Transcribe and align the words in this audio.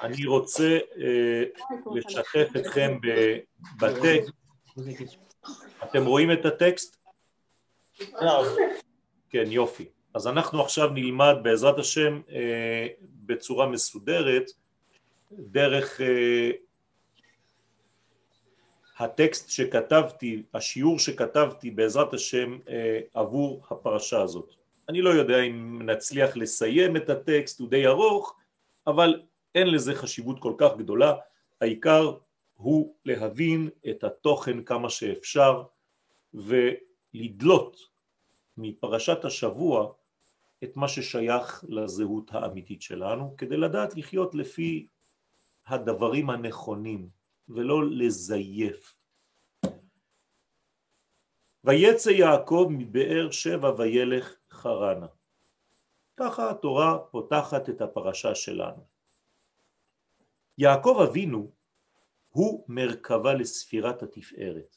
אני 0.00 0.26
רוצה 0.26 0.78
לשתף 1.94 2.48
אתכם 2.56 2.98
בטקסט. 3.80 4.30
אתם 5.84 6.06
רואים 6.06 6.32
את 6.32 6.44
הטקסט? 6.44 6.96
כן, 9.30 9.44
יופי. 9.46 9.84
אז 10.14 10.26
אנחנו 10.26 10.62
עכשיו 10.62 10.88
נלמד 10.88 11.34
בעזרת 11.42 11.78
השם 11.78 12.20
בצורה 13.26 13.66
מסודרת 13.68 14.50
דרך 15.32 16.00
הטקסט 18.98 19.50
שכתבתי, 19.50 20.42
השיעור 20.54 20.98
שכתבתי 20.98 21.70
בעזרת 21.70 22.14
השם 22.14 22.58
עבור 23.14 23.62
הפרשה 23.70 24.22
הזאת. 24.22 24.54
אני 24.88 25.02
לא 25.02 25.10
יודע 25.10 25.40
אם 25.40 25.82
נצליח 25.82 26.36
לסיים 26.36 26.96
את 26.96 27.10
הטקסט, 27.10 27.60
הוא 27.60 27.68
די 27.68 27.86
ארוך, 27.86 28.36
אבל 28.86 29.20
אין 29.54 29.66
לזה 29.70 29.94
חשיבות 29.94 30.38
כל 30.40 30.54
כך 30.58 30.70
גדולה, 30.76 31.14
העיקר 31.60 32.16
הוא 32.56 32.94
להבין 33.04 33.68
את 33.90 34.04
התוכן 34.04 34.62
כמה 34.62 34.90
שאפשר 34.90 35.62
ולדלות 36.34 37.76
מפרשת 38.56 39.24
השבוע 39.24 39.92
את 40.64 40.76
מה 40.76 40.88
ששייך 40.88 41.64
לזהות 41.68 42.34
האמיתית 42.34 42.82
שלנו, 42.82 43.36
כדי 43.36 43.56
לדעת 43.56 43.96
לחיות 43.96 44.34
לפי 44.34 44.86
הדברים 45.66 46.30
הנכונים 46.30 47.08
ולא 47.48 47.84
לזייף. 47.90 48.96
ויצא 51.64 52.10
יעקב 52.10 52.68
מבאר 52.70 53.30
שבע 53.30 53.72
וילך 53.78 54.34
חרנה. 54.50 55.06
ככה 56.16 56.50
התורה 56.50 56.98
פותחת 56.98 57.68
את 57.68 57.80
הפרשה 57.80 58.34
שלנו. 58.34 58.93
יעקב 60.58 61.06
אבינו 61.08 61.50
הוא 62.30 62.64
מרכבה 62.68 63.34
לספירת 63.34 64.02
התפארת. 64.02 64.76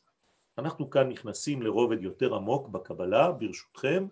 אנחנו 0.57 0.89
כאן 0.89 1.09
נכנסים 1.09 1.61
לרובד 1.61 2.01
יותר 2.01 2.35
עמוק 2.35 2.67
בקבלה, 2.67 3.31
ברשותכם. 3.31 4.07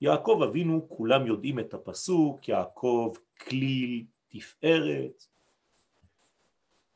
יעקב 0.00 0.40
אבינו, 0.48 0.88
כולם 0.88 1.26
יודעים 1.26 1.58
את 1.58 1.74
הפסוק, 1.74 2.48
יעקב 2.48 3.14
כליל 3.40 4.04
תפארת. 4.28 5.24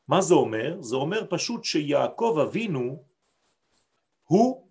מה 0.07 0.21
זה 0.21 0.33
אומר? 0.33 0.81
זה 0.81 0.95
אומר 0.95 1.25
פשוט 1.29 1.63
שיעקב 1.63 2.37
אבינו 2.47 3.03
הוא 4.23 4.67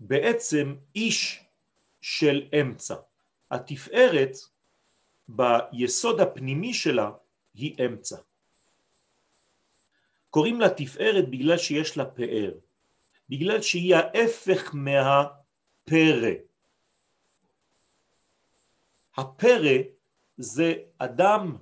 בעצם 0.00 0.74
איש 0.94 1.44
של 2.00 2.42
אמצע. 2.60 2.94
התפארת 3.50 4.36
ביסוד 5.28 6.20
הפנימי 6.20 6.74
שלה 6.74 7.10
היא 7.54 7.86
אמצע. 7.86 8.16
קוראים 10.30 10.60
לה 10.60 10.68
תפארת 10.68 11.28
בגלל 11.30 11.58
שיש 11.58 11.96
לה 11.96 12.04
פאר, 12.04 12.52
בגלל 13.30 13.62
שהיא 13.62 13.94
ההפך 13.94 14.70
מהפרא. 14.74 16.32
הפרא 19.16 19.76
זה 20.36 20.74
אדם 20.98 21.56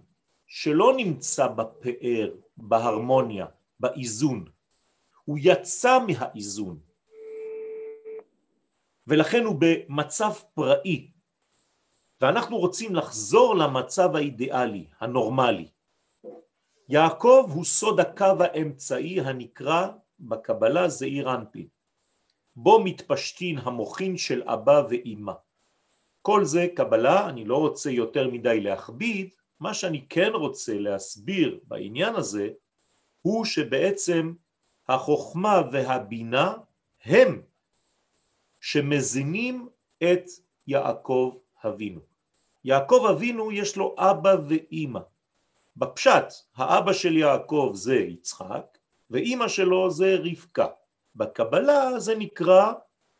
שלא 0.47 0.93
נמצא 0.97 1.47
בפאר, 1.47 2.31
בהרמוניה, 2.57 3.47
באיזון. 3.81 4.45
הוא 5.25 5.39
יצא 5.41 5.99
מהאיזון. 6.07 6.79
ולכן 9.07 9.45
הוא 9.45 9.57
במצב 9.61 10.33
פראי, 10.55 11.11
ואנחנו 12.21 12.59
רוצים 12.59 12.95
לחזור 12.95 13.57
למצב 13.57 14.17
האידיאלי, 14.17 14.85
הנורמלי. 15.01 15.69
יעקב 16.89 17.51
הוא 17.55 17.65
סוד 17.65 18.01
הקו 18.01 18.35
האמצעי 18.41 19.21
הנקרא 19.21 19.89
בקבלה 20.21 20.89
זעיר 20.89 21.35
אנפין, 21.35 21.67
בו 22.57 22.85
מתפשטין 22.85 23.59
המוחין 23.59 24.19
של 24.19 24.43
אבא 24.43 24.83
ואימא. 24.91 25.33
כל 26.23 26.45
זה 26.45 26.67
קבלה, 26.75 27.29
אני 27.29 27.45
לא 27.45 27.57
רוצה 27.57 27.91
יותר 27.91 28.31
מדי 28.31 28.61
להכביד, 28.61 29.29
מה 29.61 29.75
שאני 29.75 30.07
כן 30.09 30.31
רוצה 30.35 30.75
להסביר 30.75 31.61
בעניין 31.69 32.15
הזה 32.15 32.49
הוא 33.23 33.45
שבעצם 33.45 34.33
החוכמה 34.89 35.63
והבינה 35.73 36.55
הם 37.05 37.43
שמזינים 38.61 39.69
את 40.03 40.25
יעקב 40.67 41.37
אבינו. 41.67 42.01
יעקב 42.65 43.07
אבינו 43.11 43.53
יש 43.53 43.77
לו 43.77 43.95
אבא 43.99 44.37
ואימא. 44.49 45.01
בפשט, 45.77 46.27
האבא 46.57 46.93
של 46.93 47.17
יעקב 47.17 47.73
זה 47.75 47.95
יצחק, 47.95 48.79
ואימא 49.11 49.49
שלו 49.49 49.91
זה 49.91 50.17
רבקה. 50.25 50.67
בקבלה 51.17 52.01
זה 52.01 52.15
נקרא 52.15 52.73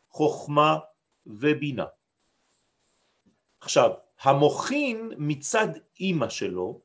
חוכמה 0.09 0.79
ובינה. 1.27 1.85
עכשיו, 3.61 3.91
המוחין 4.23 5.13
מצד 5.19 5.69
אימא 6.01 6.29
שלו 6.29 6.81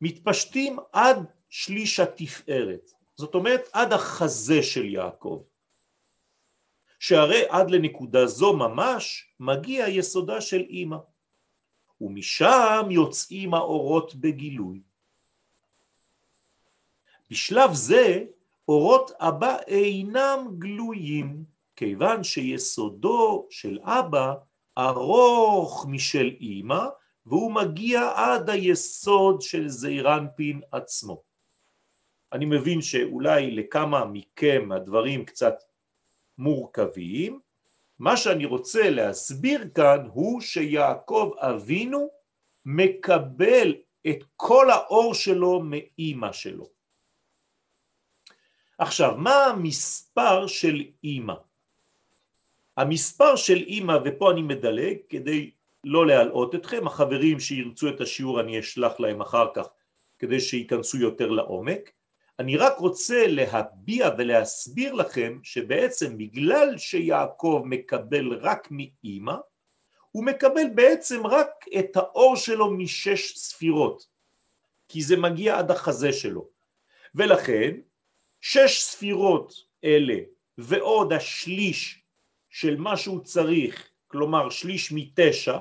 מתפשטים 0.00 0.78
עד 0.92 1.26
שליש 1.50 2.00
התפארת, 2.00 2.90
זאת 3.16 3.34
אומרת 3.34 3.68
עד 3.72 3.92
החזה 3.92 4.62
של 4.62 4.84
יעקב. 4.84 5.42
שהרי 7.02 7.42
עד 7.48 7.70
לנקודה 7.70 8.26
זו 8.26 8.52
ממש 8.52 9.26
מגיע 9.40 9.88
יסודה 9.88 10.40
של 10.40 10.60
אימא, 10.60 10.96
ומשם 12.00 12.86
יוצאים 12.90 13.54
האורות 13.54 14.14
בגילוי. 14.14 14.80
בשלב 17.30 17.74
זה 17.74 18.24
אורות 18.68 19.10
אבא 19.18 19.56
אינם 19.66 20.46
גלויים, 20.58 21.44
כיוון 21.76 22.24
שיסודו 22.24 23.46
של 23.50 23.78
אבא 23.82 24.34
ארוך 24.78 25.86
משל 25.88 26.30
אימא, 26.40 26.84
והוא 27.26 27.52
מגיע 27.52 28.12
עד 28.14 28.50
היסוד 28.50 29.42
של 29.42 29.68
זעירנפין 29.68 30.60
עצמו. 30.72 31.22
אני 32.32 32.44
מבין 32.44 32.82
שאולי 32.82 33.50
לכמה 33.50 34.04
מכם 34.04 34.68
הדברים 34.72 35.24
קצת 35.24 35.54
מורכבים, 36.42 37.40
מה 37.98 38.16
שאני 38.16 38.44
רוצה 38.44 38.90
להסביר 38.90 39.68
כאן 39.74 40.08
הוא 40.12 40.40
שיעקב 40.40 41.30
אבינו 41.38 42.08
מקבל 42.64 43.74
את 44.10 44.24
כל 44.36 44.70
האור 44.70 45.14
שלו 45.14 45.60
מאימא 45.60 46.32
שלו. 46.32 46.68
עכשיו, 48.78 49.14
מה 49.18 49.44
המספר 49.44 50.46
של 50.46 50.82
אימא? 51.04 51.34
המספר 52.76 53.36
של 53.36 53.56
אימא, 53.56 53.98
ופה 54.04 54.30
אני 54.32 54.42
מדלג 54.42 54.96
כדי 55.08 55.50
לא 55.84 56.06
להלאות 56.06 56.54
אתכם, 56.54 56.86
החברים 56.86 57.40
שירצו 57.40 57.88
את 57.88 58.00
השיעור 58.00 58.40
אני 58.40 58.60
אשלח 58.60 59.00
להם 59.00 59.20
אחר 59.20 59.46
כך 59.54 59.66
כדי 60.18 60.40
שייכנסו 60.40 60.98
יותר 60.98 61.30
לעומק, 61.30 61.90
אני 62.42 62.56
רק 62.56 62.78
רוצה 62.78 63.26
להביע 63.26 64.10
ולהסביר 64.18 64.92
לכם 64.92 65.38
שבעצם 65.42 66.16
בגלל 66.16 66.78
שיעקב 66.78 67.62
מקבל 67.64 68.32
רק 68.32 68.68
מאימא, 68.70 69.34
הוא 70.10 70.24
מקבל 70.24 70.62
בעצם 70.74 71.26
רק 71.26 71.48
את 71.78 71.96
האור 71.96 72.36
שלו 72.36 72.70
משש 72.70 73.36
ספירות, 73.36 74.06
כי 74.88 75.02
זה 75.02 75.16
מגיע 75.16 75.58
עד 75.58 75.70
החזה 75.70 76.12
שלו. 76.12 76.46
ולכן 77.14 77.74
שש 78.40 78.82
ספירות 78.82 79.54
אלה 79.84 80.18
ועוד 80.58 81.12
השליש 81.12 82.02
של 82.50 82.76
מה 82.76 82.96
שהוא 82.96 83.20
צריך, 83.24 83.88
כלומר 84.08 84.50
שליש 84.50 84.92
מתשע, 84.92 85.58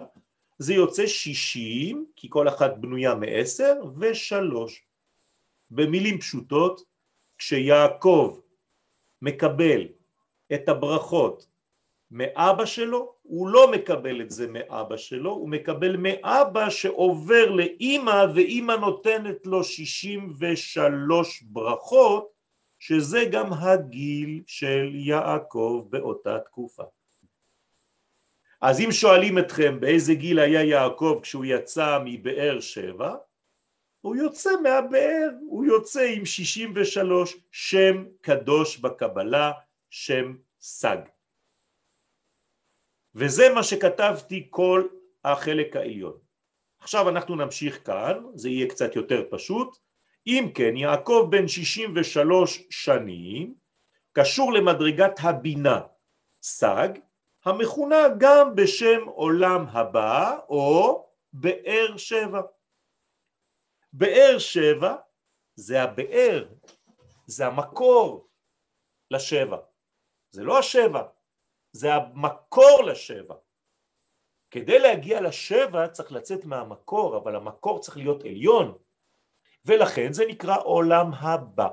זה 0.60 0.74
יוצא 0.74 1.08
שישים, 1.08 2.06
כי 2.16 2.28
כל 2.30 2.48
אחת 2.48 2.78
בנויה 2.78 3.16
מעשר, 3.16 3.74
ושלוש. 4.00 4.91
במילים 5.72 6.20
פשוטות, 6.20 6.82
כשיעקב 7.38 8.40
מקבל 9.22 9.88
את 10.54 10.70
הברכות 10.70 11.46
מאבא 12.12 12.66
שלו, 12.66 13.14
הוא 13.24 13.48
לא 13.48 13.72
מקבל 13.72 14.22
את 14.22 14.32
זה 14.32 14.48
מאבא 14.48 14.98
שלו, 14.98 15.32
הוא 15.32 15.50
מקבל 15.50 15.96
מאבא 15.98 16.70
שעובר 16.70 17.52
לאימא 17.52 18.26
ואימא 18.36 18.72
נותנת 18.72 19.46
לו 19.46 19.64
שישים 19.64 20.34
ושלוש 20.40 21.42
ברכות, 21.42 22.32
שזה 22.80 23.26
גם 23.32 23.54
הגיל 23.54 24.42
של 24.48 24.92
יעקב 24.94 25.86
באותה 25.90 26.40
תקופה. 26.40 26.84
אז 28.62 28.80
אם 28.80 28.92
שואלים 28.92 29.40
אתכם 29.40 29.80
באיזה 29.80 30.14
גיל 30.14 30.40
היה 30.40 30.64
יעקב 30.64 31.20
כשהוא 31.24 31.46
יצא 31.46 32.00
מבאר 32.06 32.60
שבע, 32.60 33.16
הוא 34.02 34.16
יוצא 34.16 34.50
מהבאר, 34.64 35.30
הוא 35.50 35.66
יוצא 35.66 36.02
עם 36.16 36.26
63 36.26 37.36
שם 37.52 38.04
קדוש 38.22 38.78
בקבלה, 38.78 39.52
שם 39.90 40.34
סג. 40.62 40.98
וזה 43.16 43.50
מה 43.56 43.64
שכתבתי 43.64 44.48
כל 44.50 44.88
החלק 45.26 45.76
העליון. 45.76 46.18
עכשיו 46.80 47.10
אנחנו 47.10 47.36
נמשיך 47.36 47.86
כאן, 47.86 48.22
זה 48.36 48.50
יהיה 48.50 48.68
קצת 48.68 48.96
יותר 48.96 49.24
פשוט. 49.30 49.78
אם 50.28 50.52
כן, 50.54 50.78
יעקב 50.78 51.28
בן 51.32 51.48
63 51.48 52.62
שנים, 52.70 53.54
קשור 54.14 54.54
למדרגת 54.54 55.14
הבינה, 55.20 55.82
סג, 56.42 56.90
המכונה 57.46 58.08
גם 58.18 58.56
בשם 58.56 59.00
עולם 59.06 59.66
הבא 59.72 60.38
או 60.50 61.06
באר 61.34 61.98
שבע. 61.98 62.42
באר 63.94 64.40
שבע 64.40 64.96
זה 65.56 65.84
הבאר, 65.84 66.46
זה 67.28 67.48
המקור 67.48 68.28
לשבע. 69.12 69.58
זה 70.32 70.44
לא 70.44 70.60
השבע, 70.60 71.04
זה 71.72 71.94
המקור 71.94 72.84
לשבע. 72.84 73.36
כדי 74.52 74.80
להגיע 74.80 75.22
לשבע 75.22 75.88
צריך 75.88 76.12
לצאת 76.12 76.46
מהמקור, 76.46 77.18
אבל 77.18 77.36
המקור 77.36 77.80
צריך 77.80 77.98
להיות 77.98 78.22
עליון, 78.24 78.78
ולכן 79.66 80.14
זה 80.14 80.26
נקרא 80.26 80.58
עולם 80.64 81.14
הבא. 81.14 81.68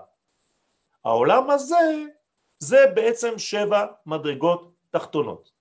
העולם 1.04 1.50
הזה 1.50 2.04
זה 2.58 2.86
בעצם 2.94 3.38
שבע 3.38 3.86
מדרגות 4.06 4.74
תחתונות. 4.90 5.57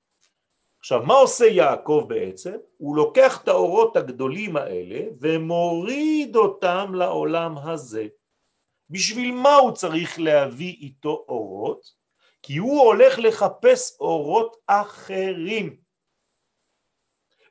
עכשיו 0.87 1.03
מה 1.03 1.13
עושה 1.13 1.45
יעקב 1.45 2.05
בעצם? 2.07 2.55
הוא 2.77 2.95
לוקח 2.95 3.41
את 3.43 3.47
האורות 3.47 3.95
הגדולים 3.95 4.57
האלה 4.57 4.99
ומוריד 5.19 6.35
אותם 6.35 6.91
לעולם 6.95 7.57
הזה. 7.57 8.07
בשביל 8.89 9.31
מה 9.31 9.55
הוא 9.55 9.71
צריך 9.71 10.19
להביא 10.19 10.75
איתו 10.81 11.25
אורות? 11.27 11.81
כי 12.43 12.57
הוא 12.57 12.81
הולך 12.81 13.19
לחפש 13.19 13.97
אורות 13.99 14.55
אחרים. 14.67 15.75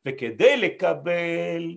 וכדי 0.06 0.56
לקבל 0.56 1.77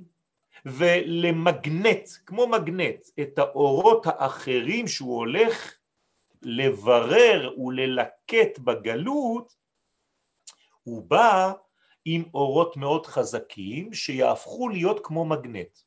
ולמגנט, 0.66 2.10
כמו 2.26 2.48
מגנט, 2.48 3.00
את 3.20 3.40
האורות 3.40 4.06
האחרים 4.06 4.88
שהוא 4.88 5.18
הולך 5.18 5.74
לברר 6.42 7.60
וללקט 7.60 8.60
בגלות, 8.60 9.59
הוא 10.90 11.04
בא 11.08 11.52
עם 12.06 12.24
אורות 12.34 12.78
מאוד 12.78 13.06
חזקים 13.06 13.94
שיהפכו 13.94 14.70
להיות 14.70 15.00
כמו 15.04 15.26
מגנט. 15.26 15.80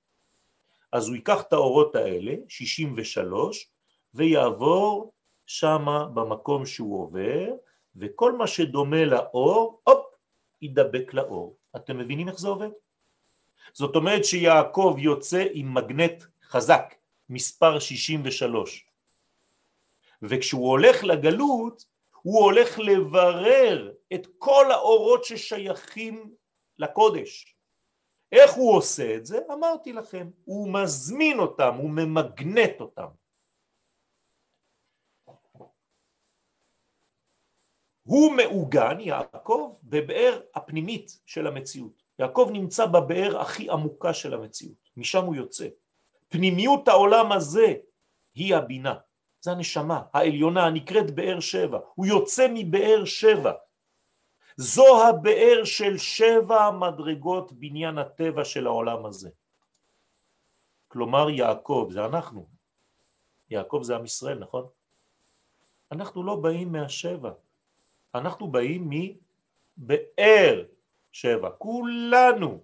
אז 0.92 1.08
הוא 1.08 1.16
ייקח 1.16 1.40
את 1.40 1.52
האורות 1.52 1.94
האלה, 1.94 2.34
63, 2.48 3.68
ויעבור 4.14 5.12
שמה 5.46 6.04
במקום 6.14 6.66
שהוא 6.66 7.02
עובר, 7.02 7.48
וכל 7.96 8.32
מה 8.32 8.46
שדומה 8.46 9.04
לאור, 9.04 9.80
הופ, 9.84 10.06
ידבק 10.62 11.14
לאור. 11.14 11.56
אתם 11.76 11.98
מבינים 11.98 12.28
איך 12.28 12.38
זה 12.38 12.48
עובד? 12.48 12.70
זאת 13.72 13.96
אומרת 13.96 14.24
שיעקב 14.24 14.96
יוצא 14.98 15.46
עם 15.52 15.74
מגנט 15.74 16.22
חזק, 16.48 16.94
מספר 17.30 17.78
63. 17.78 18.84
וכשהוא 20.22 20.68
הולך 20.68 21.04
לגלות, 21.04 21.84
הוא 22.22 22.44
הולך 22.44 22.78
לברר 22.78 23.92
את 24.14 24.26
כל 24.38 24.72
האורות 24.72 25.24
ששייכים 25.24 26.34
לקודש. 26.78 27.56
איך 28.32 28.52
הוא 28.52 28.76
עושה 28.76 29.16
את 29.16 29.26
זה? 29.26 29.38
אמרתי 29.52 29.92
לכם, 29.92 30.30
הוא 30.44 30.72
מזמין 30.72 31.38
אותם, 31.38 31.74
הוא 31.74 31.90
ממגנט 31.90 32.80
אותם. 32.80 33.06
הוא 38.02 38.32
מעוגן, 38.32 39.00
יעקב, 39.00 39.76
בבאר 39.84 40.40
הפנימית 40.54 41.18
של 41.26 41.46
המציאות. 41.46 41.92
יעקב 42.18 42.48
נמצא 42.52 42.86
בבאר 42.86 43.40
הכי 43.40 43.70
עמוקה 43.70 44.14
של 44.14 44.34
המציאות, 44.34 44.90
משם 44.96 45.24
הוא 45.24 45.34
יוצא. 45.34 45.68
פנימיות 46.28 46.88
העולם 46.88 47.32
הזה 47.32 47.74
היא 48.34 48.54
הבינה. 48.54 48.94
זה 49.40 49.50
הנשמה 49.50 50.02
העליונה 50.12 50.66
הנקראת 50.66 51.10
באר 51.14 51.40
שבע, 51.40 51.78
הוא 51.94 52.06
יוצא 52.06 52.46
מבאר 52.54 53.04
שבע. 53.04 53.52
זו 54.56 55.08
הבאר 55.08 55.64
של 55.64 55.98
שבע 55.98 56.70
מדרגות 56.70 57.52
בניין 57.52 57.98
הטבע 57.98 58.44
של 58.44 58.66
העולם 58.66 59.06
הזה. 59.06 59.30
כלומר 60.88 61.30
יעקב, 61.30 61.88
זה 61.92 62.04
אנחנו. 62.04 62.46
יעקב 63.50 63.80
זה 63.82 63.96
עם 63.96 64.04
ישראל, 64.04 64.38
נכון? 64.38 64.64
אנחנו 65.92 66.22
לא 66.22 66.36
באים 66.36 66.72
מהשבע, 66.72 67.30
אנחנו 68.14 68.48
באים 68.48 68.90
מבאר 69.78 70.64
שבע, 71.12 71.50
כולנו, 71.50 72.60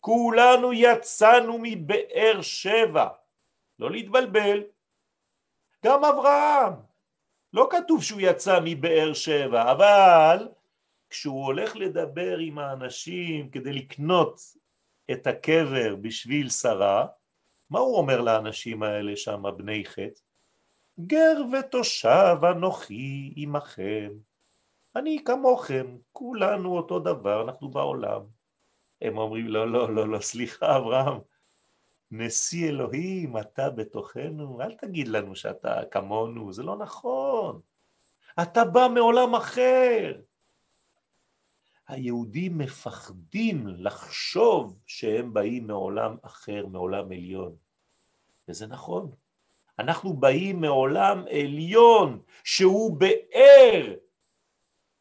כולנו 0.00 0.72
יצאנו 0.72 1.58
מבאר 1.62 2.42
שבע, 2.42 3.08
לא 3.78 3.90
להתבלבל, 3.90 4.62
גם 5.84 6.04
אברהם. 6.04 6.72
לא 7.52 7.68
כתוב 7.70 8.02
שהוא 8.02 8.20
יצא 8.20 8.58
מבאר 8.64 9.12
שבע, 9.12 9.72
אבל 9.72 10.48
כשהוא 11.14 11.44
הולך 11.44 11.76
לדבר 11.76 12.38
עם 12.38 12.58
האנשים 12.58 13.48
כדי 13.48 13.72
לקנות 13.72 14.40
את 15.10 15.26
הקבר 15.26 15.96
בשביל 15.96 16.48
שרה, 16.50 17.06
מה 17.70 17.78
הוא 17.78 17.96
אומר 17.96 18.20
לאנשים 18.20 18.82
האלה 18.82 19.16
שם, 19.16 19.42
בני 19.56 19.84
חטא? 19.84 20.20
גר 21.00 21.42
ותושב 21.52 22.36
אנוכי 22.50 23.32
עמכם. 23.36 24.08
אני 24.96 25.18
כמוכם, 25.24 25.86
כולנו 26.12 26.76
אותו 26.76 26.98
דבר, 26.98 27.42
אנחנו 27.42 27.68
בעולם. 27.68 28.20
הם 29.02 29.18
אומרים, 29.18 29.48
לא, 29.48 29.72
לא, 29.72 29.94
לא, 29.94 30.08
לא, 30.08 30.20
סליחה, 30.20 30.76
אברהם, 30.76 31.18
נשיא 32.10 32.68
אלוהים, 32.68 33.36
אתה 33.36 33.70
בתוכנו, 33.70 34.60
אל 34.60 34.74
תגיד 34.74 35.08
לנו 35.08 35.36
שאתה 35.36 35.80
כמונו, 35.90 36.52
זה 36.52 36.62
לא 36.62 36.76
נכון. 36.76 37.60
אתה 38.42 38.64
בא 38.64 38.88
מעולם 38.94 39.34
אחר. 39.34 40.14
היהודים 41.94 42.58
מפחדים 42.58 43.66
לחשוב 43.66 44.82
שהם 44.86 45.34
באים 45.34 45.66
מעולם 45.66 46.16
אחר, 46.22 46.66
מעולם 46.66 47.04
עליון. 47.04 47.54
וזה 48.48 48.66
נכון. 48.66 49.10
אנחנו 49.78 50.12
באים 50.12 50.60
מעולם 50.60 51.24
עליון 51.30 52.20
שהוא 52.44 52.96
באר 53.00 53.94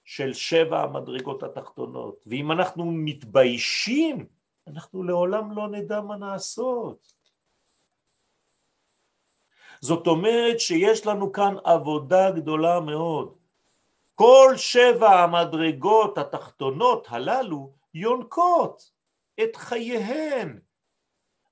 של 0.03 0.33
שבע 0.33 0.83
המדרגות 0.83 1.43
התחתונות, 1.43 2.19
ואם 2.27 2.51
אנחנו 2.51 2.85
מתביישים 2.85 4.25
אנחנו 4.67 5.03
לעולם 5.03 5.57
לא 5.57 5.67
נדע 5.67 6.01
מה 6.01 6.17
לעשות. 6.17 7.13
זאת 9.81 10.07
אומרת 10.07 10.59
שיש 10.59 11.05
לנו 11.05 11.31
כאן 11.31 11.55
עבודה 11.63 12.31
גדולה 12.31 12.79
מאוד. 12.79 13.37
כל 14.13 14.53
שבע 14.57 15.23
המדרגות 15.23 16.17
התחתונות 16.17 17.07
הללו 17.09 17.71
יונקות 17.93 18.91
את 19.43 19.55
חייהן 19.55 20.59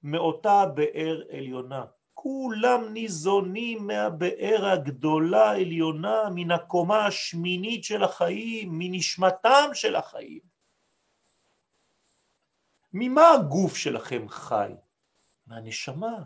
מאותה 0.03 0.65
באר 0.65 1.21
עליונה. 1.37 1.85
כולם 2.13 2.93
ניזונים 2.93 3.87
מהבאר 3.87 4.65
הגדולה 4.65 5.51
העליונה, 5.51 6.29
מן 6.35 6.51
הקומה 6.51 7.05
השמינית 7.05 7.83
של 7.83 8.03
החיים, 8.03 8.69
מנשמתם 8.71 9.69
של 9.73 9.95
החיים. 9.95 10.41
ממה 12.93 13.31
הגוף 13.31 13.75
שלכם 13.75 14.29
חי? 14.29 14.73
מהנשמה. 15.47 16.23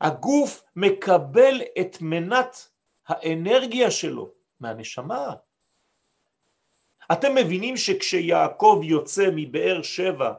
הגוף 0.00 0.62
מקבל 0.76 1.62
את 1.80 1.96
מנת 2.00 2.68
האנרגיה 3.06 3.90
שלו 3.90 4.30
מהנשמה. 4.60 5.34
אתם 7.12 7.34
מבינים 7.34 7.76
שכשיעקב 7.76 8.80
יוצא 8.84 9.28
מבאר 9.34 9.82
שבע 9.82 10.34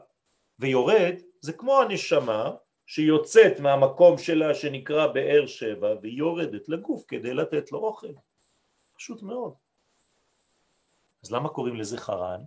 ויורד, 0.58 1.14
זה 1.40 1.52
כמו 1.52 1.80
הנשמה 1.80 2.52
שיוצאת 2.86 3.60
מהמקום 3.60 4.18
שלה 4.18 4.54
שנקרא 4.54 5.06
באר 5.06 5.46
שבע 5.46 5.94
והיא 6.00 6.18
יורדת 6.18 6.68
לגוף 6.68 7.04
כדי 7.08 7.34
לתת 7.34 7.72
לו 7.72 7.78
אוכל. 7.78 8.12
פשוט 8.96 9.22
מאוד. 9.22 9.54
אז 11.24 11.32
למה 11.32 11.48
קוראים 11.48 11.76
לזה 11.76 11.98
חרן? 11.98 12.40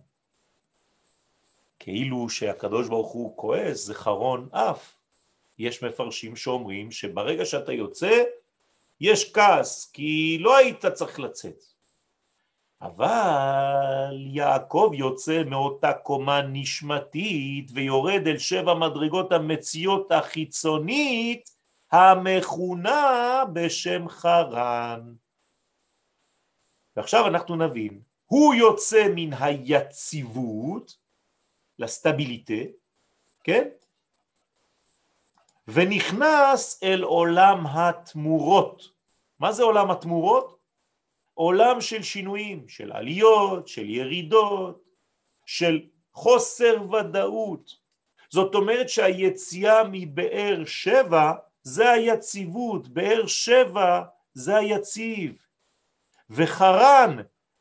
כאילו 1.79 2.29
שהקדוש 2.29 2.87
ברוך 2.87 3.11
הוא 3.11 3.37
כועס, 3.37 3.85
זה 3.85 3.93
חרון 3.93 4.49
אף. 4.51 4.95
יש 5.59 5.83
מפרשים 5.83 6.35
שאומרים 6.35 6.91
שברגע 6.91 7.45
שאתה 7.45 7.73
יוצא, 7.73 8.23
יש 9.01 9.33
כעס, 9.33 9.91
כי 9.93 10.37
לא 10.41 10.57
היית 10.57 10.85
צריך 10.85 11.19
לצאת. 11.19 11.69
אבל 12.81 14.17
יעקב 14.33 14.91
יוצא 14.93 15.43
מאותה 15.45 15.93
קומה 15.93 16.41
נשמתית 16.41 17.69
ויורד 17.73 18.27
אל 18.27 18.37
שבע 18.37 18.73
מדרגות 18.73 19.31
המציאות 19.31 20.11
החיצונית 20.11 21.49
המכונה 21.91 23.43
בשם 23.53 24.09
חרן. 24.09 25.13
ועכשיו 26.95 27.27
אנחנו 27.27 27.55
נבין, 27.55 28.01
הוא 28.25 28.53
יוצא 28.53 29.07
מן 29.15 29.33
היציבות 29.39 30.95
לסטביליטה, 31.79 32.71
כן? 33.43 33.67
ונכנס 35.73 36.79
אל 36.83 37.03
עולם 37.03 37.67
התמורות. 37.67 38.83
מה 39.39 39.51
זה 39.51 39.63
עולם 39.63 39.91
התמורות? 39.91 40.59
עולם 41.33 41.81
של 41.81 42.03
שינויים, 42.03 42.69
של 42.69 42.91
עליות, 42.91 43.67
של 43.67 43.89
ירידות, 43.89 44.89
של 45.45 45.81
חוסר 46.13 46.91
ודאות. 46.91 47.75
זאת 48.29 48.55
אומרת 48.55 48.89
שהיציאה 48.89 49.83
מבאר 49.91 50.65
שבע 50.65 51.33
זה 51.63 51.91
היציבות, 51.91 52.87
באר 52.87 53.27
שבע 53.27 54.03
זה 54.33 54.57
היציב, 54.57 55.37
וחרן 56.29 57.17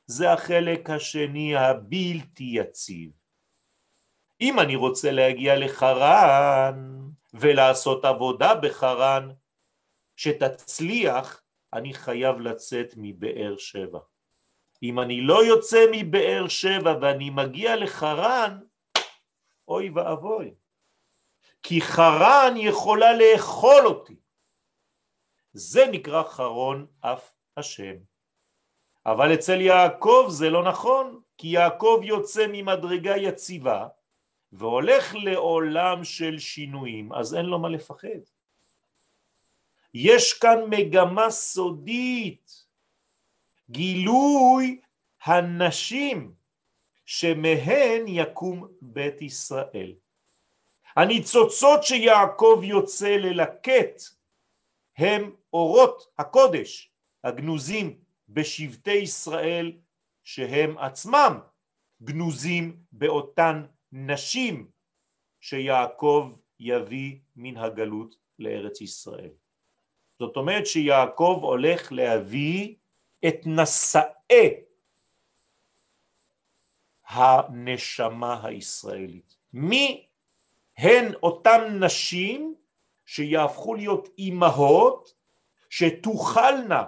זה 0.07 0.33
החלק 0.33 0.91
השני 0.91 1.57
הבלתי 1.57 2.53
יציב. 2.55 3.13
אם 4.41 4.61
אני 4.61 4.77
רוצה 4.77 5.11
להגיע 5.11 5.57
לחרן 5.57 7.08
ולעשות 7.35 8.05
עבודה 8.05 8.55
בחרן 8.55 9.31
שתצליח, 10.17 11.43
אני 11.73 11.95
חייב 11.95 12.41
לצאת 12.41 12.91
מבאר 12.97 13.55
שבע. 13.59 13.99
אם 14.83 15.01
אני 15.01 15.21
לא 15.21 15.45
יוצא 15.45 15.87
מבאר 15.93 16.49
שבע 16.49 16.95
ואני 17.01 17.31
מגיע 17.31 17.77
לחרן, 17.77 18.59
אוי 19.69 19.91
ואבוי. 19.91 20.55
כי 21.63 21.81
חרן 21.81 22.55
יכולה 22.57 23.13
לאכול 23.13 23.87
אותי. 23.87 24.17
זה 25.53 25.87
נקרא 25.87 26.23
חרון 26.23 26.87
אף 27.01 27.33
השם. 27.57 27.95
אבל 29.07 29.35
אצל 29.35 29.61
יעקב 29.61 30.27
זה 30.31 30.51
לא 30.51 30.65
נכון, 30.65 31.21
כי 31.39 31.49
יעקב 31.49 32.01
יוצא 32.03 32.47
ממדרגה 32.49 33.17
יציבה 33.17 33.89
והולך 34.53 35.15
לעולם 35.15 36.05
של 36.05 36.39
שינויים, 36.39 37.13
אז 37.13 37.35
אין 37.35 37.47
לו 37.47 37.59
מה 37.59 37.69
לפחד. 37.69 38.19
יש 39.95 40.33
כאן 40.33 40.59
מגמה 40.71 41.31
סודית, 41.31 42.65
גילוי 43.71 44.81
הנשים 45.25 46.33
שמהן 47.07 48.09
יקום 48.09 48.67
בית 48.83 49.23
ישראל. 49.23 49.93
הניצוצות 50.97 51.85
שיעקב 51.85 52.61
יוצא 52.65 53.09
ללקט 53.09 54.03
הם 54.99 55.31
אורות 55.53 56.07
הקודש 56.19 56.91
הגנוזים 57.25 57.97
בשבטי 58.29 58.91
ישראל 58.91 59.73
שהם 60.25 60.79
עצמם 60.79 61.39
גנוזים 62.03 62.77
באותן 62.93 63.63
נשים 63.93 64.67
שיעקב 65.41 66.33
יביא 66.61 67.17
מן 67.37 67.57
הגלות 67.57 68.15
לארץ 68.39 68.81
ישראל. 68.81 69.31
זאת 70.19 70.37
אומרת 70.37 70.67
שיעקב 70.67 71.39
הולך 71.43 71.93
להביא 71.93 72.75
את 73.29 73.35
נשאי 73.47 74.55
הנשמה 77.09 78.47
הישראלית. 78.47 79.35
מי 79.53 80.07
הן 80.79 81.15
אותן 81.15 81.85
נשים 81.85 82.55
שיהפכו 83.07 83.75
להיות 83.75 84.09
אימהות 84.19 85.15
שתוכלנה 85.71 86.85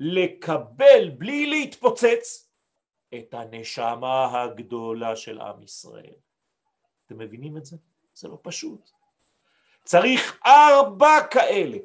לקבל 0.00 1.10
בלי 1.18 1.46
להתפוצץ 1.46 2.51
את 3.18 3.34
הנשמה 3.34 4.42
הגדולה 4.42 5.16
של 5.16 5.40
עם 5.40 5.62
ישראל. 5.62 6.14
אתם 7.06 7.18
מבינים 7.18 7.56
את 7.56 7.66
זה? 7.66 7.76
זה 8.14 8.28
לא 8.28 8.38
פשוט. 8.42 8.90
צריך 9.84 10.40
ארבע 10.46 11.26
כאלה. 11.30 11.78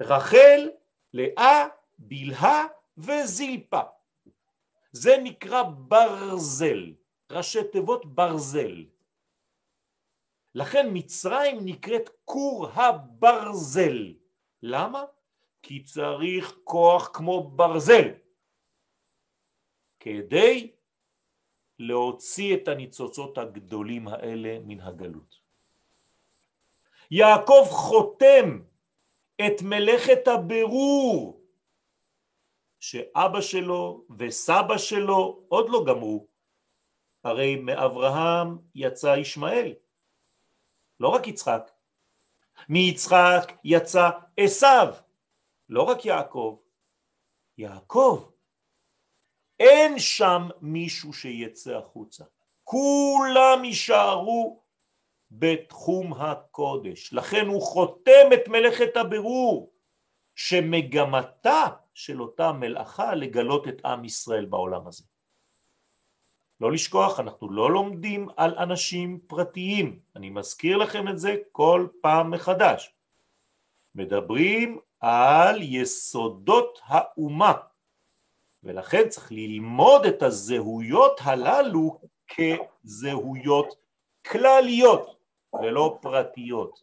רחל, 0.00 0.68
לאה, 1.14 1.66
בלהה 1.98 2.66
וזלפה. 2.98 3.80
זה 4.92 5.16
נקרא 5.22 5.62
ברזל, 5.62 6.92
ראשי 7.30 7.64
תיבות 7.72 8.06
ברזל. 8.06 8.84
לכן 10.54 10.88
מצרים 10.92 11.64
נקראת 11.64 12.10
כור 12.24 12.68
הברזל. 12.68 14.12
למה? 14.62 15.04
כי 15.62 15.84
צריך 15.84 16.54
כוח 16.64 17.10
כמו 17.12 17.42
ברזל 17.42 18.08
כדי 20.00 20.70
להוציא 21.78 22.56
את 22.56 22.68
הניצוצות 22.68 23.38
הגדולים 23.38 24.08
האלה 24.08 24.58
מן 24.64 24.80
הגלות. 24.80 25.40
יעקב 27.10 27.66
חותם 27.70 28.58
את 29.46 29.62
מלאכת 29.62 30.28
הבירור 30.28 31.40
שאבא 32.80 33.40
שלו 33.40 34.04
וסבא 34.18 34.78
שלו 34.78 35.40
עוד 35.48 35.66
לא 35.70 35.84
גמרו. 35.86 36.26
הרי 37.24 37.56
מאברהם 37.56 38.58
יצא 38.74 39.16
ישמעאל, 39.18 39.74
לא 41.00 41.08
רק 41.08 41.26
יצחק. 41.26 41.70
מיצחק 42.68 43.52
יצא 43.64 44.10
עשיו, 44.36 44.94
לא 45.68 45.82
רק 45.82 46.04
יעקב. 46.04 46.58
יעקב, 47.58 48.30
אין 49.60 49.98
שם 49.98 50.48
מישהו 50.60 51.12
שיצא 51.12 51.76
החוצה. 51.76 52.24
כולם 52.64 53.64
יישארו 53.64 54.60
בתחום 55.30 56.12
הקודש. 56.12 57.12
לכן 57.12 57.46
הוא 57.46 57.62
חותם 57.62 58.32
את 58.34 58.48
מלאכת 58.48 58.96
הבירור, 58.96 59.70
שמגמתה 60.34 61.66
של 61.94 62.22
אותה 62.22 62.52
מלאכה 62.52 63.14
לגלות 63.14 63.68
את 63.68 63.84
עם 63.84 64.04
ישראל 64.04 64.44
בעולם 64.44 64.86
הזה. 64.86 65.04
לא 66.60 66.72
לשכוח, 66.72 67.20
אנחנו 67.20 67.52
לא 67.52 67.70
לומדים 67.70 68.28
על 68.36 68.54
אנשים 68.58 69.18
פרטיים, 69.26 69.98
אני 70.16 70.30
מזכיר 70.30 70.76
לכם 70.76 71.08
את 71.08 71.18
זה 71.18 71.36
כל 71.52 71.86
פעם 72.00 72.30
מחדש. 72.30 72.92
מדברים 73.94 74.78
על 75.00 75.62
יסודות 75.62 76.80
האומה, 76.84 77.52
ולכן 78.64 79.08
צריך 79.08 79.32
ללמוד 79.32 80.06
את 80.06 80.22
הזהויות 80.22 81.20
הללו 81.20 82.00
כזהויות 82.28 83.74
כלליות 84.26 85.20
ולא 85.62 85.98
פרטיות. 86.02 86.80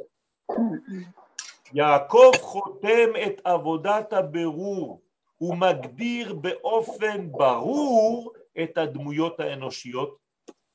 יעקב 1.74 2.32
חותם 2.42 3.10
את 3.28 3.42
עבודת 3.44 4.14
הבירור, 4.14 5.02
הוא 5.38 5.56
מגדיר 5.56 6.34
באופן 6.34 7.32
ברור 7.32 8.34
את 8.64 8.78
הדמויות 8.78 9.40
האנושיות 9.40 10.18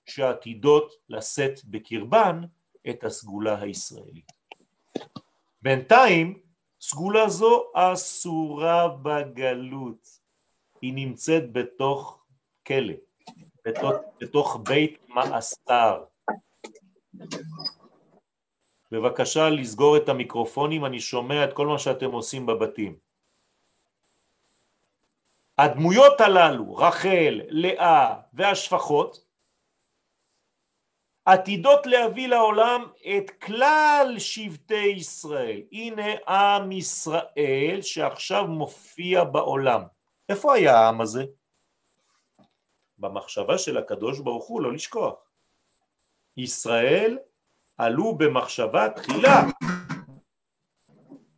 שעתידות 0.06 0.92
לשאת 1.08 1.64
בקרבן 1.64 2.40
את 2.90 3.04
הסגולה 3.04 3.60
הישראלית. 3.60 4.32
בינתיים 5.62 6.38
סגולה 6.80 7.28
זו 7.28 7.62
אסורה 7.74 8.88
בגלות, 8.88 10.21
היא 10.82 10.92
נמצאת 10.94 11.52
בתוך 11.52 12.24
כלא, 12.66 12.94
בתוך, 13.64 13.92
בתוך 14.20 14.60
בית 14.68 15.08
מאסר. 15.08 16.04
בבקשה 18.92 19.50
לסגור 19.50 19.96
את 19.96 20.08
המיקרופונים, 20.08 20.84
אני 20.84 21.00
שומע 21.00 21.44
את 21.44 21.52
כל 21.52 21.66
מה 21.66 21.78
שאתם 21.78 22.10
עושים 22.10 22.46
בבתים. 22.46 22.96
הדמויות 25.58 26.20
הללו, 26.20 26.76
רחל, 26.76 27.40
לאה 27.48 28.20
והשפחות, 28.32 29.18
עתידות 31.24 31.86
להביא 31.86 32.28
לעולם 32.28 32.84
את 33.16 33.30
כלל 33.30 34.14
שבטי 34.18 34.86
ישראל. 34.96 35.62
הנה 35.72 36.06
עם 36.28 36.72
ישראל 36.72 37.78
שעכשיו 37.82 38.46
מופיע 38.46 39.24
בעולם. 39.24 39.82
איפה 40.32 40.54
היה 40.54 40.78
העם 40.78 41.00
הזה? 41.00 41.24
במחשבה 42.98 43.58
של 43.58 43.78
הקדוש 43.78 44.20
ברוך 44.20 44.46
הוא, 44.46 44.62
לא 44.62 44.72
לשכוח. 44.72 45.14
ישראל 46.36 47.18
עלו 47.78 48.14
במחשבה 48.14 48.88
תחילה 48.90 49.42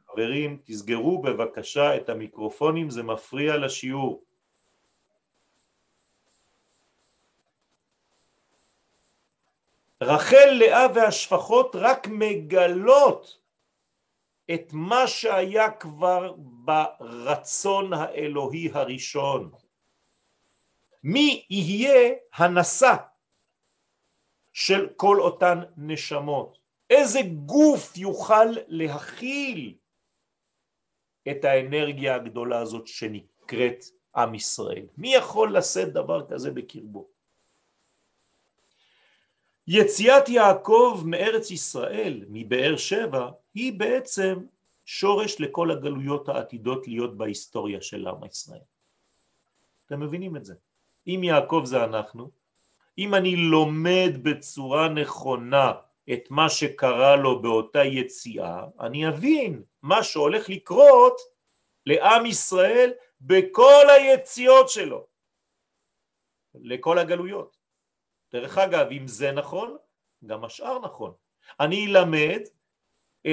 חברים, 0.07 0.59
תסגרו 0.65 1.23
בבקשה 1.23 1.97
את 1.97 2.09
המיקרופונים, 2.09 2.91
זה 2.91 3.03
מפריע 3.03 3.57
לשיעור. 3.57 4.23
רחל, 10.03 10.51
לאה 10.51 10.87
והשפחות 10.95 11.71
רק 11.75 12.07
מגלות 12.07 13.44
את 14.55 14.73
מה 14.73 15.07
שהיה 15.07 15.71
כבר 15.71 16.35
ברצון 16.65 17.93
האלוהי 17.93 18.71
הראשון. 18.73 19.51
מי 21.05 21.47
יהיה 21.51 22.15
הנשא 22.35 22.95
של 24.53 24.89
כל 24.97 25.21
אותן 25.21 25.61
נשמות. 25.77 26.59
איזה 26.91 27.21
גוף 27.47 27.97
יוכל 27.97 28.47
להכיל 28.67 29.75
את 31.31 31.45
האנרגיה 31.45 32.15
הגדולה 32.15 32.59
הזאת 32.59 32.87
שנקראת 32.87 33.85
עם 34.17 34.35
ישראל? 34.35 34.87
מי 34.99 35.15
יכול 35.15 35.57
לשאת 35.57 35.93
דבר 35.93 36.27
כזה 36.29 36.51
בקרבו? 36.51 37.14
יציאת 39.69 40.29
יעקב 40.29 41.03
מארץ 41.05 41.51
ישראל, 41.51 42.25
מבאר 42.29 42.77
שבע, 42.77 43.31
היא 43.55 43.79
בעצם 43.79 44.35
שורש 44.85 45.41
לכל 45.41 45.71
הגלויות 45.71 46.29
העתידות 46.29 46.89
להיות 46.89 47.17
בהיסטוריה 47.17 47.83
של 47.83 48.07
עם 48.07 48.25
ישראל. 48.25 48.61
אתם 49.87 50.01
מבינים 50.01 50.37
את 50.37 50.45
זה? 50.45 50.55
אם 51.07 51.21
יעקב 51.25 51.63
זה 51.65 51.85
אנחנו, 51.85 52.31
אם 52.99 53.15
אני 53.15 53.37
לומד 53.37 54.11
בצורה 54.23 54.89
נכונה 54.89 55.73
את 56.13 56.31
מה 56.31 56.51
שקרה 56.51 57.17
לו 57.17 57.43
באותה 57.43 57.85
יציאה, 57.85 58.65
אני 58.81 59.09
אבין 59.09 59.63
מה 59.83 60.03
שהולך 60.03 60.49
לקרות 60.49 61.21
לעם 61.87 62.27
ישראל 62.27 62.93
בכל 63.21 63.85
היציאות 63.91 64.69
שלו, 64.69 65.07
לכל 66.55 66.99
הגלויות. 66.99 67.54
דרך 68.35 68.59
אגב, 68.59 68.87
אם 68.91 69.07
זה 69.07 69.33
נכון, 69.33 69.77
גם 70.27 70.45
השאר 70.45 70.79
נכון. 70.79 71.13
אני 71.61 71.87
אלמד 71.87 72.41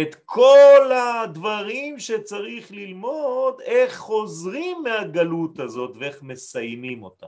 את 0.02 0.16
כל 0.26 0.92
הדברים 0.92 2.00
שצריך 2.00 2.72
ללמוד 2.72 3.62
איך 3.62 3.98
חוזרים 3.98 4.84
מהגלות 4.84 5.60
הזאת 5.60 5.92
ואיך 6.00 6.24
מסיימים 6.24 7.04
אותה. 7.04 7.26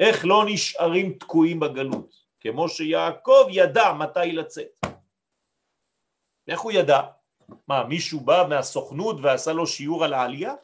איך 0.00 0.24
לא 0.24 0.44
נשארים 0.46 1.12
תקועים 1.12 1.60
בגלות, 1.60 2.10
כמו 2.40 2.68
שיעקב 2.68 3.46
ידע 3.50 3.92
מתי 3.92 4.32
לצאת. 4.32 4.86
איך 6.48 6.60
הוא 6.60 6.72
ידע? 6.72 7.00
מה, 7.68 7.84
מישהו 7.84 8.20
בא 8.20 8.46
מהסוכנות 8.48 9.16
ועשה 9.22 9.52
לו 9.52 9.66
שיעור 9.66 10.04
על 10.04 10.12
העלייה? 10.12 10.54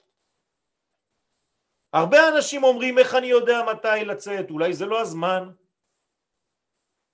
הרבה 1.93 2.29
אנשים 2.29 2.65
אומרים 2.65 2.99
איך 2.99 3.15
אני 3.15 3.27
יודע 3.27 3.63
מתי 3.73 4.05
לצאת, 4.05 4.51
אולי 4.51 4.73
זה 4.73 4.87
לא 4.87 5.01
הזמן. 5.01 5.51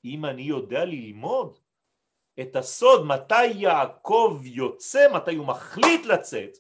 אם 0.06 0.24
אני 0.24 0.42
יודע 0.42 0.84
ללמוד 0.84 1.58
את 2.40 2.56
הסוד 2.56 3.06
מתי 3.06 3.46
יעקב 3.46 4.40
יוצא, 4.44 5.08
מתי 5.14 5.34
הוא 5.34 5.46
מחליט 5.46 6.06
לצאת, 6.06 6.58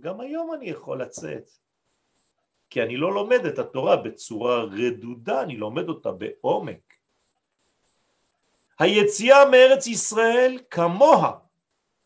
גם 0.00 0.20
היום 0.20 0.54
אני 0.54 0.70
יכול 0.70 1.02
לצאת. 1.02 1.44
כי 2.70 2.82
אני 2.82 2.96
לא 2.96 3.14
לומד 3.14 3.46
את 3.46 3.58
התורה 3.58 3.96
בצורה 3.96 4.64
רדודה, 4.64 5.42
אני 5.42 5.56
לומד 5.56 5.88
אותה 5.88 6.12
בעומק. 6.12 6.94
היציאה 8.78 9.50
מארץ 9.50 9.86
ישראל 9.86 10.58
כמוה 10.70 11.38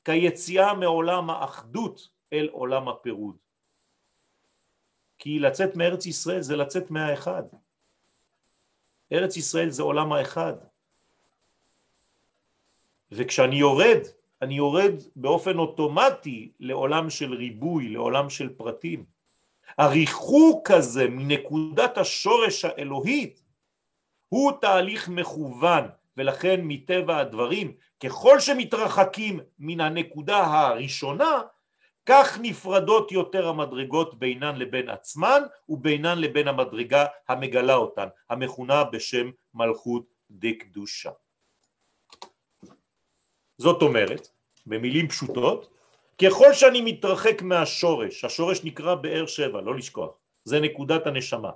כיציאה 0.04 0.74
מעולם 0.74 1.30
האחדות 1.30 2.08
אל 2.32 2.48
עולם 2.52 2.88
הפירוד. 2.88 3.36
כי 5.18 5.38
לצאת 5.38 5.76
מארץ 5.76 6.06
ישראל 6.06 6.40
זה 6.40 6.56
לצאת 6.56 6.90
מהאחד. 6.90 7.42
ארץ 9.12 9.36
ישראל 9.36 9.70
זה 9.70 9.82
עולם 9.82 10.12
האחד. 10.12 10.54
וכשאני 13.12 13.56
יורד, 13.56 13.98
אני 14.42 14.54
יורד 14.54 14.92
באופן 15.16 15.58
אוטומטי 15.58 16.50
לעולם 16.60 17.10
של 17.10 17.34
ריבוי, 17.34 17.88
לעולם 17.88 18.30
של 18.30 18.48
פרטים. 18.48 19.04
הריחוק 19.78 20.70
הזה 20.70 21.08
מנקודת 21.08 21.98
השורש 21.98 22.64
האלוהית 22.64 23.40
הוא 24.28 24.52
תהליך 24.60 25.08
מכוון 25.08 25.84
ולכן 26.16 26.60
מטבע 26.62 27.18
הדברים 27.18 27.72
ככל 28.00 28.40
שמתרחקים 28.40 29.40
מן 29.58 29.80
הנקודה 29.80 30.44
הראשונה 30.44 31.40
כך 32.06 32.38
נפרדות 32.42 33.12
יותר 33.12 33.48
המדרגות 33.48 34.18
בינן 34.18 34.56
לבין 34.56 34.88
עצמן 34.88 35.42
ובינן 35.68 36.18
לבין 36.18 36.48
המדרגה 36.48 37.06
המגלה 37.28 37.74
אותן 37.74 38.06
המכונה 38.30 38.84
בשם 38.84 39.30
מלכות 39.54 40.06
דקדושה. 40.30 41.10
זאת 43.58 43.82
אומרת, 43.82 44.28
במילים 44.66 45.08
פשוטות, 45.08 45.72
ככל 46.22 46.52
שאני 46.52 46.80
מתרחק 46.80 47.42
מהשורש, 47.42 48.24
השורש 48.24 48.64
נקרא 48.64 48.94
באר 48.94 49.26
שבע, 49.26 49.60
לא 49.60 49.74
לשכוח, 49.74 50.14
זה 50.44 50.60
נקודת 50.60 51.06
הנשמה. 51.06 51.50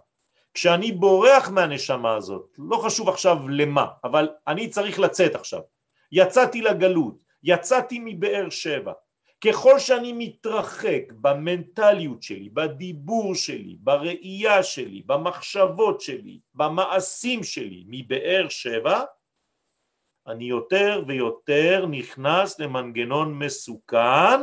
כשאני 0.54 0.92
בורח 0.92 1.48
מהנשמה 1.48 2.16
הזאת, 2.16 2.50
לא 2.58 2.76
חשוב 2.76 3.08
עכשיו 3.08 3.48
למה, 3.48 3.86
אבל 4.04 4.28
אני 4.46 4.68
צריך 4.68 4.98
לצאת 4.98 5.34
עכשיו. 5.34 5.60
יצאתי 6.12 6.62
לגלות, 6.62 7.14
יצאתי 7.42 8.00
מבאר 8.04 8.50
שבע. 8.50 8.92
ככל 9.40 9.78
שאני 9.78 10.12
מתרחק 10.12 11.02
במנטליות 11.20 12.22
שלי, 12.22 12.48
בדיבור 12.48 13.34
שלי, 13.34 13.76
בראייה 13.80 14.62
שלי, 14.62 15.02
במחשבות 15.06 16.00
שלי, 16.00 16.38
במעשים 16.54 17.44
שלי 17.44 17.84
מבאר 17.86 18.48
שבע, 18.48 19.04
אני 20.26 20.44
יותר 20.44 21.02
ויותר 21.06 21.86
נכנס 21.86 22.58
למנגנון 22.58 23.38
מסוכן 23.38 24.40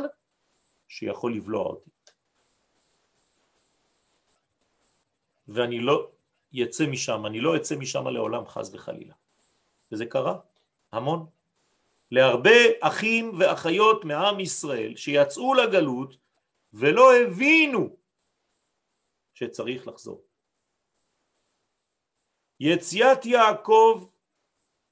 שיכול 0.88 1.34
לבלוע 1.34 1.64
אותי. 1.64 1.90
ואני 5.48 5.80
לא 5.80 6.10
יצא 6.52 6.86
משם, 6.86 7.26
אני 7.26 7.40
לא 7.40 7.56
אצא 7.56 7.76
משם 7.76 8.08
לעולם 8.08 8.46
חס 8.46 8.74
וחלילה. 8.74 9.14
וזה 9.92 10.06
קרה, 10.06 10.38
המון. 10.92 11.37
להרבה 12.10 12.60
אחים 12.80 13.32
ואחיות 13.38 14.04
מעם 14.04 14.40
ישראל 14.40 14.96
שיצאו 14.96 15.54
לגלות 15.54 16.16
ולא 16.72 17.14
הבינו 17.16 17.96
שצריך 19.34 19.88
לחזור. 19.88 20.24
יציאת 22.60 23.26
יעקב 23.26 24.08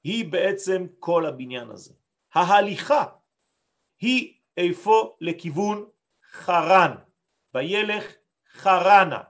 היא 0.03 0.31
בעצם 0.31 0.85
כל 0.99 1.25
הבניין 1.25 1.71
הזה. 1.71 1.93
ההליכה 2.33 3.05
היא 3.99 4.37
איפה 4.57 5.17
לכיוון 5.21 5.89
חרן, 6.31 6.95
וילך 7.53 8.13
חרנה. 8.51 9.23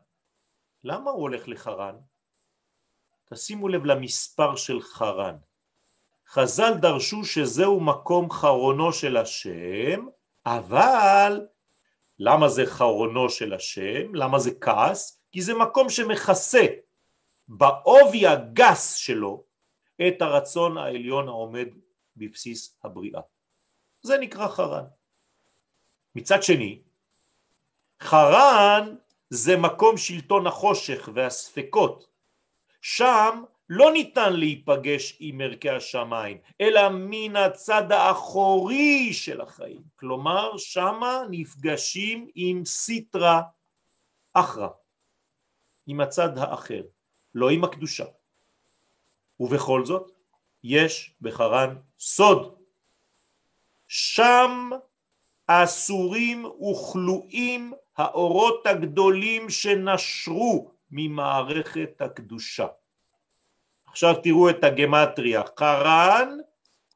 למה 0.84 1.12
הוא 1.12 1.22
הולך 1.22 1.48
לחרן? 1.48 1.96
תשימו 3.30 3.68
לב 3.68 3.86
למספר 3.86 4.56
של 4.56 4.82
חרן. 4.82 5.36
חז"ל 6.30 6.74
דרשו 6.82 7.26
שזהו 7.26 7.80
מקום 7.80 8.32
חרונו 8.32 8.94
של 8.94 9.18
השם, 9.18 10.06
אבל 10.46 11.42
למה 12.20 12.50
זה 12.50 12.66
חרונו 12.66 13.30
של 13.30 13.54
השם? 13.54 14.16
למה 14.16 14.40
זה 14.40 14.52
כעס? 14.62 15.22
כי 15.32 15.42
זה 15.42 15.54
מקום 15.54 15.90
שמכסה 15.90 16.66
בעובי 17.48 18.28
הגס 18.28 18.94
שלו 18.94 19.44
את 20.08 20.22
הרצון 20.22 20.78
העליון 20.78 21.28
העומד 21.28 21.68
בבסיס 22.18 22.80
הבריאה. 22.84 23.22
זה 24.02 24.18
נקרא 24.18 24.48
חרן. 24.48 24.86
מצד 26.16 26.44
שני, 26.44 26.80
חרן 28.02 28.96
זה 29.30 29.58
מקום 29.58 29.98
שלטון 29.98 30.48
החושך 30.48 31.10
והספקות. 31.14 32.08
שם 32.82 33.44
לא 33.70 33.92
ניתן 33.92 34.34
להיפגש 34.34 35.18
עם 35.20 35.42
ערכי 35.42 35.70
השמיים, 35.70 36.38
אלא 36.62 36.90
מן 36.90 37.36
הצד 37.36 37.92
האחורי 37.92 39.14
של 39.14 39.42
החיים. 39.42 39.82
כלומר, 39.96 40.58
שמה 40.58 41.22
נפגשים 41.30 42.28
עם 42.36 42.66
סיטרה 42.66 43.42
אחרא, 44.34 44.70
עם 45.88 46.02
הצד 46.02 46.38
האחר, 46.38 46.82
לא 47.36 47.50
עם 47.50 47.64
הקדושה. 47.64 48.06
ובכל 49.40 49.86
זאת 49.86 50.12
יש 50.64 51.14
בחרן 51.22 51.76
סוד. 52.00 52.58
שם 53.88 54.70
אסורים 55.48 56.46
וכלואים 56.46 57.74
האורות 57.98 58.66
הגדולים 58.66 59.50
שנשרו 59.50 60.72
ממערכת 60.92 62.02
הקדושה. 62.02 62.68
עכשיו 63.88 64.16
תראו 64.24 64.50
את 64.50 64.64
הגמטריה, 64.64 65.42
חרן 65.60 66.38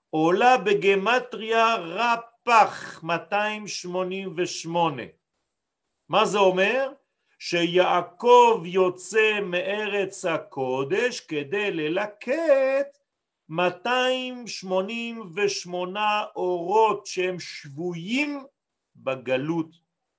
עולה 0.10 0.58
בגמטריה 0.58 1.75
רפ"ח 1.75 3.04
288. 3.04 5.04
מה 6.10 6.25
זה 6.25 6.38
אומר? 6.38 6.91
שיעקב 7.39 8.63
יוצא 8.65 9.39
מארץ 9.41 10.25
הקודש 10.25 11.19
כדי 11.19 11.71
ללקט 11.71 12.97
288 13.49 16.23
אורות 16.36 17.06
שהם 17.06 17.39
שבויים 17.39 18.45
בגלות 18.95 19.67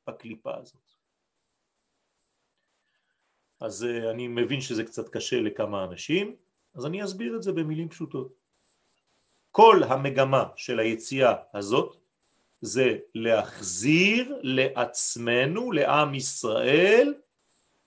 בקליפה 0.07 0.57
הזאת. 0.57 0.83
אז 3.61 3.85
אה, 3.85 4.11
אני 4.11 4.29
מבין 4.29 4.61
שזה 4.61 4.85
קצת 4.85 5.09
קשה 5.09 5.41
לכמה 5.41 5.85
אנשים, 5.85 6.37
אז 6.75 6.87
אני 6.87 7.05
אסביר 7.05 7.37
את 7.37 7.43
זה 7.43 7.53
במילים 7.53 7.89
פשוטות. 7.89 8.33
כל 9.51 9.83
המגמה 9.89 10.45
של 10.57 10.79
היציאה 10.79 11.35
הזאת 11.55 11.97
זה 12.61 12.99
להחזיר 13.15 14.39
לעצמנו, 14.43 15.73
לעם 15.73 16.15
ישראל, 16.15 17.15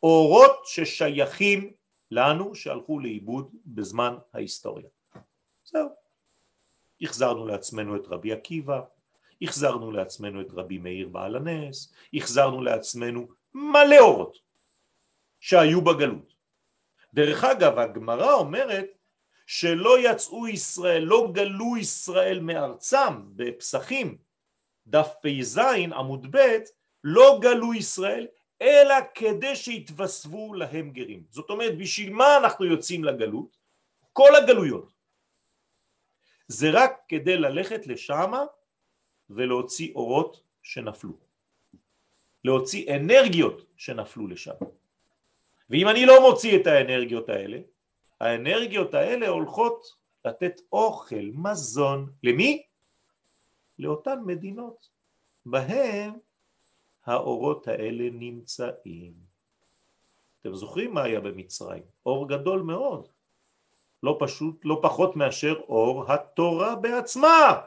אורות 0.03 0.61
ששייכים 0.65 1.71
לנו, 2.11 2.55
שהלכו 2.55 2.99
לאיבוד 2.99 3.55
בזמן 3.65 4.15
ההיסטוריה. 4.33 4.87
זהו. 5.65 5.89
החזרנו 7.01 7.47
לעצמנו 7.47 7.95
את 7.95 8.01
רבי 8.07 8.33
עקיבא, 8.33 8.81
החזרנו 9.41 9.91
לעצמנו 9.91 10.41
את 10.41 10.47
רבי 10.51 10.77
מאיר 10.77 11.09
בעל 11.09 11.35
הנס, 11.35 11.93
החזרנו 12.13 12.61
לעצמנו 12.61 13.27
מלא 13.53 13.99
אורות 13.99 14.37
שהיו 15.39 15.81
בגלות. 15.81 16.34
דרך 17.15 17.43
אגב, 17.43 17.79
הגמרא 17.79 18.33
אומרת 18.33 18.97
שלא 19.47 19.99
יצאו 19.99 20.47
ישראל, 20.47 21.03
לא 21.03 21.29
גלו 21.31 21.77
ישראל 21.77 22.39
מארצם 22.39 23.13
בפסחים, 23.35 24.17
דף 24.87 25.07
פ"ז 25.21 25.57
עמוד 25.95 26.35
ב', 26.35 26.57
לא 27.03 27.39
גלו 27.41 27.73
ישראל 27.73 28.27
אלא 28.61 28.95
כדי 29.15 29.55
שיתווספו 29.55 30.53
להם 30.53 30.89
גרים. 30.91 31.23
זאת 31.31 31.49
אומרת, 31.49 31.77
בשביל 31.77 32.13
מה 32.13 32.37
אנחנו 32.37 32.65
יוצאים 32.65 33.03
לגלות? 33.03 33.49
כל 34.13 34.35
הגלויות. 34.35 34.89
זה 36.47 36.67
רק 36.73 36.93
כדי 37.07 37.37
ללכת 37.37 37.87
לשמה 37.87 38.43
ולהוציא 39.29 39.91
אורות 39.95 40.41
שנפלו. 40.63 41.13
להוציא 42.45 42.95
אנרגיות 42.95 43.61
שנפלו 43.77 44.27
לשם. 44.27 44.84
ואם 45.69 45.87
אני 45.87 46.05
לא 46.05 46.29
מוציא 46.29 46.59
את 46.59 46.67
האנרגיות 46.67 47.29
האלה, 47.29 47.57
האנרגיות 48.21 48.93
האלה 48.93 49.27
הולכות 49.27 49.83
לתת 50.25 50.61
אוכל, 50.71 51.25
מזון, 51.33 52.09
למי? 52.23 52.63
לאותן 53.79 54.19
מדינות 54.25 54.87
בהן 55.45 56.11
האורות 57.05 57.67
האלה 57.67 58.03
נמצאים. 58.11 59.13
אתם 60.41 60.55
זוכרים 60.55 60.93
מה 60.93 61.03
היה 61.03 61.19
במצרים? 61.19 61.83
אור 62.05 62.29
גדול 62.29 62.61
מאוד. 62.61 63.05
לא 64.03 64.17
פשוט, 64.19 64.65
לא 64.65 64.79
פחות 64.81 65.15
מאשר 65.15 65.55
אור 65.67 66.11
התורה 66.11 66.75
בעצמה. 66.75 67.61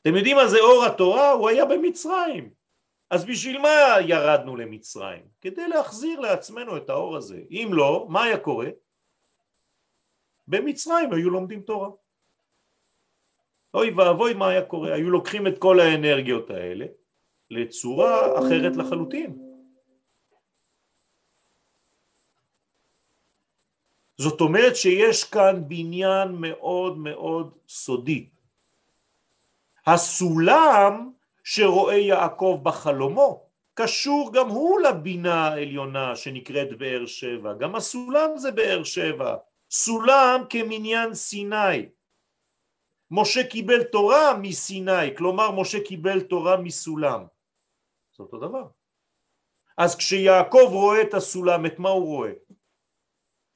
אתם 0.00 0.16
יודעים 0.16 0.36
מה 0.36 0.48
זה 0.48 0.58
אור 0.60 0.84
התורה? 0.84 1.30
הוא 1.30 1.48
היה 1.48 1.64
במצרים. 1.64 2.50
אז 3.12 3.24
בשביל 3.24 3.58
מה 3.58 3.96
ירדנו 4.06 4.56
למצרים? 4.56 5.22
כדי 5.42 5.68
להחזיר 5.68 6.20
לעצמנו 6.20 6.76
את 6.76 6.90
האור 6.90 7.16
הזה. 7.16 7.40
אם 7.50 7.70
לא, 7.72 8.06
מה 8.08 8.22
היה 8.22 8.38
קורה? 8.38 8.68
במצרים 10.48 11.12
היו 11.12 11.30
לומדים 11.30 11.62
תורה. 11.62 11.88
אוי 13.74 13.90
ואבוי 13.90 14.34
מה 14.34 14.48
היה 14.48 14.62
קורה, 14.64 14.94
היו 14.94 15.10
לוקחים 15.10 15.46
את 15.46 15.58
כל 15.58 15.80
האנרגיות 15.80 16.50
האלה 16.50 16.86
לצורה 17.50 18.38
אחרת 18.38 18.76
לחלוטין. 18.76 19.38
זאת 24.18 24.40
אומרת 24.40 24.76
שיש 24.76 25.24
כאן 25.24 25.68
בניין 25.68 26.28
מאוד 26.32 26.98
מאוד 26.98 27.58
סודי. 27.68 28.26
הסולם 29.86 31.12
שרואה 31.44 31.96
יעקב 31.96 32.60
בחלומו 32.62 33.46
קשור 33.74 34.30
גם 34.32 34.48
הוא 34.48 34.80
לבינה 34.80 35.48
העליונה 35.48 36.16
שנקראת 36.16 36.78
באר 36.78 37.06
שבע, 37.06 37.52
גם 37.52 37.74
הסולם 37.76 38.38
זה 38.38 38.50
באר 38.50 38.84
שבע, 38.84 39.36
סולם 39.70 40.44
כמניין 40.50 41.14
סיני. 41.14 41.88
משה 43.10 43.46
קיבל 43.46 43.82
תורה 43.82 44.34
מסיני, 44.34 45.16
כלומר 45.16 45.50
משה 45.50 45.84
קיבל 45.84 46.20
תורה 46.20 46.56
מסולם. 46.56 47.24
זה 48.16 48.22
אותו 48.22 48.38
דבר. 48.38 48.64
אז 49.78 49.96
כשיעקב 49.96 50.68
רואה 50.70 51.02
את 51.02 51.14
הסולם, 51.14 51.66
את 51.66 51.78
מה 51.78 51.88
הוא 51.88 52.06
רואה? 52.06 52.32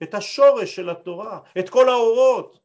את 0.02 0.14
השורש 0.14 0.76
של 0.76 0.90
התורה, 0.90 1.40
את 1.58 1.68
כל 1.70 1.88
האורות. 1.88 2.58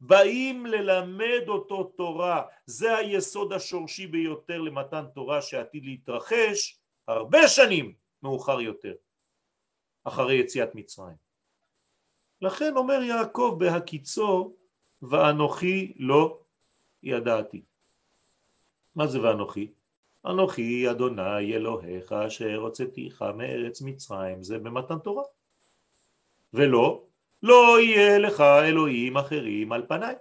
באים 0.00 0.66
ללמד 0.66 1.48
אותו 1.48 1.84
תורה, 1.84 2.42
זה 2.66 2.96
היסוד 2.96 3.52
השורשי 3.52 4.06
ביותר 4.06 4.60
למתן 4.60 5.04
תורה 5.14 5.42
שעתיד 5.42 5.84
להתרחש 5.84 6.78
הרבה 7.08 7.48
שנים 7.48 7.92
מאוחר 8.22 8.60
יותר, 8.60 8.94
אחרי 10.04 10.34
יציאת 10.34 10.74
מצרים. 10.74 11.16
לכן 12.40 12.76
אומר 12.76 13.02
יעקב 13.02 13.56
בהקיצו, 13.58 14.52
ואנוכי 15.02 15.92
לא 15.96 16.38
ידעתי. 17.02 17.62
מה 18.96 19.06
זה 19.06 19.22
ואנוכי? 19.22 19.68
אנוכי 20.26 20.90
אדוני 20.90 21.54
אלוהיך 21.56 22.12
אשר 22.12 22.56
הוצאתיך 22.56 23.22
מארץ 23.22 23.82
מצרים 23.82 24.42
זה 24.42 24.58
במתן 24.58 24.98
תורה 24.98 25.22
ולא 26.54 27.02
לא 27.46 27.80
יהיה 27.80 28.18
לך 28.18 28.40
אלוהים 28.40 29.16
אחרים 29.16 29.72
על 29.72 29.86
פניי 29.86 30.14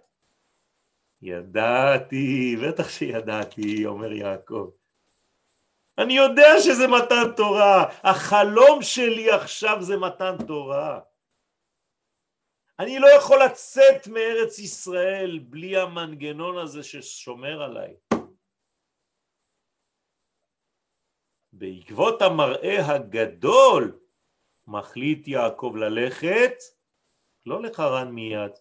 ידעתי, 1.22 2.56
בטח 2.56 2.90
שידעתי, 2.90 3.86
אומר 3.86 4.12
יעקב. 4.12 4.70
אני 5.98 6.14
יודע 6.14 6.48
שזה 6.64 6.88
מתן 6.88 7.32
תורה, 7.38 7.86
החלום 8.04 8.82
שלי 8.82 9.32
עכשיו 9.32 9.78
זה 9.82 9.98
מתן 9.98 10.36
תורה. 10.48 11.00
אני 12.80 13.00
לא 13.00 13.08
יכול 13.08 13.44
לצאת 13.44 14.08
מארץ 14.08 14.60
ישראל 14.60 15.40
בלי 15.40 15.78
המנגנון 15.78 16.58
הזה 16.58 16.84
ששומר 16.84 17.62
עליי. 17.64 17.94
בעקבות 21.54 22.22
המראה 22.22 22.86
הגדול 22.86 23.98
מחליט 24.68 25.28
יעקב 25.28 25.74
ללכת 25.76 26.54
לא 27.46 27.62
לחרן 27.62 28.12
מיד. 28.12 28.52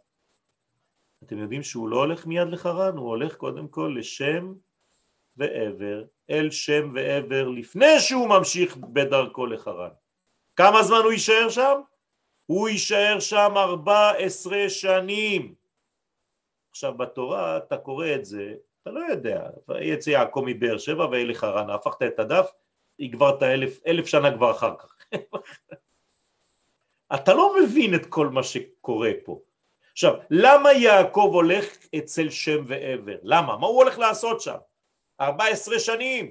אתם 1.22 1.38
יודעים 1.38 1.62
שהוא 1.62 1.88
לא 1.88 1.96
הולך 1.96 2.26
מיד 2.26 2.48
לחרן, 2.48 2.96
הוא 2.96 3.08
הולך 3.08 3.36
קודם 3.36 3.68
כל 3.68 3.94
לשם 3.98 4.52
ועבר, 5.36 6.02
אל 6.30 6.50
שם 6.50 6.90
ועבר, 6.94 7.48
לפני 7.48 8.00
שהוא 8.00 8.28
ממשיך 8.28 8.76
בדרכו 8.76 9.46
לחרן. 9.46 9.90
כמה 10.56 10.82
זמן 10.82 11.00
הוא 11.04 11.12
יישאר 11.12 11.50
שם? 11.50 11.80
הוא 12.46 12.68
יישאר 12.68 13.20
שם 13.20 13.52
ארבע 13.56 14.10
עשרה 14.10 14.70
שנים. 14.70 15.54
עכשיו 16.70 16.94
בתורה 16.94 17.56
אתה 17.56 17.76
קורא 17.76 18.06
את 18.14 18.24
זה, 18.24 18.54
אתה 18.82 18.90
לא 18.90 19.00
יודע, 19.00 19.50
יצא 19.80 20.10
יעקב 20.10 20.42
מבאר 20.46 20.78
שבע 20.78 21.06
ואלי 21.06 21.34
חרן, 21.34 21.70
הפכת 21.70 22.02
את 22.02 22.18
הדף, 22.18 22.50
הגברת 23.00 23.42
אלף, 23.42 23.86
אלף 23.86 24.06
שנה 24.06 24.34
כבר 24.34 24.50
אחר 24.50 24.74
כך. 24.76 24.96
אתה 27.14 27.34
לא 27.34 27.56
מבין 27.62 27.94
את 27.94 28.06
כל 28.08 28.28
מה 28.28 28.42
שקורה 28.42 29.10
פה. 29.24 29.40
עכשיו, 29.92 30.14
למה 30.30 30.72
יעקב 30.72 31.30
הולך 31.32 31.64
אצל 31.98 32.30
שם 32.30 32.64
ועבר? 32.66 33.16
למה? 33.22 33.56
מה 33.56 33.66
הוא 33.66 33.82
הולך 33.82 33.98
לעשות 33.98 34.40
שם? 34.40 34.56
14 35.20 35.78
שנים. 35.78 36.30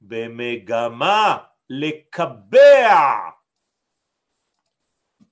במגמה 0.00 1.38
לקבע 1.70 3.30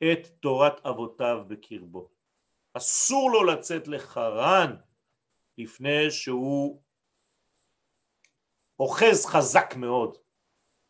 את 0.03 0.27
תורת 0.41 0.87
אבותיו 0.87 1.45
בקרבו. 1.49 2.09
אסור 2.73 3.31
לו 3.31 3.45
לצאת 3.45 3.89
לחרן 3.89 4.77
לפני 5.59 6.11
שהוא 6.11 6.81
אוחז 8.81 9.27
חזק 9.27 9.75
מאוד 9.77 10.17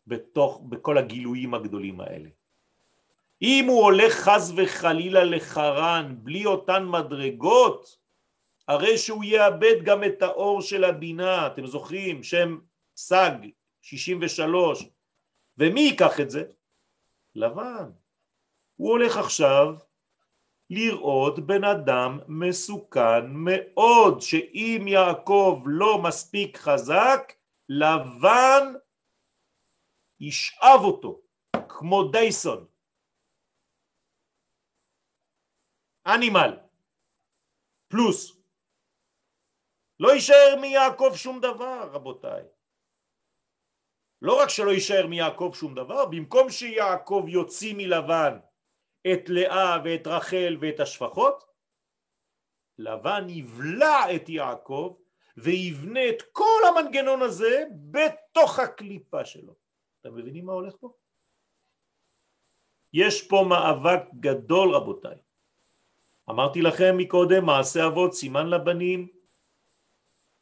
בתוך, 0.07 0.61
בכל 0.69 0.97
הגילויים 0.97 1.53
הגדולים 1.53 2.01
האלה. 2.01 2.29
אם 3.41 3.65
הוא 3.67 3.83
הולך 3.83 4.13
חס 4.13 4.51
וחלילה 4.55 5.23
לחרן 5.23 6.15
בלי 6.17 6.45
אותן 6.45 6.85
מדרגות, 6.85 7.97
הרי 8.67 8.97
שהוא 8.97 9.23
יאבד 9.23 9.83
גם 9.83 10.03
את 10.03 10.21
האור 10.21 10.61
של 10.61 10.83
הבינה, 10.83 11.47
אתם 11.47 11.67
זוכרים, 11.67 12.23
שם 12.23 12.57
סג 12.97 13.31
63, 13.81 14.85
ומי 15.57 15.81
ייקח 15.81 16.19
את 16.19 16.29
זה? 16.29 16.43
לבן. 17.35 17.89
הוא 18.75 18.89
הולך 18.91 19.17
עכשיו 19.17 19.75
לראות 20.69 21.39
בן 21.39 21.63
אדם 21.63 22.19
מסוכן 22.27 23.31
מאוד, 23.31 24.21
שאם 24.21 24.85
יעקב 24.87 25.63
לא 25.65 25.97
מספיק 25.97 26.57
חזק, 26.57 27.33
לבן 27.69 28.73
ישאב 30.19 30.79
אותו, 30.81 31.19
כמו 31.67 32.03
דייסון. 32.03 32.65
אנימל, 36.15 36.57
פלוס. 37.87 38.37
לא 39.99 40.13
יישאר 40.13 40.55
מיעקב 40.61 41.11
שום 41.15 41.41
דבר, 41.41 41.89
רבותיי. 41.91 42.43
לא 44.21 44.41
רק 44.41 44.49
שלא 44.49 44.71
יישאר 44.71 45.07
מיעקב 45.07 45.51
שום 45.55 45.75
דבר, 45.75 46.05
במקום 46.05 46.49
שיעקב 46.49 47.25
יוציא 47.27 47.73
מלבן 47.77 48.39
את 49.13 49.29
לאה 49.29 49.77
ואת 49.83 50.07
רחל 50.07 50.57
ואת 50.61 50.79
השפחות, 50.79 51.43
לבן 52.77 53.29
יבלע 53.29 54.15
את 54.15 54.29
יעקב 54.29 54.97
ויבנה 55.37 56.09
את 56.09 56.21
כל 56.31 56.61
המנגנון 56.67 57.21
הזה 57.21 57.63
בתוך 57.91 58.59
הקליפה 58.59 59.25
שלו. 59.25 59.53
אתם 60.01 60.15
מבינים 60.15 60.45
מה 60.45 60.53
הולך 60.53 60.75
פה? 60.79 60.89
יש 62.93 63.27
פה 63.27 63.45
מאבק 63.49 64.01
גדול 64.19 64.75
רבותיי. 64.75 65.26
אמרתי 66.29 66.61
לכם 66.61 66.97
מקודם 66.97 67.45
מעשה 67.45 67.87
אבות 67.87 68.13
סימן 68.13 68.47
לבנים. 68.47 69.07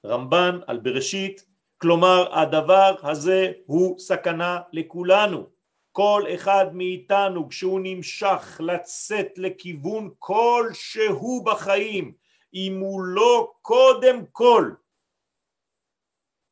רמב"ן 0.05 0.59
על 0.67 0.79
בראשית 0.79 1.45
כלומר 1.77 2.39
הדבר 2.39 2.95
הזה 3.03 3.51
הוא 3.65 3.99
סכנה 3.99 4.61
לכולנו. 4.73 5.47
כל 5.91 6.23
אחד 6.35 6.65
מאיתנו 6.73 7.49
כשהוא 7.49 7.79
נמשך 7.83 8.61
לצאת 8.63 9.37
לכיוון 9.37 10.09
כלשהו 10.19 11.43
בחיים 11.43 12.13
אם 12.53 12.79
הוא 12.79 13.03
לא 13.03 13.53
קודם 13.61 14.25
כל 14.31 14.71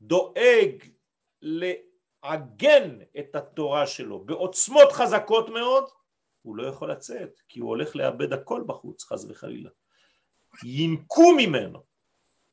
דואג 0.01 0.71
לעגן 1.41 2.97
את 3.19 3.35
התורה 3.35 3.87
שלו 3.87 4.19
בעוצמות 4.19 4.91
חזקות 4.91 5.49
מאוד 5.49 5.83
הוא 6.43 6.55
לא 6.55 6.67
יכול 6.67 6.91
לצאת 6.91 7.39
כי 7.49 7.59
הוא 7.59 7.69
הולך 7.69 7.95
לאבד 7.95 8.33
הכל 8.33 8.63
בחוץ 8.67 9.03
חס 9.03 9.25
וחלילה 9.29 9.69
ינקו 10.63 11.31
ממנו 11.37 11.79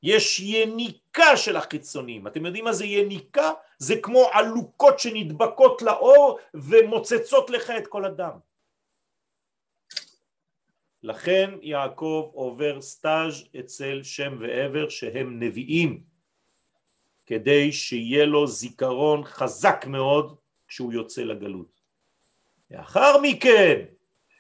יש 0.03 0.40
יניקה 0.40 1.37
של 1.37 1.57
החיצונים 1.57 2.26
אתם 2.26 2.46
יודעים 2.46 2.64
מה 2.64 2.72
זה 2.72 2.85
יניקה? 2.85 3.53
זה 3.79 3.94
כמו 4.03 4.29
עלוקות 4.33 5.00
שנדבקות 5.00 5.83
לאור 5.83 6.38
ומוצצות 6.55 7.50
לך 7.50 7.70
את 7.70 7.87
כל 7.87 8.05
הדם 8.05 8.38
לכן 11.03 11.50
יעקב 11.62 12.31
עובר 12.33 12.83
סטאז' 12.83 13.44
אצל 13.61 14.03
שם 14.03 14.37
ועבר 14.40 14.88
שהם 14.88 15.40
נביאים 15.42 16.00
כדי 17.26 17.72
שיהיה 17.72 18.24
לו 18.26 18.46
זיכרון 18.46 19.24
חזק 19.24 19.85
מאוד 19.87 20.37
כשהוא 20.68 20.92
יוצא 20.92 21.22
לגלות. 21.22 21.80
לאחר 22.71 23.17
מכן 23.23 23.85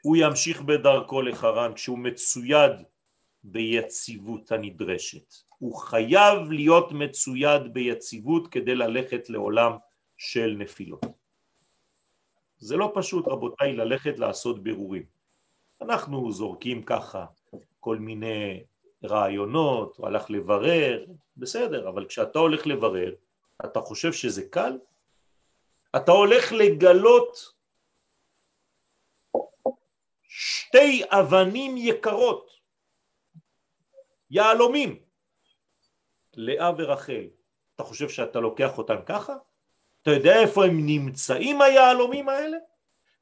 הוא 0.02 0.16
ימשיך 0.16 0.60
בדרכו 0.60 1.22
לחרן 1.22 1.74
כשהוא 1.74 1.98
מצויד 1.98 2.72
ביציבות 3.44 4.52
הנדרשת. 4.52 5.34
הוא 5.58 5.76
חייב 5.76 6.50
להיות 6.50 6.92
מצויד 6.92 7.74
ביציבות 7.74 8.48
כדי 8.48 8.74
ללכת 8.74 9.30
לעולם 9.30 9.72
של 10.16 10.54
נפילות. 10.58 11.00
זה 12.58 12.76
לא 12.76 12.92
פשוט 12.94 13.28
רבותיי 13.28 13.72
ללכת 13.72 14.18
לעשות 14.18 14.62
בירורים. 14.62 15.02
אנחנו 15.82 16.32
זורקים 16.32 16.82
ככה 16.82 17.26
כל 17.80 17.96
מיני 17.96 18.62
רעיונות, 19.04 19.94
הוא 19.96 20.06
הלך 20.06 20.30
לברר, 20.30 21.04
בסדר, 21.36 21.88
אבל 21.88 22.06
כשאתה 22.06 22.38
הולך 22.38 22.66
לברר, 22.66 23.12
אתה 23.64 23.80
חושב 23.80 24.12
שזה 24.12 24.42
קל? 24.50 24.72
אתה 25.96 26.12
הולך 26.12 26.52
לגלות 26.52 27.59
שתי 30.42 31.02
אבנים 31.08 31.76
יקרות, 31.76 32.50
יהלומים, 34.30 34.98
לאה 36.34 36.70
ורחל. 36.78 37.26
אתה 37.74 37.84
חושב 37.84 38.08
שאתה 38.08 38.40
לוקח 38.40 38.78
אותם 38.78 39.02
ככה? 39.06 39.34
אתה 40.02 40.10
יודע 40.10 40.40
איפה 40.40 40.64
הם 40.64 40.86
נמצאים 40.86 41.62
היהלומים 41.62 42.28
האלה? 42.28 42.56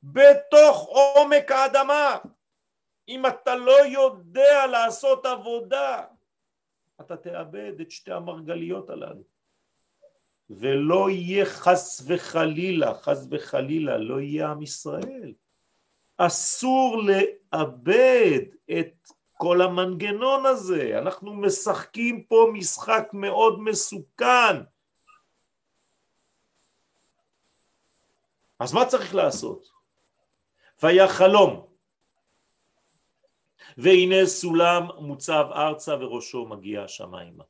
בתוך 0.02 0.88
עומק 0.88 1.50
האדמה. 1.50 2.16
אם 3.09 3.26
אתה 3.26 3.54
לא 3.54 3.87
יודע 3.87 4.66
לעשות 4.66 5.26
עבודה, 5.26 6.04
אתה 7.00 7.16
תאבד 7.16 7.81
את 7.81 7.90
שתי 7.90 8.12
המרגליות 8.12 8.90
הללו. 8.90 9.22
ולא 10.50 11.11
יהיה 11.11 11.46
חס 11.46 12.02
וחלילה, 12.07 12.94
חס 12.94 13.26
וחלילה, 13.31 13.98
לא 13.98 14.20
יהיה 14.20 14.48
עם 14.50 14.62
ישראל. 14.62 15.33
אסור 16.18 17.02
לאבד 17.02 18.40
את 18.78 19.12
כל 19.37 19.62
המנגנון 19.62 20.46
הזה. 20.46 20.98
אנחנו 20.98 21.35
משחקים 21.35 22.22
פה 22.22 22.50
משחק 22.52 23.09
מאוד 23.12 23.61
מסוכן. 23.61 24.57
אז 28.61 28.72
מה 28.72 28.87
צריך 28.87 29.14
לעשות? 29.14 29.68
והיה 30.83 31.09
חלום 31.09 31.66
והנה 33.78 34.26
סולם 34.26 34.87
מוצב 34.98 35.46
ארצה 35.52 35.94
וראשו 36.00 36.46
מגיע 36.46 36.83
השמיימה. 36.83 37.44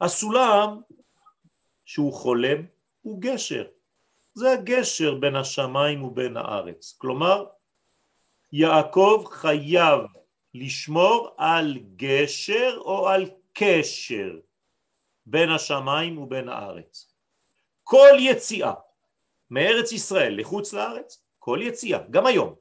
הסולם 0.00 0.80
שהוא 1.84 2.12
חולם 2.12 2.62
הוא 3.02 3.20
גשר, 3.20 3.66
זה 4.34 4.52
הגשר 4.52 5.14
בין 5.14 5.36
השמיים 5.36 6.04
ובין 6.04 6.36
הארץ, 6.36 6.94
כלומר 6.98 7.44
יעקב 8.52 9.24
חייב 9.30 10.00
לשמור 10.54 11.34
על 11.36 11.78
גשר 11.96 12.78
או 12.80 13.08
על 13.08 13.30
קשר 13.52 14.38
בין 15.26 15.50
השמיים 15.50 16.18
ובין 16.18 16.48
הארץ. 16.48 17.06
כל 17.84 18.16
יציאה 18.18 18.72
מארץ 19.50 19.92
ישראל 19.92 20.40
לחוץ 20.40 20.72
לארץ, 20.72 21.22
כל 21.38 21.58
יציאה, 21.62 21.98
גם 22.10 22.26
היום, 22.26 22.54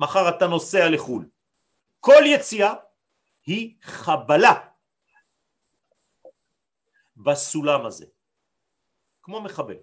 מחר 0.00 0.28
אתה 0.28 0.46
נוסע 0.46 0.88
לחו"ל, 0.90 1.24
כל 2.00 2.22
יציאה 2.26 2.74
היא 3.46 3.74
חבלה 3.82 4.68
בסולם 7.16 7.86
הזה, 7.86 8.06
כמו 9.22 9.40
מחבל. 9.40 9.76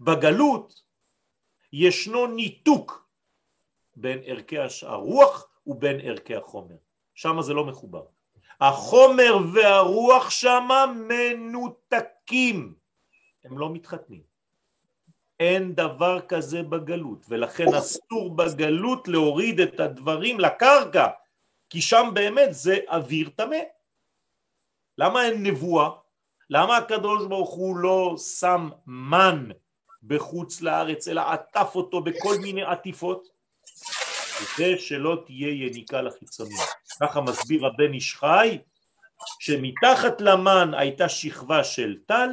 בגלות 0.00 0.83
ישנו 1.76 2.26
ניתוק 2.26 3.08
בין 3.96 4.18
ערכי 4.24 4.56
הרוח 4.82 5.48
ובין 5.66 6.00
ערכי 6.00 6.36
החומר, 6.36 6.76
שם 7.14 7.42
זה 7.42 7.54
לא 7.54 7.64
מחובר. 7.64 8.02
החומר 8.60 9.38
והרוח 9.54 10.30
שם 10.30 10.68
מנותקים, 11.08 12.74
הם 13.44 13.58
לא 13.58 13.70
מתחתנים. 13.70 14.22
אין 15.40 15.74
דבר 15.74 16.20
כזה 16.20 16.62
בגלות, 16.62 17.18
ולכן 17.28 17.74
אסור 17.74 18.36
בגלות 18.36 19.08
להוריד 19.08 19.60
את 19.60 19.80
הדברים 19.80 20.40
לקרקע, 20.40 21.08
כי 21.70 21.80
שם 21.80 22.10
באמת 22.14 22.54
זה 22.54 22.78
אוויר 22.88 23.30
טמא. 23.36 23.62
למה 24.98 25.26
אין 25.26 25.42
נבואה? 25.42 25.90
למה 26.50 26.76
הקדוש 26.76 27.26
ברוך 27.26 27.54
הוא 27.54 27.76
לא 27.76 28.14
שם 28.38 28.68
מן 28.86 29.48
בחוץ 30.06 30.60
לארץ, 30.60 31.08
אלא 31.08 31.20
עטף 31.20 31.70
אותו 31.74 32.00
בכל 32.00 32.36
מיני 32.42 32.62
עטיפות? 32.62 33.28
כדי 34.56 34.78
שלא 34.78 35.22
תהיה 35.26 35.66
יניקה 35.66 36.02
לחיצונים. 36.02 36.56
ככה 37.00 37.20
מסביר 37.20 37.66
הבן 37.66 37.92
איש 37.92 38.14
חי, 38.14 38.58
שמתחת 39.40 40.20
למן 40.20 40.74
הייתה 40.74 41.08
שכבה 41.08 41.64
של 41.64 41.96
טל, 42.06 42.30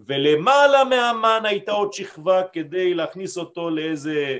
ולמעלה 0.00 0.84
מהמן 0.84 1.42
הייתה 1.44 1.72
עוד 1.72 1.92
שכבה 1.92 2.42
כדי 2.52 2.94
להכניס 2.94 3.38
אותו 3.38 3.70
לאיזה 3.70 4.38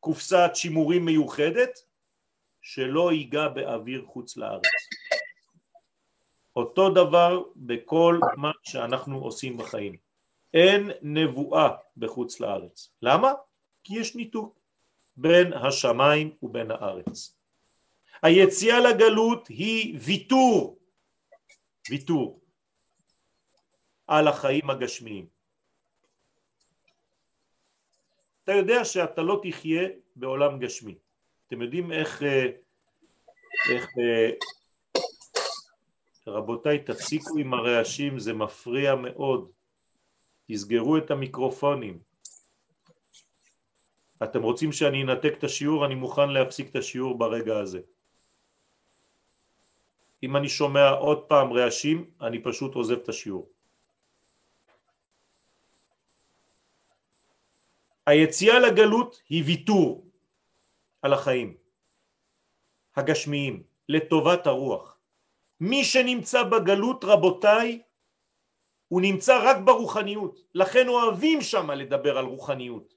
קופסת 0.00 0.50
שימורים 0.54 1.04
מיוחדת 1.04 1.78
שלא 2.62 3.12
ייגע 3.12 3.48
באוויר 3.48 4.04
חוץ 4.06 4.36
לארץ. 4.36 4.62
אותו 6.56 6.90
דבר 6.90 7.42
בכל 7.56 8.20
מה 8.36 8.50
שאנחנו 8.62 9.18
עושים 9.18 9.56
בחיים. 9.56 10.09
אין 10.54 10.90
נבואה 11.02 11.76
בחוץ 11.96 12.40
לארץ. 12.40 12.88
למה? 13.02 13.32
כי 13.84 13.98
יש 14.00 14.16
ניתוק 14.16 14.58
בין 15.16 15.52
השמיים 15.52 16.30
ובין 16.42 16.70
הארץ. 16.70 17.32
היציאה 18.22 18.80
לגלות 18.80 19.48
היא 19.48 19.98
ויתור, 20.00 20.78
ויתור. 21.90 22.40
על 24.06 24.28
החיים 24.28 24.70
הגשמיים. 24.70 25.26
אתה 28.44 28.52
יודע 28.52 28.84
שאתה 28.84 29.22
לא 29.22 29.40
תחיה 29.42 29.88
בעולם 30.16 30.58
גשמי. 30.58 30.94
אתם 31.46 31.62
יודעים 31.62 31.92
איך, 31.92 32.22
אה, 32.22 32.46
איך 33.70 33.88
אה, 33.98 34.30
רבותיי 36.26 36.78
תפסיקו 36.78 37.38
עם 37.38 37.54
הרעשים, 37.54 38.18
זה 38.18 38.32
מפריע 38.32 38.94
מאוד. 38.94 39.50
תסגרו 40.50 40.96
את 40.96 41.10
המיקרופונים. 41.10 41.98
אתם 44.22 44.42
רוצים 44.42 44.72
שאני 44.72 45.02
אנתק 45.02 45.32
את 45.38 45.44
השיעור, 45.44 45.86
אני 45.86 45.94
מוכן 45.94 46.30
להפסיק 46.30 46.70
את 46.70 46.76
השיעור 46.76 47.18
ברגע 47.18 47.58
הזה. 47.58 47.80
אם 50.22 50.36
אני 50.36 50.48
שומע 50.48 50.90
עוד 50.90 51.24
פעם 51.28 51.52
רעשים, 51.52 52.10
אני 52.20 52.42
פשוט 52.42 52.74
עוזב 52.74 52.98
את 52.98 53.08
השיעור. 53.08 53.48
היציאה 58.06 58.58
לגלות 58.58 59.22
היא 59.28 59.44
ויתור 59.46 60.04
על 61.02 61.12
החיים 61.12 61.54
הגשמיים 62.96 63.62
לטובת 63.88 64.46
הרוח. 64.46 64.98
מי 65.60 65.84
שנמצא 65.84 66.42
בגלות 66.42 67.04
רבותיי 67.04 67.82
הוא 68.90 69.00
נמצא 69.00 69.40
רק 69.42 69.56
ברוחניות, 69.64 70.36
לכן 70.54 70.88
אוהבים 70.88 71.42
שם 71.42 71.70
לדבר 71.70 72.18
על 72.18 72.24
רוחניות. 72.24 72.94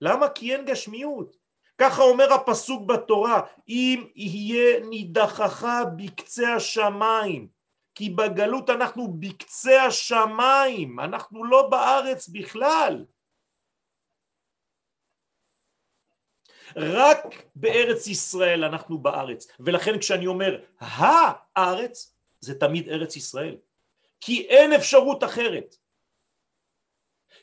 למה? 0.00 0.28
כי 0.28 0.54
אין 0.54 0.64
גשמיות. 0.64 1.36
ככה 1.78 2.02
אומר 2.02 2.32
הפסוק 2.32 2.86
בתורה, 2.86 3.40
אם 3.68 4.06
יהיה 4.14 4.80
נידחך 4.80 5.66
בקצה 5.96 6.54
השמיים, 6.54 7.48
כי 7.94 8.10
בגלות 8.10 8.70
אנחנו 8.70 9.12
בקצה 9.20 9.82
השמיים, 9.82 11.00
אנחנו 11.00 11.44
לא 11.44 11.68
בארץ 11.68 12.28
בכלל. 12.28 13.04
רק 16.76 17.18
בארץ 17.56 18.06
ישראל 18.06 18.64
אנחנו 18.64 18.98
בארץ, 18.98 19.46
ולכן 19.60 19.98
כשאני 19.98 20.26
אומר 20.26 20.62
הארץ, 20.78 22.14
זה 22.40 22.58
תמיד 22.58 22.88
ארץ 22.88 23.16
ישראל, 23.16 23.56
כי 24.20 24.46
אין 24.48 24.72
אפשרות 24.72 25.24
אחרת, 25.24 25.76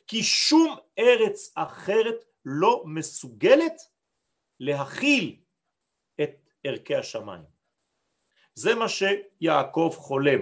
כי 0.06 0.22
שום 0.22 0.76
ארץ 0.98 1.52
אחרת 1.54 2.24
לא 2.44 2.82
מסוגלת 2.86 3.82
להכיל 4.60 5.36
את 6.20 6.30
ערכי 6.64 6.96
השמיים. 6.96 7.44
זה 8.54 8.74
מה 8.74 8.86
שיעקב 8.88 9.94
חולם. 9.96 10.40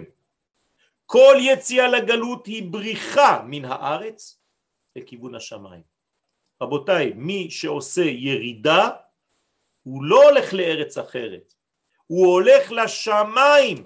כל 1.07 1.37
יציאה 1.41 1.89
לגלות 1.89 2.47
היא 2.47 2.73
בריחה 2.73 3.43
מן 3.47 3.65
הארץ 3.65 4.41
לכיוון 4.97 5.35
השמיים. 5.35 5.83
רבותיי, 6.61 7.13
מי 7.17 7.51
שעושה 7.51 8.03
ירידה 8.03 8.91
הוא 9.83 10.05
לא 10.05 10.29
הולך 10.29 10.55
לארץ 10.55 10.99
אחרת, 10.99 11.55
הוא 12.07 12.27
הולך 12.27 12.73
לשמיים. 12.73 13.85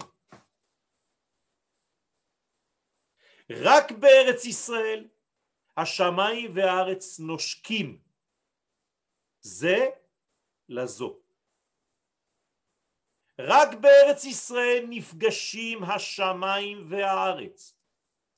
רק 3.59 3.91
בארץ 3.91 4.45
ישראל 4.45 5.07
השמיים 5.77 6.51
והארץ 6.53 7.19
נושקים 7.19 7.97
זה 9.41 9.89
לזו. 10.69 11.19
רק 13.39 13.73
בארץ 13.73 14.25
ישראל 14.25 14.85
נפגשים 14.89 15.83
השמיים 15.83 16.85
והארץ. 16.89 17.75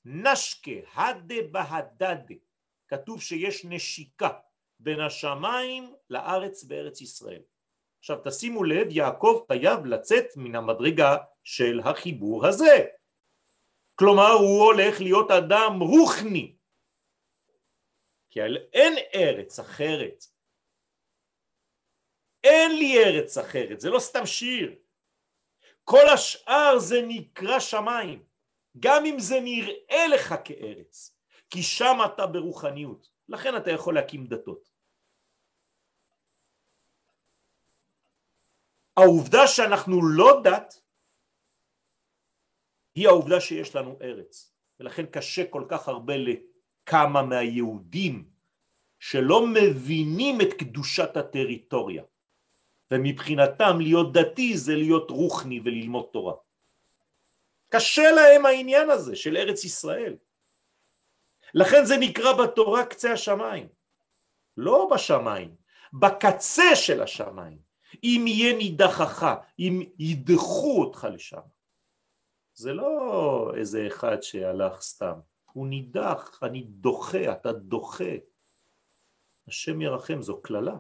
נשקה 0.06 0.72
הדה 0.94 1.36
בהדדה, 1.52 2.36
כתוב 2.88 3.22
שיש 3.22 3.66
נשיקה 3.66 4.30
בין 4.80 5.00
השמיים 5.00 5.94
לארץ 6.10 6.64
בארץ 6.64 7.02
ישראל. 7.02 7.42
עכשיו 8.00 8.18
תשימו 8.24 8.64
לב, 8.64 8.88
יעקב 8.92 9.44
חייב 9.48 9.86
לצאת 9.86 10.26
מן 10.36 10.56
המדרגה 10.56 11.18
של 11.44 11.80
החיבור 11.86 12.48
הזה. 12.48 12.86
כלומר 13.96 14.32
הוא 14.32 14.64
הולך 14.64 15.02
להיות 15.02 15.32
אדם 15.32 15.80
רוחני, 15.80 16.56
כי 18.30 18.40
אין 18.74 18.94
ארץ 19.16 19.60
אחרת 19.60 20.26
אין 22.44 22.76
לי 22.78 23.04
ארץ 23.04 23.38
אחרת, 23.38 23.80
זה 23.80 23.90
לא 23.90 24.00
סתם 24.00 24.26
שיר. 24.26 24.76
כל 25.84 26.10
השאר 26.14 26.80
זה 26.80 27.02
נקרא 27.08 27.60
שמיים, 27.60 28.24
גם 28.80 29.06
אם 29.06 29.20
זה 29.20 29.40
נראה 29.40 30.08
לך 30.08 30.36
כארץ, 30.46 31.16
כי 31.50 31.64
שם 31.64 31.98
אתה 32.06 32.28
ברוחניות, 32.28 33.10
לכן 33.30 33.58
אתה 33.58 33.72
יכול 33.72 33.96
להקים 33.96 34.26
דתות. 34.26 34.74
העובדה 38.98 39.48
שאנחנו 39.48 40.06
לא 40.06 40.42
דת 40.44 40.80
היא 42.96 43.08
העובדה 43.08 43.42
שיש 43.42 43.76
לנו 43.76 43.98
ארץ, 44.02 44.52
ולכן 44.80 45.06
קשה 45.06 45.46
כל 45.50 45.66
כך 45.68 45.88
הרבה 45.88 46.14
לכמה 46.18 47.22
מהיהודים 47.22 48.24
שלא 49.00 49.48
מבינים 49.48 50.42
את 50.42 50.54
קדושת 50.54 51.18
הטריטוריה. 51.18 52.04
ומבחינתם 52.92 53.80
להיות 53.80 54.14
דתי 54.14 54.58
זה 54.58 54.76
להיות 54.76 55.10
רוחני 55.10 55.60
וללמוד 55.64 56.06
תורה. 56.12 56.34
קשה 57.70 58.12
להם 58.12 58.46
העניין 58.46 58.90
הזה 58.90 59.16
של 59.16 59.38
ארץ 59.38 59.64
ישראל. 59.64 60.16
לכן 61.54 61.86
זה 61.86 61.98
נקרא 61.98 62.34
בתורה 62.34 62.86
קצה 62.86 63.14
השמיים. 63.14 63.68
לא 64.58 64.90
בשמיים, 64.94 65.56
בקצה 65.94 66.76
של 66.76 67.02
השמיים. 67.02 67.58
אם 68.04 68.26
יהיה 68.28 68.58
נידחך, 68.58 69.26
אם 69.60 69.84
ידחו 70.00 70.82
אותך 70.82 71.08
לשם. 71.14 71.42
זה 72.56 72.74
לא 72.74 73.52
איזה 73.56 73.88
אחד 73.88 74.22
שהלך 74.22 74.82
סתם, 74.82 75.14
הוא 75.54 75.68
נידח, 75.68 76.40
אני 76.44 76.64
דוחה, 76.64 77.32
אתה 77.32 77.52
דוחה. 77.52 78.14
השם 79.48 79.82
ירחם, 79.82 80.22
זו 80.22 80.42
קללה. 80.42 80.76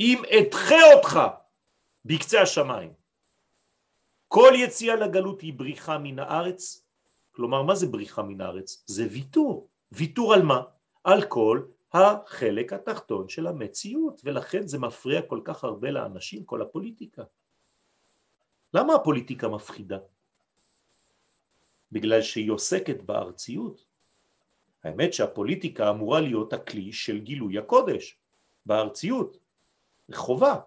אם 0.00 0.22
אדחה 0.30 0.92
אותך 0.94 1.20
בקצה 2.04 2.42
השמיים. 2.42 2.92
כל 4.28 4.52
יציאה 4.56 4.96
לגלות 4.96 5.40
היא 5.40 5.54
בריחה 5.54 5.98
מן 5.98 6.18
הארץ, 6.18 6.86
כלומר 7.32 7.62
מה 7.62 7.74
זה 7.74 7.86
בריחה 7.86 8.22
מן 8.22 8.40
הארץ? 8.40 8.84
זה 8.86 9.06
ויתור, 9.10 9.68
ויתור 9.92 10.34
על 10.34 10.42
מה? 10.42 10.62
על 11.04 11.24
כל 11.24 11.62
החלק 11.92 12.72
התחתון 12.72 13.28
של 13.28 13.46
המציאות, 13.46 14.20
ולכן 14.24 14.66
זה 14.66 14.78
מפריע 14.78 15.22
כל 15.22 15.40
כך 15.44 15.64
הרבה 15.64 15.90
לאנשים, 15.90 16.44
כל 16.44 16.62
הפוליטיקה. 16.62 17.22
למה 18.74 18.94
הפוליטיקה 18.94 19.48
מפחידה? 19.48 19.98
בגלל 21.92 22.22
שהיא 22.22 22.50
עוסקת 22.50 23.02
בארציות. 23.02 23.84
האמת 24.84 25.14
שהפוליטיקה 25.14 25.90
אמורה 25.90 26.20
להיות 26.20 26.52
הכלי 26.52 26.92
של 26.92 27.18
גילוי 27.18 27.58
הקודש, 27.58 28.16
בארציות. 28.66 29.38
חובה, 30.14 30.60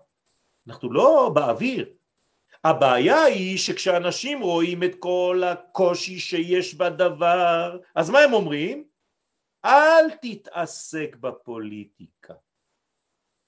אנחנו 0.67 0.93
לא 0.93 1.31
באוויר. 1.33 1.89
הבעיה 2.63 3.23
היא 3.23 3.57
שכשאנשים 3.57 4.41
רואים 4.41 4.83
את 4.83 4.91
כל 4.99 5.41
הקושי 5.45 6.19
שיש 6.19 6.75
בדבר, 6.75 7.77
אז 7.95 8.09
מה 8.09 8.19
הם 8.19 8.33
אומרים? 8.33 8.83
אל 9.65 10.09
תתעסק 10.21 11.15
בפוליטיקה. 11.19 12.33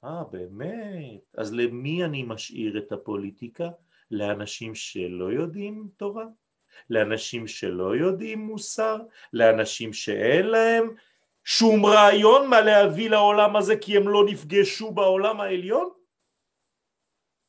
אה, 0.03 0.23
באמת? 0.31 1.35
אז 1.37 1.53
למי 1.53 2.03
אני 2.03 2.23
משאיר 2.23 2.77
את 2.77 2.91
הפוליטיקה? 2.91 3.69
לאנשים 4.11 4.75
שלא 4.75 5.31
יודעים 5.31 5.87
תורה? 5.97 6.25
לאנשים 6.89 7.47
שלא 7.47 7.95
יודעים 7.95 8.39
מוסר? 8.39 8.97
לאנשים 9.33 9.93
שאין 9.93 10.45
להם 10.45 10.89
שום 11.45 11.85
רעיון 11.85 12.47
מה 12.47 12.61
להביא 12.61 13.09
לעולם 13.09 13.55
הזה 13.55 13.77
כי 13.77 13.97
הם 13.97 14.07
לא 14.09 14.25
נפגשו 14.25 14.91
בעולם 14.91 15.41
העליון? 15.41 15.89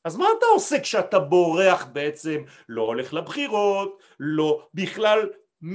אז 0.04 0.16
מה 0.16 0.26
אתה 0.38 0.46
עושה 0.46 0.80
כשאתה 0.80 1.18
בורח 1.18 1.84
בעצם, 1.92 2.44
לא 2.68 2.82
הולך 2.82 3.14
לבחירות, 3.14 4.02
לא 4.20 4.68
בכלל 4.74 5.30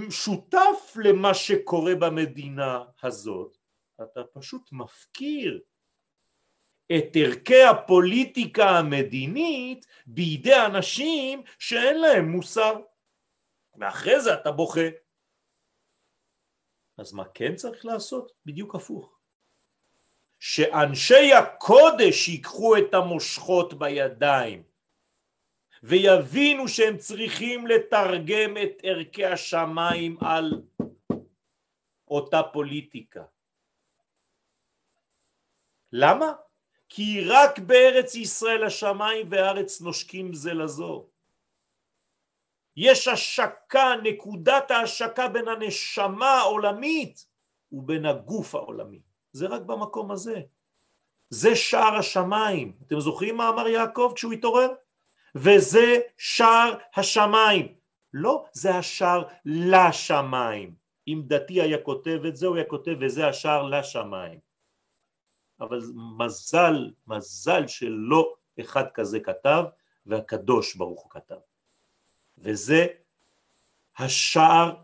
שותף 0.09 0.97
למה 1.03 1.33
שקורה 1.33 1.95
במדינה 1.95 2.83
הזאת, 3.03 3.57
אתה 4.01 4.23
פשוט 4.33 4.69
מפקיר 4.71 5.59
את 6.97 7.15
ערכי 7.15 7.63
הפוליטיקה 7.63 8.69
המדינית 8.69 9.85
בידי 10.05 10.55
אנשים 10.65 11.41
שאין 11.59 12.01
להם 12.01 12.29
מוסר 12.29 12.79
ואחרי 13.75 14.21
זה 14.21 14.33
אתה 14.33 14.51
בוכה 14.51 14.89
אז 16.97 17.13
מה 17.13 17.23
כן 17.33 17.55
צריך 17.55 17.85
לעשות? 17.85 18.31
בדיוק 18.45 18.75
הפוך. 18.75 19.19
שאנשי 20.39 21.33
הקודש 21.33 22.27
ייקחו 22.27 22.77
את 22.77 22.93
המושכות 22.93 23.73
בידיים 23.73 24.63
ויבינו 25.83 26.67
שהם 26.67 26.97
צריכים 26.97 27.67
לתרגם 27.67 28.57
את 28.63 28.71
ערכי 28.83 29.25
השמיים 29.25 30.17
על 30.21 30.61
אותה 32.07 32.43
פוליטיקה. 32.53 33.23
למה? 35.91 36.33
כי 36.95 37.21
רק 37.25 37.59
בארץ 37.59 38.15
ישראל 38.15 38.63
השמיים 38.63 39.25
והארץ 39.29 39.81
נושקים 39.81 40.33
זה 40.33 40.53
לזו. 40.53 41.05
יש 42.77 43.07
השקה, 43.07 43.93
נקודת 44.03 44.71
ההשקה 44.71 45.27
בין 45.27 45.47
הנשמה 45.47 46.29
העולמית 46.29 47.25
ובין 47.71 48.05
הגוף 48.05 48.55
העולמי. 48.55 48.99
זה 49.31 49.47
רק 49.47 49.61
במקום 49.61 50.11
הזה. 50.11 50.41
זה 51.29 51.55
שער 51.55 51.95
השמיים. 51.95 52.73
אתם 52.87 52.99
זוכרים 52.99 53.37
מה 53.37 53.49
אמר 53.49 53.67
יעקב 53.67 54.11
כשהוא 54.15 54.33
התעורר? 54.33 54.69
וזה 55.35 55.99
שער 56.17 56.77
השמיים. 56.95 57.73
לא, 58.13 58.45
זה 58.53 58.75
השער 58.75 59.23
לשמיים. 59.45 60.73
אם 61.07 61.21
דתי 61.25 61.61
היה 61.61 61.77
כותב 61.77 62.19
את 62.27 62.35
זה, 62.35 62.47
הוא 62.47 62.55
היה 62.55 62.65
כותב 62.65 62.95
וזה 62.99 63.27
השער 63.27 63.63
לשמיים. 63.63 64.52
אבל 65.59 65.81
מזל, 66.19 66.91
מזל 67.07 67.67
שלא 67.67 68.33
אחד 68.59 68.91
כזה 68.93 69.19
כתב, 69.19 69.63
והקדוש 70.05 70.75
ברוך 70.75 71.03
הוא 71.03 71.11
כתב. 71.11 71.39
וזה 72.37 72.87
השער 73.97 74.75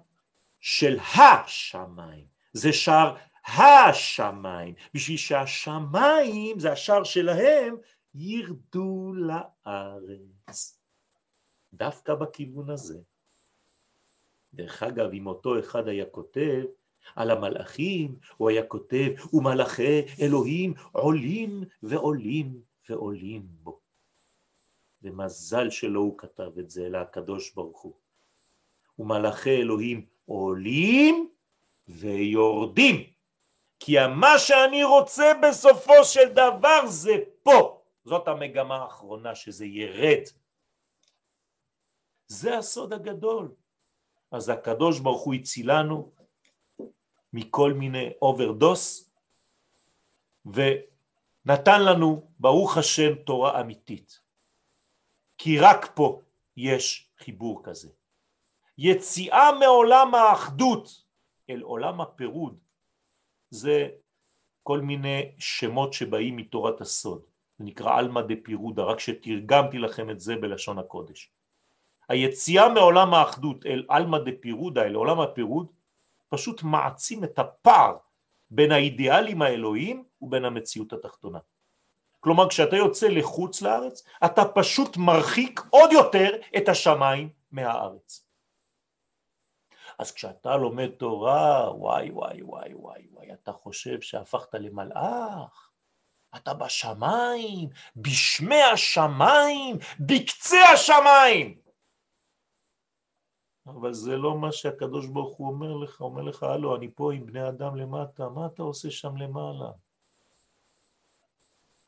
של 0.59 0.99
השמיים, 0.99 2.26
זה 2.53 2.74
שער 2.74 3.15
השמיים, 3.45 4.74
בשביל 4.93 5.17
שהשמיים, 5.17 6.59
זה 6.59 6.72
השער 6.72 7.03
שלהם, 7.03 7.76
ירדו 8.15 9.13
לארץ. 9.15 10.78
דווקא 11.74 12.15
בכיוון 12.15 12.70
הזה. 12.70 12.97
דרך 14.53 14.84
אגב, 14.84 15.09
אם 15.13 15.28
אותו 15.28 15.59
אחד 15.59 15.88
היה 15.88 16.05
כותב 16.05 16.63
על 17.16 17.32
המלאכים, 17.32 18.16
הוא 18.38 18.50
היה 18.50 18.66
כותב, 18.66 19.08
ומלאכי 19.34 20.02
אלוהים 20.22 20.74
עולים 20.91 21.64
ועולים 21.84 22.62
ועולים 22.89 23.41
בו. 23.64 23.80
ומזל 25.04 25.70
שלא 25.70 26.00
הוא 26.00 26.18
כתב 26.18 26.60
את 26.60 26.70
זה, 26.70 26.86
אלא 26.86 26.97
הקדוש 26.97 27.54
ברוך 27.54 27.82
הוא. 27.82 27.93
ומלאכי 29.00 29.50
אלוהים 29.50 30.06
עולים 30.26 31.30
ויורדים. 31.88 33.04
כי 33.80 33.95
מה 34.08 34.39
שאני 34.39 34.84
רוצה 34.84 35.32
בסופו 35.43 36.04
של 36.04 36.30
דבר 36.30 36.88
זה 36.88 37.18
פה. 37.43 37.82
זאת 38.06 38.28
המגמה 38.28 38.76
האחרונה, 38.76 39.36
שזה 39.36 39.66
ירד. 39.66 40.24
זה 42.28 42.58
הסוד 42.58 42.93
הגדול. 42.93 43.52
אז 44.32 44.50
הקדוש 44.50 45.00
ברוך 45.00 45.22
הוא 45.22 45.34
הצילנו 45.34 46.12
מכל 47.34 47.73
מיני 47.73 48.09
overdose 48.22 49.11
ונתן 50.45 51.84
לנו 51.84 52.27
ברוך 52.39 52.77
השם 52.77 53.15
תורה 53.15 53.61
אמיתית. 53.61 54.19
כי 55.38 55.59
רק 55.59 55.91
פה 55.95 56.19
יש 56.57 57.07
חיבור 57.19 57.63
כזה. 57.63 57.89
יציאה 58.77 59.51
מעולם 59.59 60.15
האחדות 60.15 61.03
אל 61.49 61.61
עולם 61.61 62.01
הפירוד 62.01 62.57
זה 63.49 63.89
כל 64.63 64.82
מיני 64.82 65.32
שמות 65.39 65.93
שבאים 65.93 66.36
מתורת 66.36 66.82
הסוד. 66.82 67.21
זה 67.57 67.65
נקרא 67.65 67.99
אלמא 67.99 68.21
דפירודה 68.21 68.84
רק 68.84 68.99
שתרגמתי 68.99 69.77
לכם 69.77 70.09
את 70.09 70.21
זה 70.21 70.36
בלשון 70.36 70.80
הקודש. 70.80 71.30
היציאה 72.09 72.69
מעולם 72.69 73.13
האחדות 73.13 73.65
אל 73.65 73.86
אלמא 73.91 74.17
דפירודה, 74.17 74.84
אל 74.84 74.95
עולם 74.95 75.19
הפירוד, 75.19 75.67
פשוט 76.30 76.63
מעצים 76.63 77.23
את 77.23 77.39
הפער 77.39 77.97
בין 78.51 78.71
האידיאלים 78.71 79.41
האלוהים 79.41 80.03
ובין 80.21 80.45
המציאות 80.45 80.93
התחתונה. 80.93 81.39
כלומר 82.19 82.49
כשאתה 82.49 82.75
יוצא 82.75 83.07
לחוץ 83.07 83.61
לארץ 83.61 84.03
אתה 84.25 84.45
פשוט 84.45 84.97
מרחיק 84.97 85.61
עוד 85.69 85.91
יותר 85.91 86.30
את 86.57 86.69
השמיים 86.69 87.30
מהארץ. 87.51 88.25
אז 89.99 90.11
כשאתה 90.11 90.57
לומד 90.57 90.88
תורה, 90.88 91.75
וואי 91.75 92.11
וואי 92.11 92.41
וואי 92.41 92.73
וואי 92.73 93.07
וואי, 93.11 93.34
אתה 93.34 93.51
חושב 93.51 94.01
שהפכת 94.01 94.53
למלאך, 94.53 95.69
אתה 96.36 96.53
בשמיים, 96.53 97.69
בשמי 97.95 98.61
השמיים, 98.61 99.77
בקצה 99.99 100.63
השמיים. 100.73 101.55
אבל 103.76 103.93
זה 103.93 104.17
לא 104.17 104.38
מה 104.38 104.51
שהקדוש 104.51 105.05
ברוך 105.05 105.38
הוא 105.38 105.47
אומר 105.47 105.74
לך, 105.74 106.01
אומר 106.01 106.22
לך, 106.22 106.43
הלו, 106.43 106.76
אני 106.76 106.91
פה 106.95 107.13
עם 107.13 107.26
בני 107.26 107.49
אדם 107.49 107.76
למטה, 107.76 108.30
מה 108.30 108.45
אתה 108.45 108.63
עושה 108.63 108.91
שם 108.91 109.17
למעלה? 109.17 109.72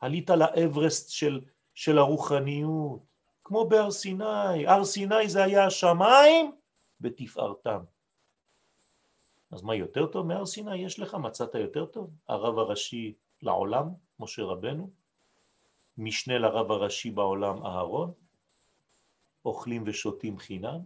עלית 0.01 0.29
לאברסט 0.29 1.09
של, 1.09 1.41
של 1.73 1.97
הרוחניות, 1.97 2.99
כמו 3.43 3.69
בהר 3.69 3.91
סיני, 3.91 4.67
הר 4.67 4.85
סיני 4.85 5.29
זה 5.29 5.43
היה 5.43 5.65
השמיים 5.65 6.51
בתפארתם. 7.01 7.79
אז 9.51 9.61
מה 9.61 9.75
יותר 9.75 10.07
טוב 10.07 10.25
מהר 10.25 10.45
סיני 10.45 10.77
יש 10.77 10.99
לך? 10.99 11.13
מצאת 11.13 11.55
יותר 11.55 11.85
טוב? 11.85 12.09
הרב 12.27 12.59
הראשי 12.59 13.13
לעולם, 13.41 13.89
משה 14.19 14.43
רבנו, 14.43 14.89
משנה 15.97 16.37
לרב 16.37 16.71
הראשי 16.71 17.11
בעולם 17.11 17.65
אהרון, 17.65 18.11
אוכלים 19.45 19.83
ושותים 19.85 20.39
חינם, 20.39 20.79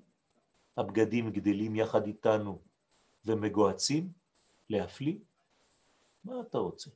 הבגדים 0.77 1.31
גדלים 1.31 1.75
יחד 1.75 2.07
איתנו 2.07 2.59
ומגועצים 3.25 4.09
להפליא? 4.69 5.15
מה 6.23 6.33
אתה 6.41 6.57
רוצה? 6.57 6.89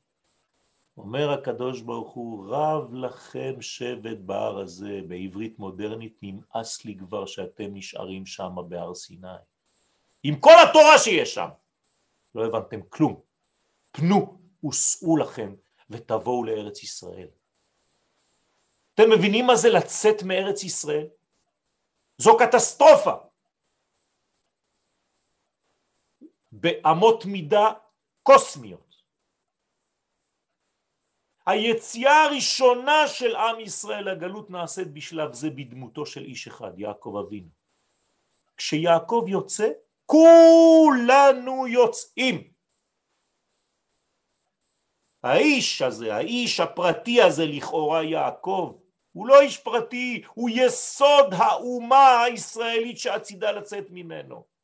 אומר 0.97 1.31
הקדוש 1.31 1.81
ברוך 1.81 2.13
הוא, 2.13 2.55
רב 2.55 2.93
לכם 2.93 3.61
שבט 3.61 4.17
בהר 4.17 4.59
הזה, 4.59 4.99
בעברית 5.07 5.59
מודרנית, 5.59 6.19
נמאס 6.21 6.85
לי 6.85 6.97
כבר 6.97 7.25
שאתם 7.25 7.67
נשארים 7.73 8.25
שם 8.25 8.55
בהר 8.69 8.95
סיני. 8.95 9.27
עם 10.23 10.39
כל 10.39 10.53
התורה 10.69 10.99
שיש 10.99 11.33
שם. 11.33 11.47
לא 12.35 12.45
הבנתם 12.45 12.81
כלום. 12.81 13.19
פנו 13.91 14.37
וסעו 14.65 15.17
לכם 15.17 15.53
ותבואו 15.89 16.43
לארץ 16.43 16.83
ישראל. 16.83 17.27
אתם 18.95 19.09
מבינים 19.09 19.47
מה 19.47 19.55
זה 19.55 19.69
לצאת 19.69 20.23
מארץ 20.23 20.63
ישראל? 20.63 21.07
זו 22.17 22.37
קטסטרופה. 22.37 23.28
באמות 26.59 27.25
מידה 27.25 27.71
קוסמיות. 28.23 28.89
היציאה 31.45 32.23
הראשונה 32.23 33.07
של 33.07 33.35
עם 33.35 33.59
ישראל 33.59 34.11
לגלות 34.11 34.49
נעשית 34.49 34.93
בשלב 34.93 35.33
זה 35.33 35.49
בדמותו 35.49 36.05
של 36.05 36.23
איש 36.23 36.47
אחד, 36.47 36.79
יעקב 36.79 37.23
אבינו. 37.27 37.49
כשיעקב 38.57 39.25
יוצא, 39.27 39.69
כולנו 40.05 41.67
יוצאים. 41.67 42.47
האיש 45.23 45.81
הזה, 45.81 46.15
האיש 46.15 46.59
הפרטי 46.59 47.21
הזה 47.21 47.45
לכאורה 47.45 48.03
יעקב, 48.03 48.77
הוא 49.11 49.27
לא 49.27 49.41
איש 49.41 49.57
פרטי, 49.57 50.23
הוא 50.33 50.49
יסוד 50.53 51.33
האומה 51.33 52.23
הישראלית 52.23 52.97
שעצידה 52.97 53.51
לצאת 53.51 53.85
ממנו. 53.89 54.58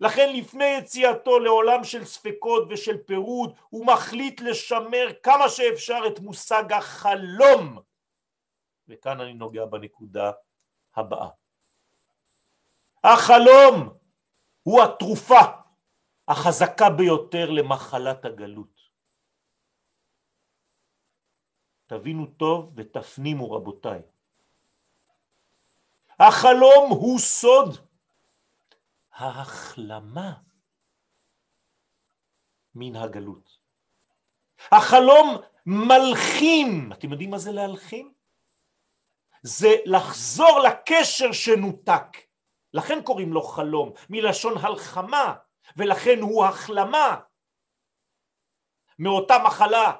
לכן 0.00 0.36
לפני 0.36 0.64
יציאתו 0.64 1.38
לעולם 1.38 1.84
של 1.84 2.04
ספקות 2.04 2.68
ושל 2.70 2.98
פירוד 3.06 3.54
הוא 3.68 3.86
מחליט 3.86 4.40
לשמר 4.40 5.08
כמה 5.22 5.48
שאפשר 5.48 5.98
את 6.06 6.18
מושג 6.18 6.72
החלום. 6.72 7.78
וכאן 8.88 9.20
אני 9.20 9.34
נוגע 9.34 9.64
בנקודה 9.64 10.30
הבאה. 10.96 11.28
החלום 13.04 13.88
הוא 14.62 14.82
התרופה 14.82 15.40
החזקה 16.28 16.90
ביותר 16.90 17.50
למחלת 17.50 18.24
הגלות. 18.24 18.76
תבינו 21.86 22.26
טוב 22.26 22.72
ותפנימו 22.76 23.52
רבותיי. 23.52 24.00
החלום 26.18 26.90
הוא 26.90 27.18
סוד 27.18 27.85
ההחלמה 29.16 30.32
מן 32.74 32.96
הגלות. 32.96 33.58
החלום 34.72 35.36
מלחים, 35.66 36.92
אתם 36.92 37.12
יודעים 37.12 37.30
מה 37.30 37.38
זה 37.38 37.52
להלחים? 37.52 38.12
זה 39.42 39.68
לחזור 39.84 40.58
לקשר 40.58 41.32
שנותק, 41.32 42.16
לכן 42.74 43.02
קוראים 43.02 43.32
לו 43.32 43.42
חלום, 43.42 43.92
מלשון 44.10 44.54
הלחמה, 44.58 45.34
ולכן 45.76 46.18
הוא 46.20 46.44
החלמה 46.44 47.20
מאותה 48.98 49.34
מחלה. 49.46 49.92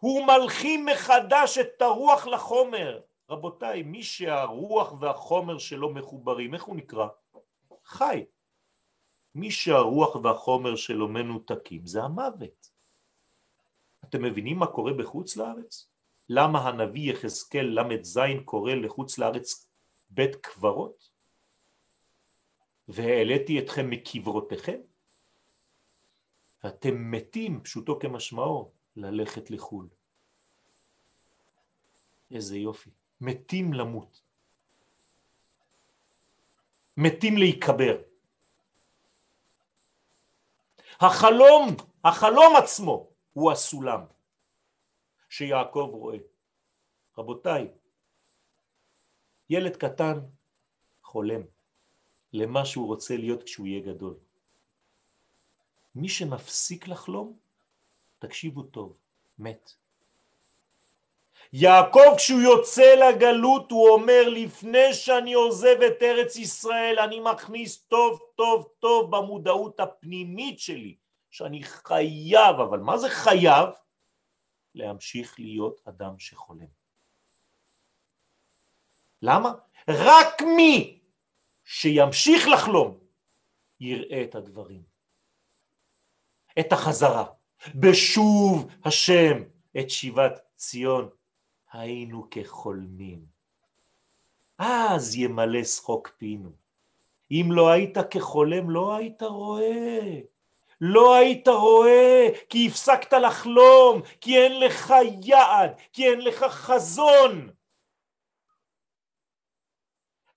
הוא 0.00 0.26
מלחים 0.26 0.86
מחדש 0.86 1.58
את 1.58 1.82
הרוח 1.82 2.26
לחומר, 2.26 3.00
רבותיי, 3.30 3.82
מי 3.82 4.02
שהרוח 4.02 4.92
והחומר 5.00 5.58
שלו 5.58 5.94
מחוברים, 5.94 6.54
איך 6.54 6.62
הוא 6.62 6.76
נקרא? 6.76 7.08
חי. 7.84 8.24
מי 9.34 9.50
שהרוח 9.50 10.16
והחומר 10.16 10.76
שלו 10.76 11.08
מנותקים 11.08 11.86
זה 11.86 12.02
המוות. 12.02 12.68
אתם 14.04 14.22
מבינים 14.22 14.58
מה 14.58 14.66
קורה 14.66 14.92
בחוץ 14.92 15.36
לארץ? 15.36 15.88
למה 16.28 16.68
הנביא 16.68 17.12
יחזקאל 17.12 17.80
ל"ז 17.80 18.18
קורא 18.44 18.72
לחוץ 18.72 19.18
לארץ 19.18 19.70
בית 20.10 20.36
קברות? 20.36 21.08
והעליתי 22.88 23.58
אתכם 23.58 23.90
מקברותיכם? 23.90 24.78
ואתם 26.64 27.10
מתים, 27.10 27.60
פשוטו 27.60 27.98
כמשמעו, 28.00 28.70
ללכת 28.96 29.50
לחו"ל. 29.50 29.88
איזה 32.30 32.58
יופי. 32.58 32.90
מתים 33.20 33.72
למות. 33.72 34.20
מתים 36.96 37.36
להיקבר. 37.36 37.96
החלום, 41.00 41.76
החלום 42.04 42.56
עצמו 42.56 43.08
הוא 43.32 43.52
הסולם 43.52 44.00
שיעקב 45.30 45.88
רואה. 45.92 46.18
רבותיי, 47.18 47.68
ילד 49.50 49.76
קטן 49.76 50.20
חולם 51.02 51.40
למה 52.32 52.66
שהוא 52.66 52.86
רוצה 52.86 53.16
להיות 53.16 53.42
כשהוא 53.42 53.66
יהיה 53.66 53.94
גדול. 53.94 54.14
מי 55.94 56.08
שמפסיק 56.08 56.88
לחלום, 56.88 57.38
תקשיבו 58.18 58.62
טוב, 58.62 58.98
מת. 59.38 59.85
יעקב 61.52 62.14
כשהוא 62.16 62.40
יוצא 62.40 62.94
לגלות 62.94 63.70
הוא 63.70 63.88
אומר 63.88 64.28
לפני 64.28 64.94
שאני 64.94 65.34
עוזב 65.34 65.82
את 65.86 66.02
ארץ 66.02 66.36
ישראל 66.36 66.98
אני 66.98 67.20
מכניס 67.20 67.76
טוב 67.76 68.20
טוב 68.36 68.68
טוב 68.78 69.16
במודעות 69.16 69.80
הפנימית 69.80 70.60
שלי 70.60 70.96
שאני 71.30 71.62
חייב, 71.62 72.60
אבל 72.68 72.78
מה 72.78 72.98
זה 72.98 73.08
חייב? 73.10 73.68
להמשיך 74.74 75.40
להיות 75.40 75.88
אדם 75.88 76.18
שחולם. 76.18 76.66
למה? 79.22 79.52
רק 79.88 80.42
מי 80.56 81.00
שימשיך 81.64 82.48
לחלום 82.48 82.98
יראה 83.80 84.22
את 84.22 84.34
הדברים, 84.34 84.82
את 86.60 86.72
החזרה, 86.72 87.24
בשוב 87.74 88.70
השם 88.84 89.42
את 89.78 89.90
שיבת 89.90 90.40
ציון 90.56 91.08
היינו 91.78 92.30
כחולמים. 92.30 93.18
אז 94.58 95.14
ימלא 95.16 95.64
שחוק 95.64 96.08
פינו. 96.08 96.50
אם 97.30 97.48
לא 97.52 97.70
היית 97.70 97.98
כחולם 98.10 98.70
לא 98.70 98.96
היית 98.96 99.22
רואה. 99.22 100.20
לא 100.80 101.14
היית 101.14 101.48
רואה, 101.48 102.28
כי 102.48 102.66
הפסקת 102.66 103.12
לחלום, 103.12 104.02
כי 104.20 104.38
אין 104.38 104.60
לך 104.60 104.94
יעד, 105.22 105.70
כי 105.92 106.08
אין 106.08 106.20
לך 106.20 106.44
חזון. 106.44 107.50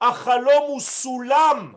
החלום 0.01 0.63
הוא 0.67 0.79
סולם, 0.79 1.73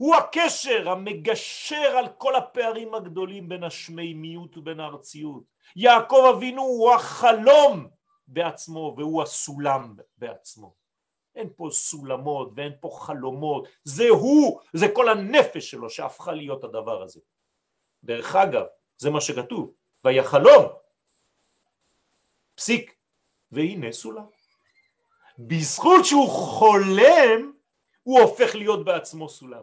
הוא 0.00 0.14
הקשר 0.16 0.88
המגשר 0.90 1.96
על 1.98 2.08
כל 2.18 2.36
הפערים 2.36 2.94
הגדולים 2.94 3.48
בין 3.48 3.64
השמימיות 3.64 4.56
ובין 4.56 4.80
הארציות. 4.80 5.44
יעקב 5.76 6.32
אבינו 6.36 6.62
הוא 6.62 6.92
החלום 6.92 7.88
בעצמו 8.28 8.94
והוא 8.98 9.22
הסולם 9.22 9.96
בעצמו. 10.18 10.74
אין 11.34 11.48
פה 11.56 11.68
סולמות 11.72 12.50
ואין 12.56 12.72
פה 12.80 12.90
חלומות, 13.00 13.68
זה 13.84 14.08
הוא, 14.08 14.60
זה 14.72 14.86
כל 14.94 15.08
הנפש 15.08 15.70
שלו 15.70 15.90
שהפכה 15.90 16.32
להיות 16.32 16.64
הדבר 16.64 17.02
הזה. 17.02 17.20
דרך 18.04 18.36
אגב, 18.36 18.64
זה 18.96 19.10
מה 19.10 19.20
שכתוב, 19.20 19.72
ויחלום, 20.04 20.64
פסיק, 22.54 22.94
והנה 23.52 23.92
סולם. 23.92 24.26
בזכות 25.38 26.04
שהוא 26.04 26.28
חולם, 26.28 27.52
הוא 28.02 28.20
הופך 28.20 28.54
להיות 28.54 28.84
בעצמו 28.84 29.28
סולם. 29.28 29.62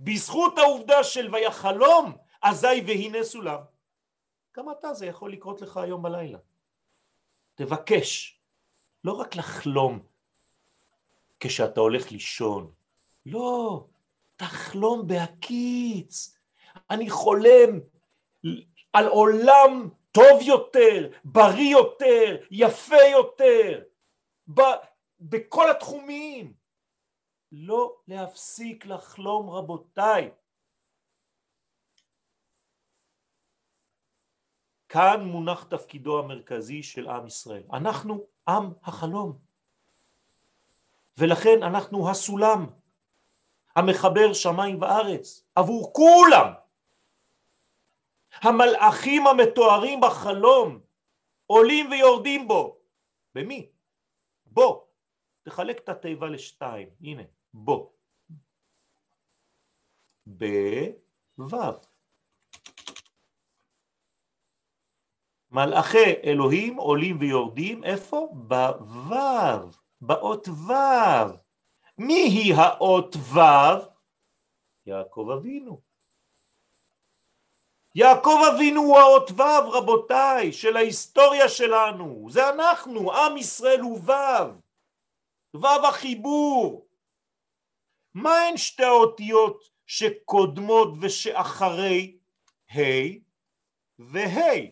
בזכות 0.00 0.58
העובדה 0.58 1.04
של 1.04 1.34
ויחלום, 1.34 2.16
אזי 2.42 2.80
והנה 2.86 3.24
סולם. 3.24 3.58
גם 4.56 4.70
אתה 4.70 4.94
זה 4.94 5.06
יכול 5.06 5.32
לקרות 5.32 5.62
לך 5.62 5.76
היום 5.76 6.02
בלילה. 6.02 6.38
תבקש, 7.54 8.38
לא 9.04 9.12
רק 9.12 9.36
לחלום 9.36 9.98
כשאתה 11.40 11.80
הולך 11.80 12.10
לישון, 12.10 12.70
לא, 13.26 13.84
תחלום 14.36 15.06
בהקיץ. 15.06 16.34
אני 16.90 17.10
חולם 17.10 17.80
על 18.92 19.06
עולם 19.08 19.88
טוב 20.12 20.42
יותר, 20.42 21.08
בריא 21.24 21.72
יותר, 21.72 22.36
יפה 22.50 23.02
יותר, 23.12 23.82
ב, 24.54 24.60
בכל 25.20 25.70
התחומים. 25.70 26.52
לא 27.58 27.96
להפסיק 28.08 28.86
לחלום 28.86 29.50
רבותיי. 29.50 30.30
כאן 34.88 35.24
מונח 35.24 35.64
תפקידו 35.64 36.18
המרכזי 36.18 36.82
של 36.82 37.08
עם 37.08 37.26
ישראל. 37.26 37.62
אנחנו 37.72 38.20
עם 38.48 38.68
החלום. 38.82 39.38
ולכן 41.18 41.62
אנחנו 41.62 42.10
הסולם 42.10 42.66
המחבר 43.76 44.32
שמיים 44.32 44.82
וארץ 44.82 45.48
עבור 45.54 45.92
כולם. 45.92 46.52
המלאכים 48.32 49.26
המתוארים 49.26 50.00
בחלום 50.00 50.80
עולים 51.46 51.90
ויורדים 51.90 52.48
בו. 52.48 52.78
במי? 53.34 53.68
בו. 54.46 54.86
תחלק 55.42 55.78
את 55.78 55.88
התיבה 55.88 56.26
לשתיים, 56.26 56.88
הנה, 57.00 57.22
בו. 57.56 57.92
בו' 60.26 61.56
מלאכי 65.50 66.14
אלוהים 66.24 66.76
עולים 66.76 67.16
ויורדים, 67.20 67.84
איפה? 67.84 68.28
בו', 68.32 69.70
באות 70.00 70.48
ו'. 70.48 70.72
מי 71.98 72.22
היא 72.22 72.54
האות 72.54 73.16
ו'? 73.16 73.40
יעקב 74.86 75.28
אבינו. 75.38 75.80
יעקב 77.94 78.38
אבינו 78.54 78.80
הוא 78.80 78.98
האות 78.98 79.30
ו' 79.30 79.70
רבותיי, 79.72 80.52
של 80.52 80.76
ההיסטוריה 80.76 81.48
שלנו, 81.48 82.26
זה 82.30 82.48
אנחנו, 82.48 83.12
עם 83.12 83.36
ישראל 83.36 83.80
הוא 83.80 84.00
ו', 84.04 85.56
ו' 85.62 85.86
החיבור. 85.86 86.85
מה 88.16 88.40
הן 88.40 88.56
שתי 88.56 88.84
האותיות 88.84 89.68
שקודמות 89.86 90.88
ושאחרי 91.00 92.16
ה' 92.76 92.80
וה'? 93.98 94.66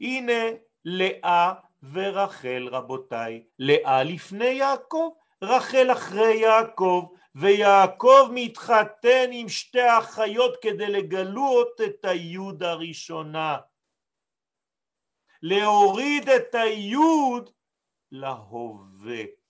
הנה 0.00 0.42
לאה 0.84 1.54
ורחל 1.92 2.68
רבותיי, 2.70 3.44
לאה 3.58 4.02
לפני 4.02 4.44
יעקב, 4.44 5.10
רחל 5.42 5.92
אחרי 5.92 6.34
יעקב, 6.34 7.08
ויעקב 7.34 8.30
מתחתן 8.34 9.30
עם 9.32 9.48
שתי 9.48 9.98
אחיות 9.98 10.54
כדי 10.62 10.86
לגלות 10.86 11.80
את 11.84 12.04
היוד 12.04 12.62
הראשונה. 12.62 13.58
להוריד 15.42 16.28
את 16.28 16.54
היוד 16.54 17.50
להווה. 18.12 19.41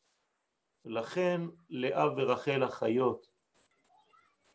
לכן 0.85 1.41
לאה 1.71 2.07
ורחל 2.17 2.65
אחיות 2.65 3.27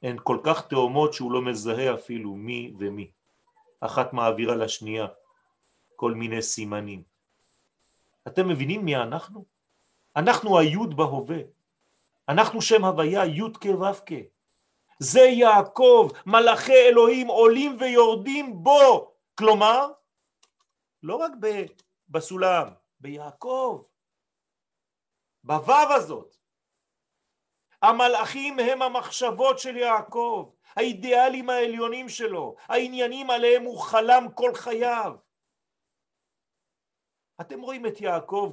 הן 0.04 0.18
כל 0.24 0.40
כך 0.44 0.68
תאומות 0.68 1.14
שהוא 1.14 1.32
לא 1.32 1.42
מזהה 1.42 1.94
אפילו 1.94 2.36
מי 2.36 2.74
ומי. 2.78 3.12
אחת 3.82 4.14
מעבירה 4.14 4.56
לשנייה. 4.56 5.08
כל 5.96 6.14
מיני 6.14 6.42
סימנים. 6.42 7.04
אתם 8.28 8.48
מבינים 8.48 8.86
מי 8.86 8.96
אנחנו? 8.96 9.46
אנחנו 10.16 10.60
היוד 10.60 10.98
בהווה. 10.98 11.40
אנחנו 12.30 12.62
שם 12.62 12.86
הוויה 12.86 13.26
יוד 13.26 13.58
כו' 13.58 13.86
זה 15.00 15.20
יעקב, 15.20 16.10
מלאכי 16.26 16.74
אלוהים 16.74 17.28
עולים 17.28 17.78
ויורדים 17.80 18.64
בו. 18.64 19.12
כלומר, 19.36 19.88
לא 21.04 21.16
רק 21.16 21.32
בסולם, 22.10 22.68
ביעקב, 23.00 23.84
בוו 25.48 25.94
הזאת. 25.96 26.36
המלאכים 27.82 28.60
הם 28.60 28.82
המחשבות 28.82 29.60
של 29.60 29.78
יעקב, 29.78 30.50
האידיאלים 30.76 31.50
העליונים 31.50 32.10
שלו, 32.10 32.56
העניינים 32.68 33.30
עליהם 33.30 33.64
הוא 33.64 33.80
חלם 33.80 34.28
כל 34.34 34.56
חייו. 34.56 35.16
אתם 37.42 37.62
רואים 37.62 37.86
את 37.86 38.02
יעקב 38.02 38.52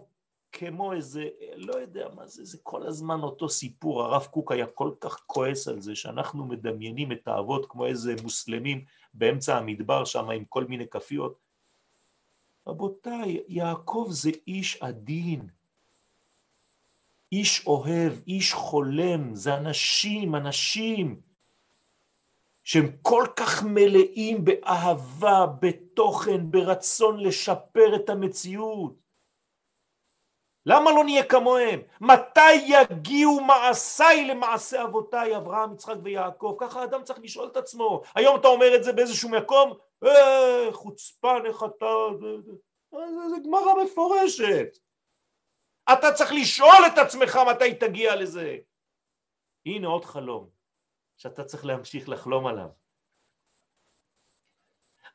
כמו 0.52 0.92
איזה, 0.92 1.28
לא 1.56 1.74
יודע 1.74 2.08
מה 2.14 2.26
זה, 2.26 2.44
זה 2.44 2.58
כל 2.62 2.86
הזמן 2.86 3.20
אותו 3.22 3.48
סיפור, 3.48 4.02
הרב 4.02 4.24
קוק 4.24 4.52
היה 4.52 4.66
כל 4.66 4.90
כך 5.00 5.22
כועס 5.26 5.68
על 5.68 5.80
זה 5.80 5.96
שאנחנו 5.96 6.44
מדמיינים 6.44 7.12
את 7.12 7.28
האבות 7.28 7.66
כמו 7.68 7.86
איזה 7.86 8.14
מוסלמים 8.22 8.84
באמצע 9.14 9.56
המדבר 9.56 10.04
שם 10.04 10.30
עם 10.30 10.44
כל 10.44 10.64
מיני 10.64 10.88
כפיות. 10.88 11.38
רבותיי, 12.66 13.42
יעקב 13.48 14.08
זה 14.10 14.30
איש 14.46 14.82
עדין, 14.82 15.40
איש 17.34 17.66
אוהב, 17.66 18.12
איש 18.26 18.52
חולם, 18.52 19.34
זה 19.34 19.54
אנשים, 19.54 20.34
אנשים. 20.34 21.16
שהם 22.64 22.90
כל 23.02 23.26
כך 23.36 23.62
מלאים 23.62 24.44
באהבה, 24.44 25.46
בתוכן, 25.60 26.50
ברצון 26.50 27.20
לשפר 27.20 27.96
את 27.96 28.10
המציאות. 28.10 28.92
למה 30.66 30.90
לא 30.90 31.04
נהיה 31.04 31.24
כמוהם? 31.24 31.80
מתי 32.00 32.54
יגיעו 32.54 33.40
מעשיי 33.40 34.24
למעשה 34.24 34.84
אבותיי, 34.84 35.36
אברהם, 35.36 35.74
יצחק 35.74 35.96
ויעקב? 36.02 36.56
ככה 36.60 36.80
האדם 36.80 37.04
צריך 37.04 37.18
לשאול 37.22 37.48
את 37.48 37.56
עצמו. 37.56 38.02
היום 38.14 38.36
אתה 38.40 38.48
אומר 38.48 38.74
את 38.74 38.84
זה 38.84 38.92
באיזשהו 38.92 39.28
מקום, 39.28 39.72
אה, 40.04 40.68
חוצפן, 40.72 41.42
איך 41.46 41.64
אתה... 41.64 41.86
זה, 42.20 43.28
זה 43.30 43.36
גמרא 43.44 43.84
מפורשת. 43.84 44.78
אתה 45.92 46.12
צריך 46.12 46.32
לשאול 46.32 46.86
את 46.86 46.98
עצמך 46.98 47.38
מתי 47.50 47.74
תגיע 47.74 48.16
לזה. 48.16 48.56
הנה 49.66 49.88
עוד 49.88 50.04
חלום 50.04 50.48
שאתה 51.16 51.44
צריך 51.44 51.64
להמשיך 51.64 52.08
לחלום 52.08 52.46
עליו. 52.46 52.68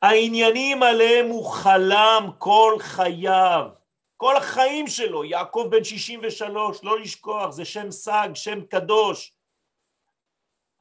העניינים 0.02 0.84
עליהם 0.84 1.26
הוא 1.26 1.52
חלם 1.52 2.32
כל 2.38 2.76
חייו. 2.80 3.70
כל 4.18 4.38
החיים 4.38 4.88
שלו, 4.88 5.26
יעקב 5.26 5.68
בן 5.72 5.84
63, 5.84 6.84
לא 6.84 7.00
לשכוח, 7.00 7.52
זה 7.52 7.66
שם 7.66 7.92
סג, 7.92 8.30
שם 8.34 8.66
קדוש. 8.66 9.34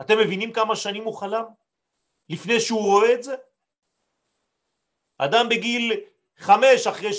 אתם 0.00 0.18
מבינים 0.18 0.52
כמה 0.52 0.76
שנים 0.76 1.04
הוא 1.04 1.14
חלם? 1.14 1.44
לפני 2.28 2.60
שהוא 2.60 2.82
רואה 2.82 3.14
את 3.14 3.22
זה? 3.22 3.34
אדם 5.18 5.48
בגיל 5.48 6.00
חמש, 6.36 6.86
אחרי 6.86 7.10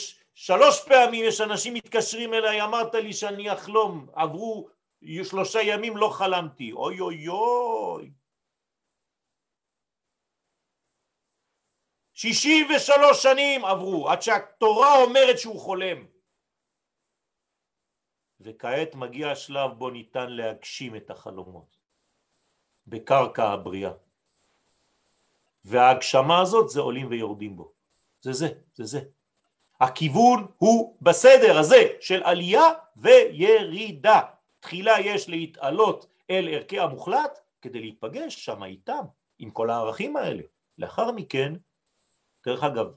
שלוש 0.41 0.83
פעמים 0.87 1.25
יש 1.25 1.41
אנשים 1.41 1.73
מתקשרים 1.73 2.33
אליי, 2.33 2.61
אמרת 2.61 2.95
לי 2.95 3.13
שאני 3.13 3.53
אחלום, 3.53 4.09
עברו 4.13 4.69
שלושה 5.23 5.59
ימים 5.61 5.97
לא 5.97 6.09
חלמתי, 6.09 6.71
אוי 6.71 6.99
אוי 6.99 7.27
אוי. 7.27 8.11
שישים 12.13 12.67
ושלוש 12.75 13.23
שנים 13.23 13.65
עברו 13.65 14.09
עד 14.09 14.21
שהתורה 14.21 15.03
אומרת 15.03 15.39
שהוא 15.39 15.59
חולם. 15.59 16.05
וכעת 18.39 18.95
מגיע 18.95 19.31
השלב 19.31 19.71
בו 19.71 19.89
ניתן 19.89 20.29
להגשים 20.29 20.95
את 20.95 21.09
החלומות 21.09 21.83
בקרקע 22.87 23.43
הבריאה. 23.43 23.91
וההגשמה 25.65 26.41
הזאת 26.41 26.69
זה 26.69 26.79
עולים 26.79 27.07
ויורדים 27.09 27.55
בו. 27.55 27.71
זה 28.21 28.33
זה, 28.33 28.47
זה 28.75 28.85
זה. 28.85 29.18
הכיוון 29.79 30.47
הוא 30.57 30.95
בסדר 31.01 31.57
הזה 31.57 31.87
של 32.01 32.23
עלייה 32.23 32.63
וירידה. 32.97 34.21
תחילה 34.59 34.99
יש 34.99 35.29
להתעלות 35.29 36.05
אל 36.29 36.47
ערכי 36.47 36.79
המוחלט 36.79 37.39
כדי 37.61 37.79
להיפגש 37.79 38.45
שם 38.45 38.63
איתם, 38.63 39.01
עם 39.39 39.49
כל 39.49 39.69
הערכים 39.69 40.17
האלה. 40.17 40.43
לאחר 40.77 41.11
מכן 41.11 41.53
דרך 42.45 42.63
אגב, 42.63 42.95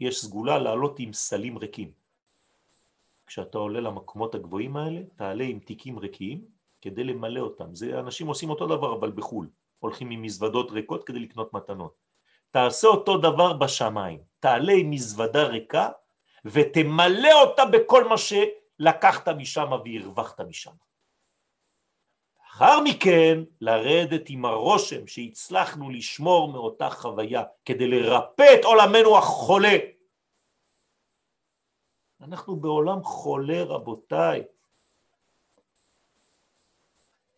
יש 0.00 0.20
סגולה 0.20 0.58
לעלות 0.58 0.98
עם 0.98 1.12
סלים 1.12 1.58
ריקים. 1.58 1.90
כשאתה 3.26 3.58
עולה 3.58 3.80
למקומות 3.80 4.34
הגבוהים 4.34 4.76
האלה, 4.76 5.00
תעלה 5.16 5.44
עם 5.44 5.58
תיקים 5.58 5.98
ריקים 5.98 6.44
כדי 6.82 7.04
למלא 7.04 7.40
אותם. 7.40 7.76
זה 7.76 7.98
אנשים 7.98 8.26
עושים 8.26 8.50
אותו 8.50 8.66
דבר 8.66 8.98
אבל 8.98 9.10
בחו"ל, 9.10 9.48
הולכים 9.78 10.10
עם 10.10 10.22
מזוודות 10.22 10.70
ריקות 10.70 11.06
כדי 11.06 11.18
לקנות 11.18 11.52
מתנות. 11.52 12.05
תעשה 12.50 12.88
אותו 12.88 13.18
דבר 13.18 13.52
בשמיים, 13.52 14.18
תעלה 14.40 14.72
עם 14.72 14.90
מזוודה 14.90 15.42
ריקה 15.42 15.88
ותמלא 16.44 17.42
אותה 17.42 17.64
בכל 17.64 18.04
מה 18.04 18.14
שלקחת 18.18 19.28
משם 19.28 19.70
והרווחת 19.84 20.40
משם. 20.40 20.70
לאחר 22.40 22.80
מכן 22.80 23.38
לרדת 23.60 24.22
עם 24.28 24.44
הרושם 24.44 25.06
שהצלחנו 25.06 25.90
לשמור 25.90 26.52
מאותה 26.52 26.90
חוויה 26.90 27.42
כדי 27.64 27.86
לרפא 27.88 28.54
את 28.60 28.64
עולמנו 28.64 29.18
החולה. 29.18 29.76
אנחנו 32.20 32.56
בעולם 32.56 33.04
חולה 33.04 33.62
רבותיי. 33.64 34.42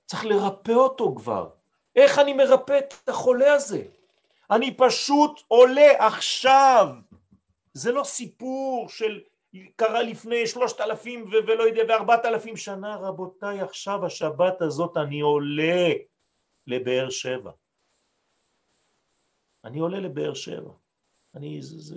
צריך 0.06 0.24
לרפא 0.24 0.72
אותו 0.72 1.14
כבר. 1.16 1.50
איך 1.96 2.18
אני 2.18 2.32
מרפא 2.32 2.78
את 2.78 3.08
החולה 3.08 3.52
הזה? 3.52 3.97
אני 4.50 4.76
פשוט 4.76 5.40
עולה 5.48 6.06
עכשיו. 6.06 6.88
זה 7.72 7.92
לא 7.92 8.04
סיפור 8.04 8.88
של 8.88 9.20
קרה 9.76 10.02
לפני 10.02 10.46
שלושת 10.46 10.80
אלפים 10.80 11.24
ולא 11.30 11.62
יודע 11.62 11.82
וארבעת 11.88 12.24
אלפים 12.24 12.56
שנה 12.56 12.96
רבותיי 12.96 13.60
עכשיו 13.60 14.06
השבת 14.06 14.62
הזאת 14.62 14.96
אני 14.96 15.20
עולה 15.20 15.92
לבאר 16.66 17.10
שבע. 17.10 17.50
אני 19.64 19.78
עולה 19.78 20.00
לבאר 20.00 20.34
שבע. 20.34 20.72
אני, 21.34 21.62
זה, 21.62 21.78
זה, 21.78 21.96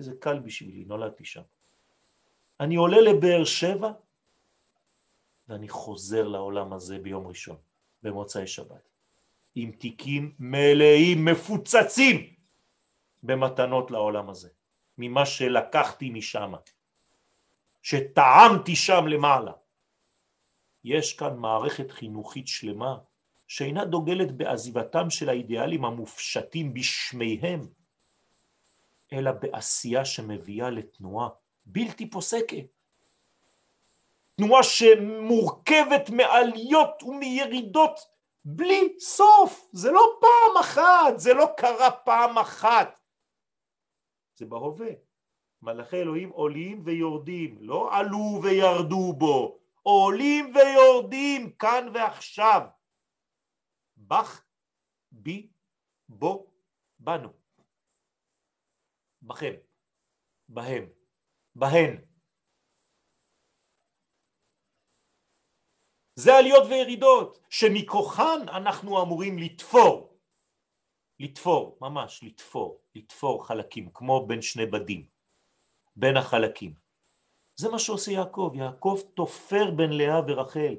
זה 0.00 0.12
קל 0.20 0.38
בשבילי, 0.38 0.84
נולדתי 0.84 1.24
שם. 1.24 1.42
אני 2.60 2.76
עולה 2.76 3.00
לבאר 3.00 3.44
שבע 3.44 3.92
ואני 5.48 5.68
חוזר 5.68 6.28
לעולם 6.28 6.72
הזה 6.72 6.98
ביום 6.98 7.26
ראשון, 7.26 7.56
במוצאי 8.02 8.46
שבת 8.46 8.89
עם 9.62 9.70
תיקים 9.70 10.32
מלאים, 10.38 11.24
מפוצצים 11.24 12.26
במתנות 13.22 13.90
לעולם 13.90 14.30
הזה 14.30 14.48
ממה 14.98 15.26
שלקחתי 15.26 16.10
משם, 16.10 16.52
שטעמתי 17.82 18.76
שם 18.76 19.06
למעלה. 19.06 19.52
יש 20.84 21.12
כאן 21.12 21.36
מערכת 21.36 21.90
חינוכית 21.90 22.48
שלמה 22.48 22.98
שאינה 23.48 23.84
דוגלת 23.84 24.36
בעזיבתם 24.36 25.10
של 25.10 25.28
האידיאלים 25.28 25.84
המופשטים 25.84 26.74
בשמיהם, 26.74 27.66
אלא 29.12 29.30
בעשייה 29.32 30.04
שמביאה 30.04 30.70
לתנועה 30.70 31.28
בלתי 31.66 32.10
פוסקת. 32.10 32.64
תנועה 34.36 34.62
שמורכבת 34.62 36.10
מעליות 36.10 37.02
ומירידות 37.02 38.00
בלי 38.56 39.00
סוף. 39.00 39.70
זה 39.72 39.90
לא 39.90 40.18
פעם 40.20 40.60
אחת, 40.60 41.18
זה 41.18 41.34
לא 41.34 41.46
קרה 41.56 41.90
פעם 41.90 42.38
אחת. 42.38 43.08
זה 44.36 44.46
בהווה. 44.46 44.90
מלאכי 45.62 45.96
אלוהים 45.96 46.28
עולים 46.28 46.82
ויורדים, 46.84 47.58
לא 47.60 47.88
עלו 47.92 48.40
וירדו 48.42 49.12
בו, 49.12 49.58
עולים 49.82 50.52
ויורדים 50.54 51.52
כאן 51.52 51.88
ועכשיו. 51.94 52.62
בך, 53.96 54.42
בי, 55.12 55.48
בו, 56.08 56.46
בנו. 56.98 57.28
בכם, 59.22 59.52
בהם, 60.48 60.84
בהן. 61.54 62.09
זה 66.20 66.36
עליות 66.36 66.64
וירידות 66.68 67.38
שמכוחן 67.50 68.40
אנחנו 68.48 69.02
אמורים 69.02 69.38
לתפור 69.38 70.10
לתפור, 71.20 71.76
ממש 71.80 72.20
לתפור, 72.22 72.78
לתפור 72.94 73.46
חלקים, 73.46 73.88
כמו 73.94 74.26
בין 74.26 74.42
שני 74.42 74.66
בדים, 74.66 75.04
בין 75.96 76.16
החלקים. 76.16 76.72
זה 77.56 77.68
מה 77.68 77.78
שעושה 77.78 78.12
יעקב, 78.12 78.52
יעקב 78.54 79.00
תופר 79.14 79.70
בין 79.70 79.92
לאה 79.92 80.20
ורחל, 80.26 80.74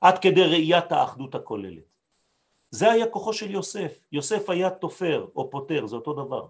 עד 0.00 0.18
כדי 0.18 0.44
ראיית 0.44 0.92
האחדות 0.92 1.34
הכוללת. 1.34 1.92
זה 2.70 2.90
היה 2.90 3.06
כוחו 3.10 3.32
של 3.32 3.50
יוסף, 3.50 3.92
יוסף 4.12 4.50
היה 4.50 4.70
תופר 4.70 5.26
או 5.36 5.50
פותר, 5.50 5.86
זה 5.86 5.96
אותו 5.96 6.12
דבר. 6.12 6.46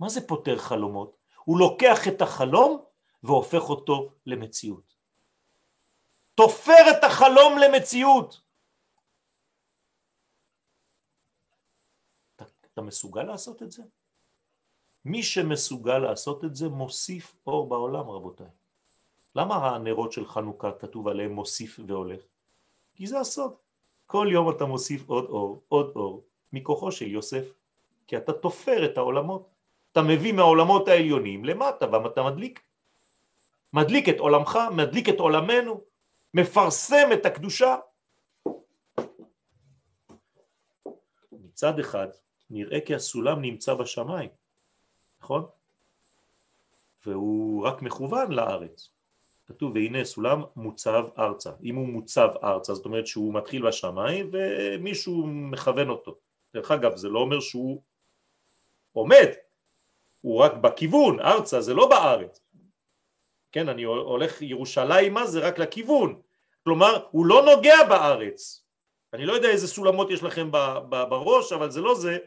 מה 0.00 0.08
זה 0.08 0.26
פותר 0.26 0.58
חלומות? 0.58 1.16
הוא 1.44 1.58
לוקח 1.58 2.08
את 2.08 2.22
החלום 2.22 2.82
והופך 3.22 3.70
אותו 3.70 4.08
למציאות. 4.26 4.95
תופר 6.36 6.90
את 6.90 7.04
החלום 7.04 7.58
למציאות. 7.58 8.40
אתה 12.72 12.82
מסוגל 12.82 13.22
לעשות 13.22 13.62
את 13.62 13.72
זה? 13.72 13.82
מי 15.04 15.22
שמסוגל 15.22 15.98
לעשות 15.98 16.44
את 16.44 16.56
זה 16.56 16.68
מוסיף 16.68 17.36
אור 17.46 17.68
בעולם 17.68 18.10
רבותיי. 18.10 18.46
למה 19.34 19.76
הנרות 19.76 20.12
של 20.12 20.26
חנוכה 20.26 20.72
כתוב 20.72 21.08
עליהם 21.08 21.32
מוסיף 21.32 21.80
והולך? 21.86 22.20
כי 22.94 23.06
זה 23.06 23.20
הסוד. 23.20 23.54
כל 24.06 24.28
יום 24.32 24.56
אתה 24.56 24.64
מוסיף 24.64 25.08
עוד 25.08 25.24
אור, 25.24 25.62
עוד 25.68 25.92
אור, 25.96 26.24
מכוחו 26.52 26.92
של 26.92 27.06
יוסף. 27.06 27.44
כי 28.06 28.16
אתה 28.16 28.32
תופר 28.32 28.84
את 28.84 28.96
העולמות. 28.96 29.48
אתה 29.92 30.02
מביא 30.02 30.32
מהעולמות 30.32 30.88
העליונים 30.88 31.44
למטה 31.44 31.90
ואתה 31.90 32.22
מדליק. 32.22 32.60
מדליק 33.72 34.08
את 34.08 34.18
עולמך, 34.18 34.58
מדליק 34.72 35.08
את 35.08 35.18
עולמנו, 35.18 35.80
מפרסם 36.36 37.08
את 37.12 37.26
הקדושה. 37.26 37.76
מצד 41.32 41.78
אחד 41.78 42.08
נראה 42.50 42.80
כי 42.80 42.94
הסולם 42.94 43.42
נמצא 43.42 43.74
בשמיים, 43.74 44.28
נכון? 45.20 45.44
והוא 47.06 47.66
רק 47.66 47.82
מכוון 47.82 48.32
לארץ. 48.32 48.88
כתוב 49.46 49.74
והנה 49.74 50.04
סולם 50.04 50.42
מוצב 50.56 51.04
ארצה. 51.18 51.50
אם 51.62 51.76
הוא 51.76 51.88
מוצב 51.88 52.28
ארצה 52.44 52.74
זאת 52.74 52.84
אומרת 52.84 53.06
שהוא 53.06 53.34
מתחיל 53.34 53.68
בשמיים 53.68 54.30
ומישהו 54.32 55.26
מכוון 55.26 55.88
אותו. 55.88 56.14
דרך 56.54 56.70
אגב 56.70 56.96
זה 56.96 57.08
לא 57.08 57.18
אומר 57.18 57.40
שהוא 57.40 57.82
עומד, 58.92 59.28
הוא 60.20 60.40
רק 60.40 60.52
בכיוון, 60.52 61.20
ארצה 61.20 61.60
זה 61.60 61.74
לא 61.74 61.88
בארץ. 61.88 62.45
כן, 63.56 63.68
אני 63.68 63.82
הולך 63.82 64.42
ירושלימה 64.42 65.26
זה? 65.26 65.40
רק 65.40 65.58
לכיוון, 65.58 66.20
כלומר 66.64 67.06
הוא 67.10 67.26
לא 67.26 67.42
נוגע 67.42 67.84
בארץ, 67.88 68.64
אני 69.12 69.26
לא 69.26 69.32
יודע 69.32 69.48
איזה 69.48 69.68
סולמות 69.68 70.10
יש 70.10 70.22
לכם 70.22 70.50
בראש 70.90 71.52
אבל 71.52 71.70
זה 71.70 71.80
לא 71.80 71.94
זה, 71.94 72.18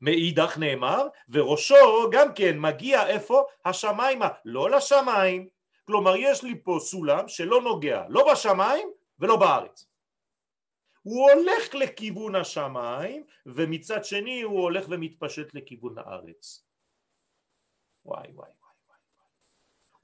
מאידך 0.00 0.58
נאמר 0.58 1.06
וראשו 1.28 2.10
גם 2.12 2.34
כן 2.34 2.58
מגיע 2.58 3.06
איפה? 3.06 3.44
השמיימה, 3.64 4.28
לא 4.44 4.70
לשמיים, 4.70 5.48
כלומר 5.84 6.16
יש 6.16 6.42
לי 6.42 6.62
פה 6.62 6.78
סולם 6.80 7.28
שלא 7.28 7.62
נוגע 7.62 8.04
לא 8.08 8.32
בשמיים 8.32 8.88
ולא 9.18 9.36
בארץ. 9.36 9.86
הוא 11.02 11.30
הולך 11.30 11.74
לכיוון 11.74 12.34
השמיים 12.34 13.24
ומצד 13.46 14.04
שני 14.04 14.42
הוא 14.42 14.60
הולך 14.60 14.86
ומתפשט 14.88 15.54
לכיוון 15.54 15.98
הארץ. 15.98 16.66
וואי 18.04 18.28
וואי 18.32 18.65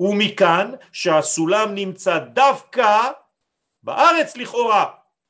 ומכאן 0.03 0.73
שהסולם 0.93 1.75
נמצא 1.75 2.19
דווקא 2.19 3.11
בארץ 3.83 4.37
לכאורה, 4.37 4.87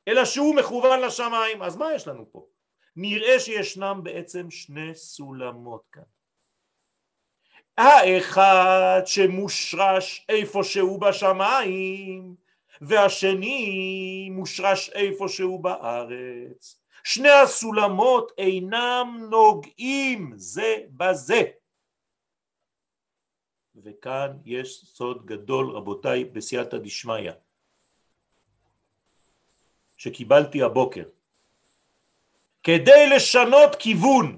אלא 0.07 0.25
שהוא 0.25 0.55
מכוון 0.55 0.99
לשמיים. 0.99 1.61
אז 1.61 1.75
מה 1.75 1.93
יש 1.93 2.07
לנו 2.07 2.25
פה? 2.31 2.45
נראה 2.95 3.39
שישנם 3.39 3.99
בעצם 4.03 4.51
שני 4.51 4.95
סולמות 4.95 5.83
כאן. 5.91 6.03
האחד 7.77 9.01
שמושרש 9.05 10.25
איפשהו 10.29 10.97
בשמיים, 10.97 12.35
והשני 12.81 14.29
מושרש 14.31 14.89
איפשהו 14.89 15.59
בארץ. 15.59 16.75
שני 17.03 17.29
הסולמות 17.29 18.31
אינם 18.37 19.27
נוגעים 19.29 20.33
זה 20.35 20.75
בזה. 20.89 21.43
וכאן 23.83 24.37
יש 24.45 24.85
סוד 24.85 25.25
גדול 25.25 25.71
רבותיי 25.71 26.23
בסייעתא 26.23 26.77
דשמיא 26.77 27.31
שקיבלתי 29.97 30.63
הבוקר. 30.63 31.03
כדי 32.63 33.09
לשנות 33.15 33.75
כיוון 33.75 34.37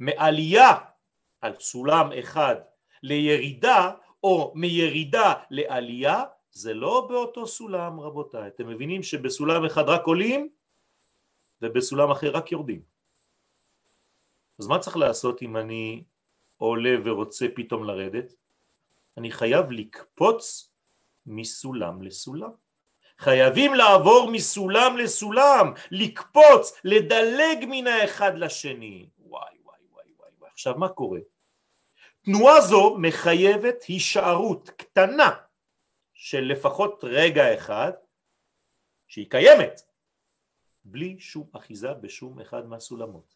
מעלייה 0.00 0.72
על 1.40 1.52
סולם 1.60 2.10
אחד 2.20 2.56
לירידה 3.02 3.90
או 4.22 4.52
מירידה 4.54 5.34
לעלייה 5.50 6.24
זה 6.52 6.74
לא 6.74 7.06
באותו 7.08 7.46
סולם 7.46 8.00
רבותיי. 8.00 8.48
אתם 8.48 8.68
מבינים 8.68 9.02
שבסולם 9.02 9.64
אחד 9.64 9.88
רק 9.88 10.06
עולים 10.06 10.48
ובסולם 11.62 12.10
אחר 12.10 12.30
רק 12.30 12.52
יורדים. 12.52 12.80
אז 14.58 14.66
מה 14.66 14.78
צריך 14.78 14.96
לעשות 14.96 15.42
אם 15.42 15.56
אני 15.56 16.02
עולה 16.58 16.96
ורוצה 17.04 17.46
פתאום 17.54 17.84
לרדת, 17.84 18.26
אני 19.16 19.32
חייב 19.32 19.70
לקפוץ 19.70 20.70
מסולם 21.26 22.02
לסולם. 22.02 22.50
חייבים 23.18 23.74
לעבור 23.74 24.30
מסולם 24.30 24.96
לסולם, 24.96 25.72
לקפוץ, 25.90 26.72
לדלג 26.84 27.64
מן 27.68 27.86
האחד 27.86 28.38
לשני. 28.38 29.08
וואי 29.18 29.56
וואי 29.64 29.78
וואי 29.92 30.04
וואי. 30.18 30.30
וואי. 30.38 30.50
עכשיו 30.52 30.74
מה 30.78 30.88
קורה? 30.88 31.20
תנועה 32.24 32.60
זו 32.60 32.96
מחייבת 32.98 33.82
הישארות 33.82 34.70
קטנה 34.70 35.30
של 36.14 36.40
לפחות 36.40 37.00
רגע 37.02 37.54
אחד 37.54 37.92
שהיא 39.08 39.30
קיימת 39.30 39.80
בלי 40.84 41.16
שום 41.20 41.46
אחיזה 41.52 41.94
בשום 41.94 42.40
אחד 42.40 42.66
מהסולמות. 42.66 43.35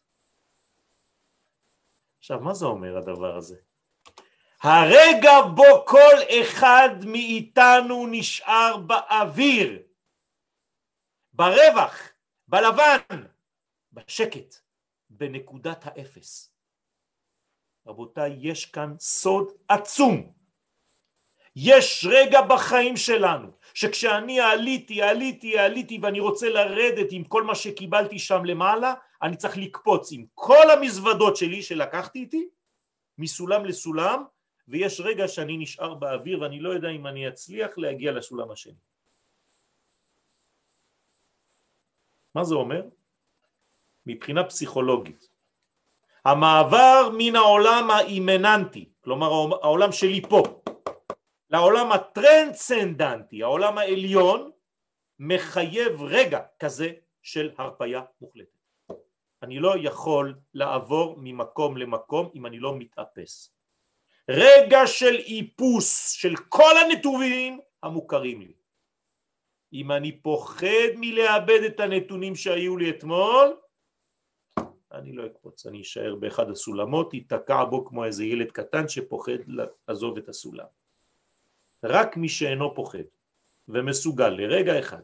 עכשיו, 2.21 2.39
מה 2.39 2.53
זה 2.53 2.65
אומר 2.65 2.97
הדבר 2.97 3.35
הזה? 3.35 3.55
הרגע 4.61 5.41
בו 5.55 5.85
כל 5.85 6.15
אחד 6.41 6.89
מאיתנו 7.05 8.07
נשאר 8.11 8.77
באוויר, 8.77 9.79
ברווח, 11.33 11.99
בלבן, 12.47 13.25
בשקט, 13.93 14.55
בנקודת 15.09 15.81
האפס. 15.83 16.53
רבותיי, 17.87 18.37
יש 18.39 18.65
כאן 18.65 18.93
סוד 18.99 19.47
עצום. 19.67 20.33
יש 21.55 22.07
רגע 22.09 22.41
בחיים 22.41 22.97
שלנו 22.97 23.51
שכשאני 23.73 24.39
עליתי, 24.39 25.01
עליתי, 25.01 25.57
עליתי 25.57 25.99
ואני 26.01 26.19
רוצה 26.19 26.49
לרדת 26.49 27.07
עם 27.11 27.23
כל 27.23 27.43
מה 27.43 27.55
שקיבלתי 27.55 28.19
שם 28.19 28.45
למעלה, 28.45 28.93
אני 29.23 29.37
צריך 29.37 29.57
לקפוץ 29.57 30.09
עם 30.11 30.25
כל 30.33 30.69
המזוודות 30.69 31.37
שלי 31.37 31.63
שלקחתי 31.63 32.19
איתי, 32.19 32.49
מסולם 33.17 33.65
לסולם, 33.65 34.23
ויש 34.67 34.99
רגע 34.99 35.27
שאני 35.27 35.57
נשאר 35.57 35.93
באוויר 35.93 36.41
ואני 36.41 36.59
לא 36.59 36.69
יודע 36.69 36.89
אם 36.89 37.07
אני 37.07 37.27
אצליח 37.27 37.77
להגיע 37.77 38.11
לסולם 38.11 38.51
השני. 38.51 38.79
מה 42.35 42.43
זה 42.43 42.55
אומר? 42.55 42.81
מבחינה 44.05 44.43
פסיכולוגית. 44.43 45.27
המעבר 46.25 47.09
מן 47.17 47.35
העולם 47.35 47.91
האימננטי, 47.91 48.89
כלומר 49.01 49.27
העולם 49.61 49.91
שלי 49.91 50.21
פה, 50.29 50.43
לעולם 51.49 51.91
הטרנסצנדנטי, 51.91 53.43
העולם 53.43 53.77
העליון, 53.77 54.51
מחייב 55.19 56.01
רגע 56.01 56.39
כזה 56.59 56.91
של 57.23 57.51
הרפאיה 57.57 58.01
מוחלטת. 58.21 58.60
אני 59.43 59.59
לא 59.59 59.75
יכול 59.81 60.35
לעבור 60.53 61.15
ממקום 61.17 61.77
למקום 61.77 62.29
אם 62.35 62.45
אני 62.45 62.59
לא 62.59 62.75
מתאפס. 62.75 63.51
רגע 64.29 64.87
של 64.87 65.15
איפוס 65.15 66.11
של 66.11 66.35
כל 66.49 66.77
הנתונים 66.77 67.59
המוכרים 67.83 68.41
לי. 68.41 68.53
אם 69.73 69.91
אני 69.91 70.11
פוחד 70.11 70.91
מלאבד 70.95 71.59
את 71.65 71.79
הנתונים 71.79 72.35
שהיו 72.35 72.77
לי 72.77 72.89
אתמול, 72.89 73.57
אני 74.91 75.13
לא 75.13 75.25
אקפוץ, 75.25 75.65
אני 75.65 75.81
אשאר 75.81 76.15
באחד 76.15 76.49
הסולמות, 76.49 77.13
ייתקע 77.13 77.63
בו 77.63 77.85
כמו 77.85 78.05
איזה 78.05 78.23
ילד 78.25 78.51
קטן 78.51 78.87
שפוחד 78.87 79.39
לעזוב 79.47 80.17
את 80.17 80.29
הסולם. 80.29 80.65
רק 81.83 82.17
מי 82.17 82.29
שאינו 82.29 82.75
פוחד 82.75 83.03
ומסוגל 83.67 84.29
לרגע 84.29 84.79
אחד 84.79 85.01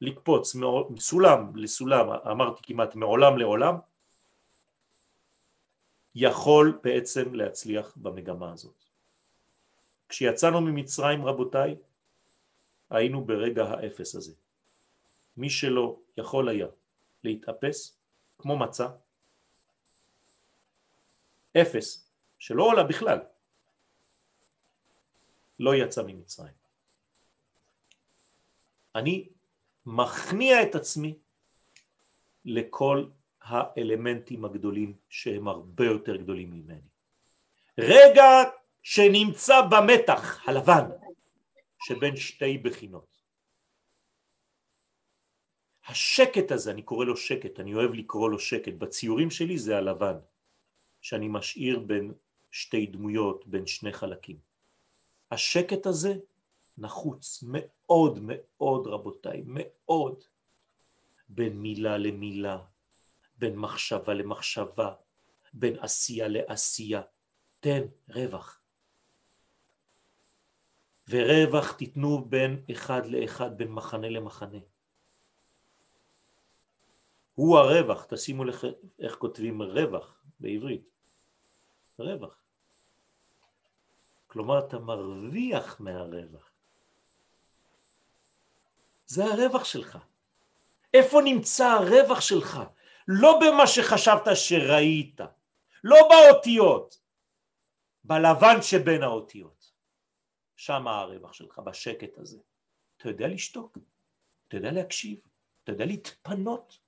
לקפוץ 0.00 0.56
מסולם 0.90 1.56
לסולם, 1.56 2.10
אמרתי 2.10 2.62
כמעט 2.62 2.94
מעולם 2.94 3.38
לעולם, 3.38 3.74
יכול 6.14 6.78
בעצם 6.82 7.34
להצליח 7.34 7.96
במגמה 7.96 8.52
הזאת. 8.52 8.74
כשיצאנו 10.08 10.60
ממצרים 10.60 11.24
רבותיי, 11.24 11.76
היינו 12.90 13.24
ברגע 13.24 13.64
האפס 13.64 14.14
הזה. 14.14 14.32
מי 15.36 15.50
שלא 15.50 15.98
יכול 16.16 16.48
היה 16.48 16.66
להתאפס 17.24 17.94
כמו 18.38 18.58
מצה, 18.58 18.88
אפס, 21.56 22.04
שלא 22.38 22.62
עולה 22.62 22.82
בכלל, 22.82 23.18
לא 25.58 25.74
יצא 25.74 26.02
ממצרים. 26.02 26.54
אני 28.94 29.28
מכניע 29.86 30.62
את 30.62 30.74
עצמי 30.74 31.14
לכל 32.44 33.04
האלמנטים 33.42 34.44
הגדולים 34.44 34.94
שהם 35.08 35.48
הרבה 35.48 35.84
יותר 35.84 36.16
גדולים 36.16 36.50
ממני. 36.50 36.88
רגע 37.78 38.26
שנמצא 38.82 39.60
במתח 39.70 40.48
הלבן 40.48 40.84
שבין 41.82 42.16
שתי 42.16 42.58
בחינות. 42.58 43.06
השקט 45.88 46.52
הזה, 46.52 46.70
אני 46.70 46.82
קורא 46.82 47.04
לו 47.04 47.16
שקט, 47.16 47.60
אני 47.60 47.74
אוהב 47.74 47.94
לקרוא 47.94 48.30
לו 48.30 48.38
שקט, 48.38 48.72
בציורים 48.72 49.30
שלי 49.30 49.58
זה 49.58 49.76
הלבן, 49.76 50.16
שאני 51.00 51.28
משאיר 51.28 51.78
בין 51.78 52.12
שתי 52.50 52.86
דמויות, 52.86 53.46
בין 53.46 53.66
שני 53.66 53.92
חלקים. 53.92 54.36
השקט 55.30 55.86
הזה 55.86 56.14
נחוץ 56.78 57.44
מאוד 57.46 58.18
מאוד 58.22 58.86
רבותיי, 58.86 59.42
מאוד, 59.46 60.24
בין 61.28 61.60
מילה 61.60 61.98
למילה, 61.98 62.58
בין 63.38 63.56
מחשבה 63.56 64.14
למחשבה, 64.14 64.94
בין 65.54 65.78
עשייה 65.78 66.28
לעשייה, 66.28 67.02
תן 67.60 67.82
רווח. 68.08 68.60
ורווח 71.08 71.72
תיתנו 71.72 72.24
בין 72.24 72.64
אחד 72.72 73.06
לאחד, 73.06 73.58
בין 73.58 73.68
מחנה 73.68 74.08
למחנה. 74.08 74.58
הוא 77.34 77.58
הרווח, 77.58 78.04
תשימו 78.04 78.44
לך 78.44 78.66
איך 78.98 79.14
כותבים 79.14 79.62
רווח 79.62 80.24
בעברית, 80.40 80.90
רווח. 81.98 82.36
כלומר 84.26 84.66
אתה 84.66 84.78
מרוויח 84.78 85.80
מהרווח. 85.80 86.49
זה 89.10 89.24
הרווח 89.24 89.64
שלך. 89.64 89.98
איפה 90.94 91.20
נמצא 91.24 91.66
הרווח 91.66 92.20
שלך? 92.20 92.60
לא 93.08 93.40
במה 93.40 93.66
שחשבת 93.66 94.28
שראית, 94.34 95.20
לא 95.84 95.96
באותיות, 96.08 96.98
בלבן 98.04 98.62
שבין 98.62 99.02
האותיות. 99.02 99.70
שם 100.56 100.88
הרווח 100.88 101.32
שלך, 101.32 101.58
בשקט 101.58 102.18
הזה. 102.18 102.38
אתה 102.96 103.08
יודע 103.08 103.28
לשתוק, 103.28 103.78
אתה 104.48 104.56
יודע 104.56 104.70
להקשיב, 104.72 105.20
אתה 105.64 105.72
יודע 105.72 105.84
להתפנות. 105.84 106.78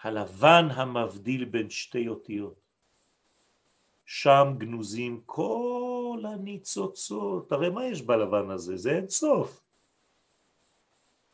הלבן 0.00 0.64
המבדיל 0.70 1.44
בין 1.44 1.70
שתי 1.70 2.08
אותיות. 2.08 2.69
שם 4.12 4.54
גנוזים 4.58 5.20
כל 5.26 6.22
הניצוצות. 6.24 7.52
הרי 7.52 7.70
מה 7.70 7.86
יש 7.86 8.02
בלבן 8.02 8.50
הזה? 8.50 8.76
זה 8.76 8.90
אין 8.90 9.08
סוף. 9.08 9.60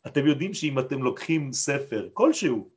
אתם 0.07 0.27
יודעים 0.27 0.53
שאם 0.53 0.79
אתם 0.79 1.03
לוקחים 1.03 1.53
ספר 1.53 2.09
כלשהו, 2.13 2.69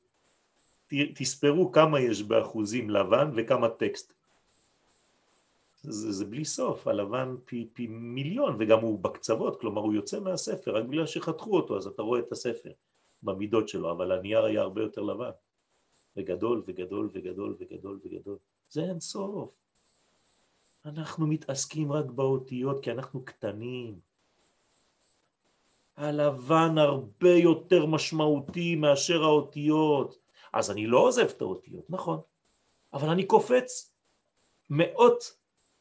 תספרו 1.14 1.72
כמה 1.72 2.01
יש 2.01 2.22
באחוזים 2.22 2.90
לבן 2.90 3.30
וכמה 3.36 3.68
טקסט. 3.68 4.12
זה, 5.82 6.12
זה 6.12 6.24
בלי 6.24 6.44
סוף, 6.44 6.86
הלבן 6.86 7.34
פי, 7.44 7.68
פי 7.72 7.86
מיליון, 7.86 8.57
וגם 8.59 8.80
הוא 8.80 9.05
בקצוות, 9.05 9.61
כלומר 9.61 9.80
הוא 9.80 9.94
יוצא 9.94 10.20
מהספר, 10.20 10.76
רק 10.76 10.84
בגלל 10.84 11.07
שחתכו 11.07 11.57
אותו, 11.57 11.78
אז 11.78 11.86
אתה 11.86 12.03
רואה 12.03 12.20
את 12.20 12.32
הספר 12.32 12.70
במידות 13.22 13.68
שלו, 13.68 13.90
אבל 13.90 14.12
הנייר 14.12 14.44
היה 14.44 14.61
הרבה 14.61 14.82
יותר 14.82 15.03
לבן, 15.03 15.30
וגדול 16.16 16.62
וגדול 16.66 17.11
וגדול 17.12 17.57
וגדול 17.61 17.98
וגדול. 18.05 18.36
זה 18.70 18.80
אין 18.80 19.01
סוף. 19.01 19.70
אנחנו 20.85 21.26
מתעסקים 21.26 21.93
רק 21.93 22.05
באותיות 22.05 22.85
כי 22.85 22.91
אנחנו 22.91 23.24
קטנים. 23.24 23.99
הלבן 25.97 26.78
הרבה 26.78 27.31
יותר 27.31 27.87
משמעותי 27.87 28.74
מאשר 28.74 29.22
האותיות. 29.22 30.16
אז 30.53 30.70
אני 30.70 30.87
לא 30.87 30.99
עוזב 30.99 31.28
את 31.28 31.41
האותיות, 31.41 31.91
נכון, 31.91 32.20
אבל 32.93 33.09
אני 33.09 33.26
קופץ 33.26 33.93
מאות 34.70 35.33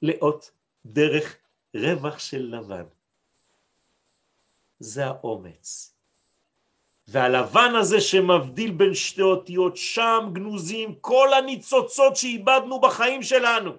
לאות 0.01 0.51
דרך 0.85 1.35
רווח 1.75 2.19
של 2.19 2.55
לבן. 2.55 2.83
זה 4.79 5.05
האומץ. 5.05 5.95
והלבן 7.07 7.75
הזה 7.75 8.01
שמבדיל 8.01 8.71
בין 8.71 8.93
שתי 8.93 9.21
אותיות, 9.21 9.77
שם 9.77 10.29
גנוזים 10.33 10.95
כל 10.95 11.33
הניצוצות 11.33 12.15
שאיבדנו 12.15 12.81
בחיים 12.81 13.23
שלנו. 13.23 13.71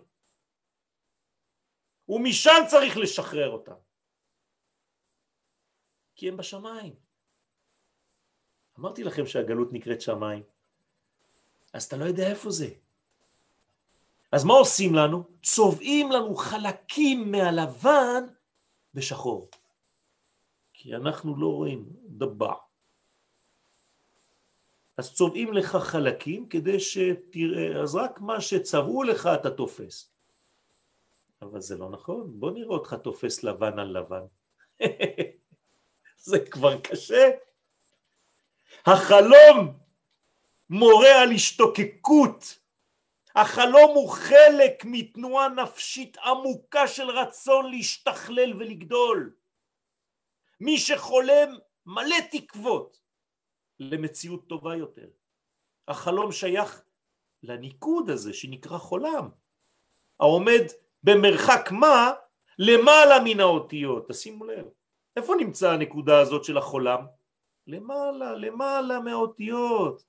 ומשם 2.10 2.62
צריך 2.68 2.96
לשחרר 2.96 3.50
אותם. 3.50 3.74
כי 6.14 6.28
הם 6.28 6.36
בשמיים. 6.36 6.92
אמרתי 8.78 9.04
לכם 9.04 9.26
שהגלות 9.26 9.72
נקראת 9.72 10.00
שמיים, 10.00 10.42
אז 11.72 11.84
אתה 11.84 11.96
לא 11.96 12.04
יודע 12.04 12.30
איפה 12.30 12.50
זה. 12.50 12.70
אז 14.32 14.44
מה 14.44 14.54
עושים 14.54 14.94
לנו? 14.94 15.24
צובעים 15.42 16.12
לנו 16.12 16.34
חלקים 16.34 17.32
מהלבן 17.32 18.24
בשחור. 18.94 19.50
כי 20.72 20.94
אנחנו 20.94 21.36
לא 21.36 21.46
רואים 21.46 21.84
דבע. 22.06 22.54
אז 24.96 25.14
צובעים 25.14 25.52
לך 25.52 25.76
חלקים 25.76 26.48
כדי 26.48 26.80
שתראה, 26.80 27.82
אז 27.82 27.94
רק 27.94 28.20
מה 28.20 28.40
שצבעו 28.40 29.02
לך 29.02 29.28
אתה 29.40 29.50
תופס. 29.50 30.19
אבל 31.42 31.60
זה 31.60 31.76
לא 31.76 31.90
נכון, 31.90 32.40
בוא 32.40 32.50
נראה 32.50 32.68
אותך 32.68 32.94
תופס 32.94 33.42
לבן 33.42 33.78
על 33.78 33.98
לבן. 33.98 34.24
זה 36.28 36.38
כבר 36.50 36.80
קשה. 36.80 37.30
החלום 38.86 39.72
מורה 40.70 41.22
על 41.22 41.32
השתוקקות. 41.32 42.58
החלום 43.34 43.90
הוא 43.94 44.10
חלק 44.10 44.84
מתנועה 44.84 45.48
נפשית 45.48 46.18
עמוקה 46.18 46.88
של 46.88 47.10
רצון 47.10 47.70
להשתכלל 47.70 48.54
ולגדול. 48.58 49.34
מי 50.60 50.78
שחולם 50.78 51.58
מלא 51.86 52.16
תקוות 52.30 53.00
למציאות 53.80 54.48
טובה 54.48 54.76
יותר. 54.76 55.08
החלום 55.88 56.32
שייך 56.32 56.82
לניקוד 57.42 58.10
הזה 58.10 58.34
שנקרא 58.34 58.78
חולם, 58.78 59.28
העומד 60.20 60.64
במרחק 61.02 61.68
מה 61.70 62.12
למעלה 62.58 63.20
מן 63.24 63.40
האותיות, 63.40 64.08
תשימו 64.08 64.44
לב. 64.44 64.64
איפה 65.16 65.34
נמצא 65.34 65.70
הנקודה 65.70 66.18
הזאת 66.18 66.44
של 66.44 66.58
החולם? 66.58 67.06
למעלה, 67.66 68.32
למעלה 68.32 69.00
מהאותיות. 69.00 70.02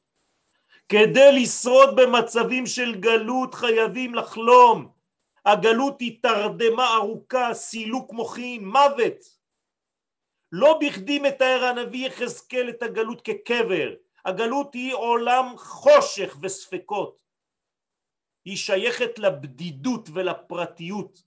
כדי 0.89 1.42
לשרוד 1.42 1.96
במצבים 1.96 2.66
של 2.66 2.96
גלות 2.96 3.54
חייבים 3.54 4.16
לחלום. 4.16 4.92
הגלות 5.46 6.02
היא 6.02 6.20
תרדמה 6.22 6.96
ארוכה, 6.96 7.54
סילוק 7.54 8.14
מוחין, 8.14 8.68
מוות. 8.68 9.42
לא 10.52 10.80
בכדי 10.82 11.20
מתאר 11.20 11.64
הנביא 11.64 12.08
יחזקאל 12.08 12.70
את 12.70 12.84
הגלות 12.84 13.22
כקבר. 13.22 13.94
הגלות 14.26 14.74
היא 14.74 14.94
עולם 14.94 15.54
חושך 15.58 16.38
וספקות. 16.42 17.20
היא 18.46 18.58
שייכת 18.58 19.20
לבדידות 19.20 20.10
ולפרטיות. 20.14 21.24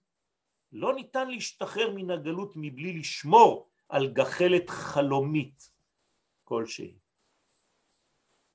לא 0.73 0.95
ניתן 0.95 1.31
להשתחרר 1.31 1.91
מן 1.95 2.11
הגלות 2.11 2.53
מבלי 2.57 2.93
לשמור 2.93 3.69
על 3.89 4.13
גחלת 4.13 4.71
חלומית 4.71 5.71
כלשהי. 6.45 6.95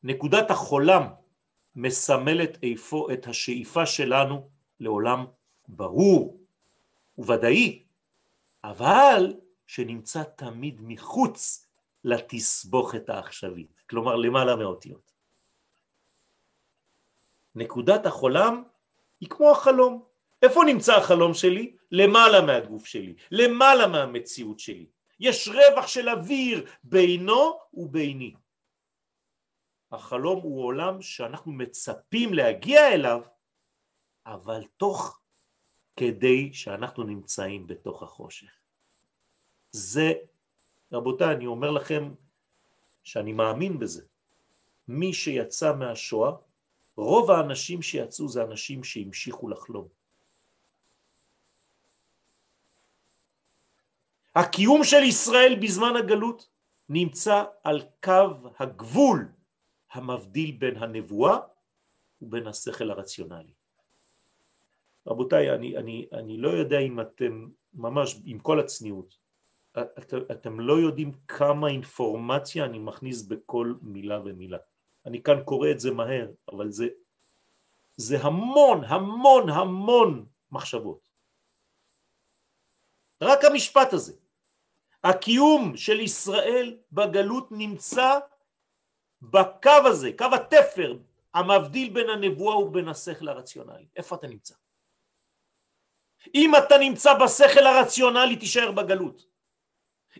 נקודת 0.03 0.51
החולם 0.51 1.03
מסמלת 1.75 2.63
איפה 2.63 3.07
את 3.13 3.27
השאיפה 3.27 3.85
שלנו 3.85 4.49
לעולם 4.79 5.25
ברור 5.67 6.37
וודאי, 7.17 7.83
אבל 8.63 9.33
שנמצא 9.67 10.23
תמיד 10.23 10.81
מחוץ 10.81 11.65
לתסבוכת 12.03 13.09
העכשווית, 13.09 13.77
כלומר 13.89 14.15
למעלה 14.15 14.55
מאותיות. 14.55 15.09
נקודת 17.59 18.05
החולם 18.05 18.63
היא 19.19 19.29
כמו 19.29 19.51
החלום. 19.51 20.03
איפה 20.41 20.63
נמצא 20.65 20.95
החלום 20.95 21.33
שלי? 21.33 21.75
למעלה 21.91 22.41
מהגוף 22.41 22.85
שלי, 22.85 23.15
למעלה 23.31 23.87
מהמציאות 23.87 24.59
שלי. 24.59 24.85
יש 25.19 25.47
רווח 25.47 25.87
של 25.87 26.09
אוויר 26.09 26.65
בינו 26.83 27.59
וביני. 27.73 28.33
החלום 29.91 30.41
הוא 30.41 30.65
עולם 30.65 31.01
שאנחנו 31.01 31.51
מצפים 31.51 32.33
להגיע 32.33 32.93
אליו, 32.93 33.21
אבל 34.25 34.63
תוך 34.77 35.19
כדי 35.95 36.53
שאנחנו 36.53 37.03
נמצאים 37.03 37.67
בתוך 37.67 38.03
החושך. 38.03 38.53
זה, 39.71 40.13
רבותיי, 40.91 41.35
אני 41.35 41.45
אומר 41.45 41.71
לכם 41.71 42.09
שאני 43.03 43.33
מאמין 43.33 43.79
בזה. 43.79 44.03
מי 44.87 45.13
שיצא 45.13 45.75
מהשואה, 45.75 46.31
רוב 46.99 47.31
האנשים 47.31 47.81
שיצאו 47.81 48.29
זה 48.29 48.43
אנשים 48.43 48.83
שהמשיכו 48.83 49.49
לחלום. 49.49 49.87
הקיום 54.35 54.83
של 54.83 55.03
ישראל 55.03 55.59
בזמן 55.61 55.95
הגלות 55.95 56.47
נמצא 56.89 57.43
על 57.63 57.81
קו 58.03 58.49
הגבול 58.59 59.27
המבדיל 59.91 60.51
בין 60.51 60.77
הנבואה 60.77 61.37
ובין 62.21 62.47
השכל 62.47 62.91
הרציונלי. 62.91 63.53
רבותיי, 65.07 65.55
אני, 65.55 65.77
אני, 65.77 66.07
אני 66.13 66.37
לא 66.37 66.49
יודע 66.49 66.79
אם 66.79 67.01
אתם, 67.01 67.47
ממש 67.73 68.15
עם 68.25 68.39
כל 68.39 68.59
הצניעות, 68.59 69.15
את, 69.77 70.13
אתם 70.31 70.59
לא 70.59 70.73
יודעים 70.73 71.11
כמה 71.27 71.67
אינפורמציה 71.67 72.65
אני 72.65 72.79
מכניס 72.79 73.21
בכל 73.21 73.73
מילה 73.81 74.19
ומילה. 74.23 74.57
אני 75.05 75.23
כאן 75.23 75.43
קורא 75.43 75.71
את 75.71 75.79
זה 75.79 75.91
מהר, 75.91 76.27
אבל 76.51 76.71
זה, 76.71 76.87
זה 77.97 78.17
המון, 78.21 78.83
המון, 78.83 79.49
המון 79.49 80.25
מחשבות. 80.51 80.99
רק 83.21 83.45
המשפט 83.45 83.93
הזה. 83.93 84.13
הקיום 85.03 85.77
של 85.77 85.99
ישראל 85.99 86.77
בגלות 86.91 87.51
נמצא 87.51 88.19
בקו 89.21 89.71
הזה, 89.85 90.11
קו 90.17 90.25
התפר 90.35 90.97
המבדיל 91.33 91.93
בין 91.93 92.09
הנבואה 92.09 92.57
ובין 92.57 92.87
השכל 92.87 93.27
הרציונלי. 93.27 93.85
איפה 93.95 94.15
אתה 94.15 94.27
נמצא? 94.27 94.55
אם 96.35 96.51
אתה 96.55 96.77
נמצא 96.77 97.13
בשכל 97.13 97.67
הרציונלי 97.67 98.35
תישאר 98.35 98.71
בגלות. 98.71 99.25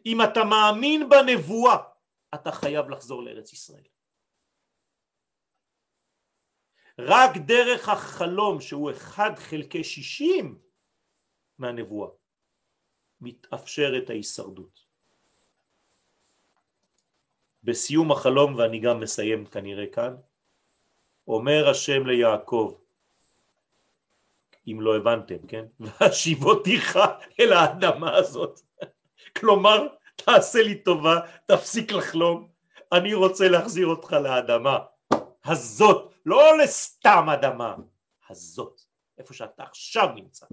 אם 0.05 0.21
אתה 0.21 0.43
מאמין 0.43 1.09
בנבואה 1.09 1.77
אתה 2.35 2.51
חייב 2.51 2.89
לחזור 2.89 3.23
לארץ 3.23 3.53
ישראל. 3.53 3.83
רק 6.99 7.37
דרך 7.37 7.89
החלום 7.89 8.61
שהוא 8.61 8.91
אחד 8.91 9.31
חלקי 9.35 9.83
שישים 9.83 10.57
מהנבואה 11.57 12.09
מתאפשרת 13.21 14.09
ההישרדות. 14.09 14.79
בסיום 17.63 18.11
החלום, 18.11 18.55
ואני 18.55 18.79
גם 18.79 18.99
מסיים 18.99 19.45
כנראה 19.45 19.87
כאן, 19.87 20.15
אומר 21.27 21.69
השם 21.69 22.07
ליעקב, 22.07 22.77
אם 24.67 24.81
לא 24.81 24.97
הבנתם, 24.97 25.47
כן? 25.47 25.65
והשיבותיך 25.79 26.99
אל 27.39 27.53
האדמה 27.53 28.15
הזאת. 28.15 28.59
כלומר, 29.37 29.87
תעשה 30.15 30.63
לי 30.63 30.75
טובה, 30.75 31.19
תפסיק 31.45 31.91
לחלום, 31.91 32.47
אני 32.91 33.13
רוצה 33.13 33.49
להחזיר 33.49 33.87
אותך 33.87 34.13
לאדמה 34.13 34.79
הזאת, 35.45 36.13
לא 36.25 36.57
לסתם 36.57 37.29
אדמה, 37.33 37.75
הזאת, 38.29 38.81
איפה 39.17 39.33
שאתה 39.33 39.63
עכשיו 39.63 40.07
נמצא. 40.15 40.45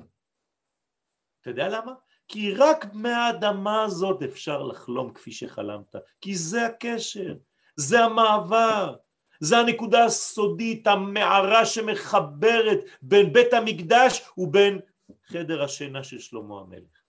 אתה 1.41 1.51
יודע 1.51 1.69
למה? 1.69 1.93
כי 2.29 2.55
רק 2.55 2.87
מהאדמה 2.93 3.85
הזאת 3.85 4.23
אפשר 4.23 4.63
לחלום 4.63 5.13
כפי 5.13 5.33
שחלמת, 5.33 5.97
כי 6.21 6.37
זה 6.37 6.67
הקשר, 6.67 7.35
זה 7.77 8.01
המעבר, 8.01 8.95
זה 9.41 9.59
הנקודה 9.59 10.05
הסודית, 10.05 10.87
המערה 10.87 11.67
שמחברת 11.67 12.79
בין 13.03 13.33
בית 13.33 13.53
המקדש 13.53 14.23
ובין 14.39 14.81
חדר 15.27 15.63
השינה 15.63 16.05
של 16.05 16.19
שלמה 16.19 16.61
המלך. 16.61 17.03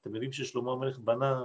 אתם 0.00 0.14
יודעים 0.14 0.32
ששלמה 0.32 0.72
המלך 0.72 0.98
בנה 0.98 1.44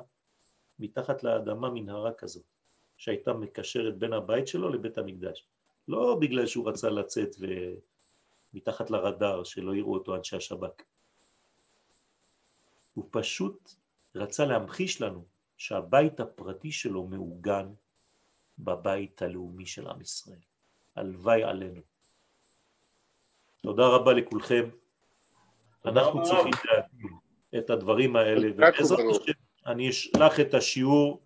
מתחת 0.80 1.24
לאדמה 1.24 1.70
מנהרה 1.70 2.14
כזאת, 2.14 2.52
שהייתה 3.00 3.34
מקשרת 3.34 3.98
בין 3.98 4.14
הבית 4.14 4.48
שלו 4.48 4.70
לבית 4.70 4.98
המקדש. 4.98 5.46
לא 5.88 6.18
בגלל 6.22 6.48
שהוא 6.48 6.70
רצה 6.70 6.90
לצאת 6.90 7.30
ומתחת 8.54 8.92
לרדאר, 8.92 9.44
שלא 9.44 9.76
יראו 9.76 9.94
אותו 9.94 10.16
אנשי 10.16 10.36
השב"כ. 10.36 10.82
הוא 12.94 13.06
פשוט 13.12 13.74
רצה 14.16 14.46
להמחיש 14.46 15.02
לנו 15.02 15.26
שהבית 15.58 16.20
הפרטי 16.20 16.72
שלו 16.72 17.08
מעוגן 17.08 17.66
בבית 18.60 19.22
הלאומי 19.22 19.66
של 19.66 19.88
עם 19.88 20.02
ישראל. 20.02 20.40
הלוואי 20.96 21.44
עלינו. 21.44 21.82
תודה 23.62 23.88
רבה 23.88 24.14
לכולכם. 24.14 24.70
אנחנו 25.86 26.24
צריכים 26.24 26.54
להבין 26.66 27.18
את 27.58 27.70
הדברים 27.70 28.16
האלה, 28.16 28.48
ובעזרת 28.54 29.00
השם 29.00 29.32
אני 29.66 29.90
אשלח 29.90 30.40
את 30.40 30.54
השיעור 30.54 31.22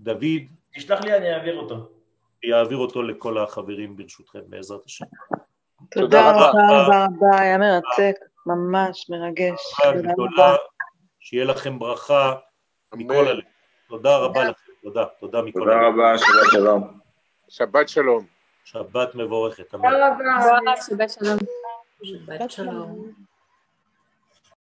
לדוד. 0.00 0.42
תשלח 0.74 1.00
לי, 1.00 1.16
אני 1.16 1.34
אעביר 1.34 1.56
אותו. 1.58 1.88
יעביר 2.42 2.78
אותו 2.78 3.02
לכל 3.02 3.38
החברים 3.38 3.96
ברשותכם, 3.96 4.38
בעזרת 4.48 4.84
השם. 4.86 5.04
תודה 5.90 6.30
רבה 6.30 6.50
רבה 6.50 7.04
רבה, 7.04 7.40
היה 7.40 7.58
מרתק, 7.58 8.16
ממש 8.46 9.10
מרגש. 9.10 9.60
תודה 10.16 10.42
רבה. 10.46 10.56
שיהיה 11.20 11.44
לכם 11.44 11.78
ברכה 11.78 12.34
מכל 12.94 13.28
הלב. 13.28 13.44
תודה 13.88 14.16
רבה 14.16 14.44
לכם, 14.44 14.72
תודה, 14.82 15.04
תודה 15.20 15.42
מכל 15.42 15.70
הלב. 15.70 15.80
תודה 15.80 15.86
רבה, 15.88 16.18
שבת 16.18 16.50
שלום. 16.52 16.98
שבת 17.48 17.88
שלום. 17.88 18.26
שבת 18.64 19.14
מבורכת. 19.14 19.70
תודה 19.70 19.88
רבה. 19.88 20.76
שבת 20.88 21.10
שלום. 21.10 21.38
שבת 22.02 22.50
שלום. 22.50 23.12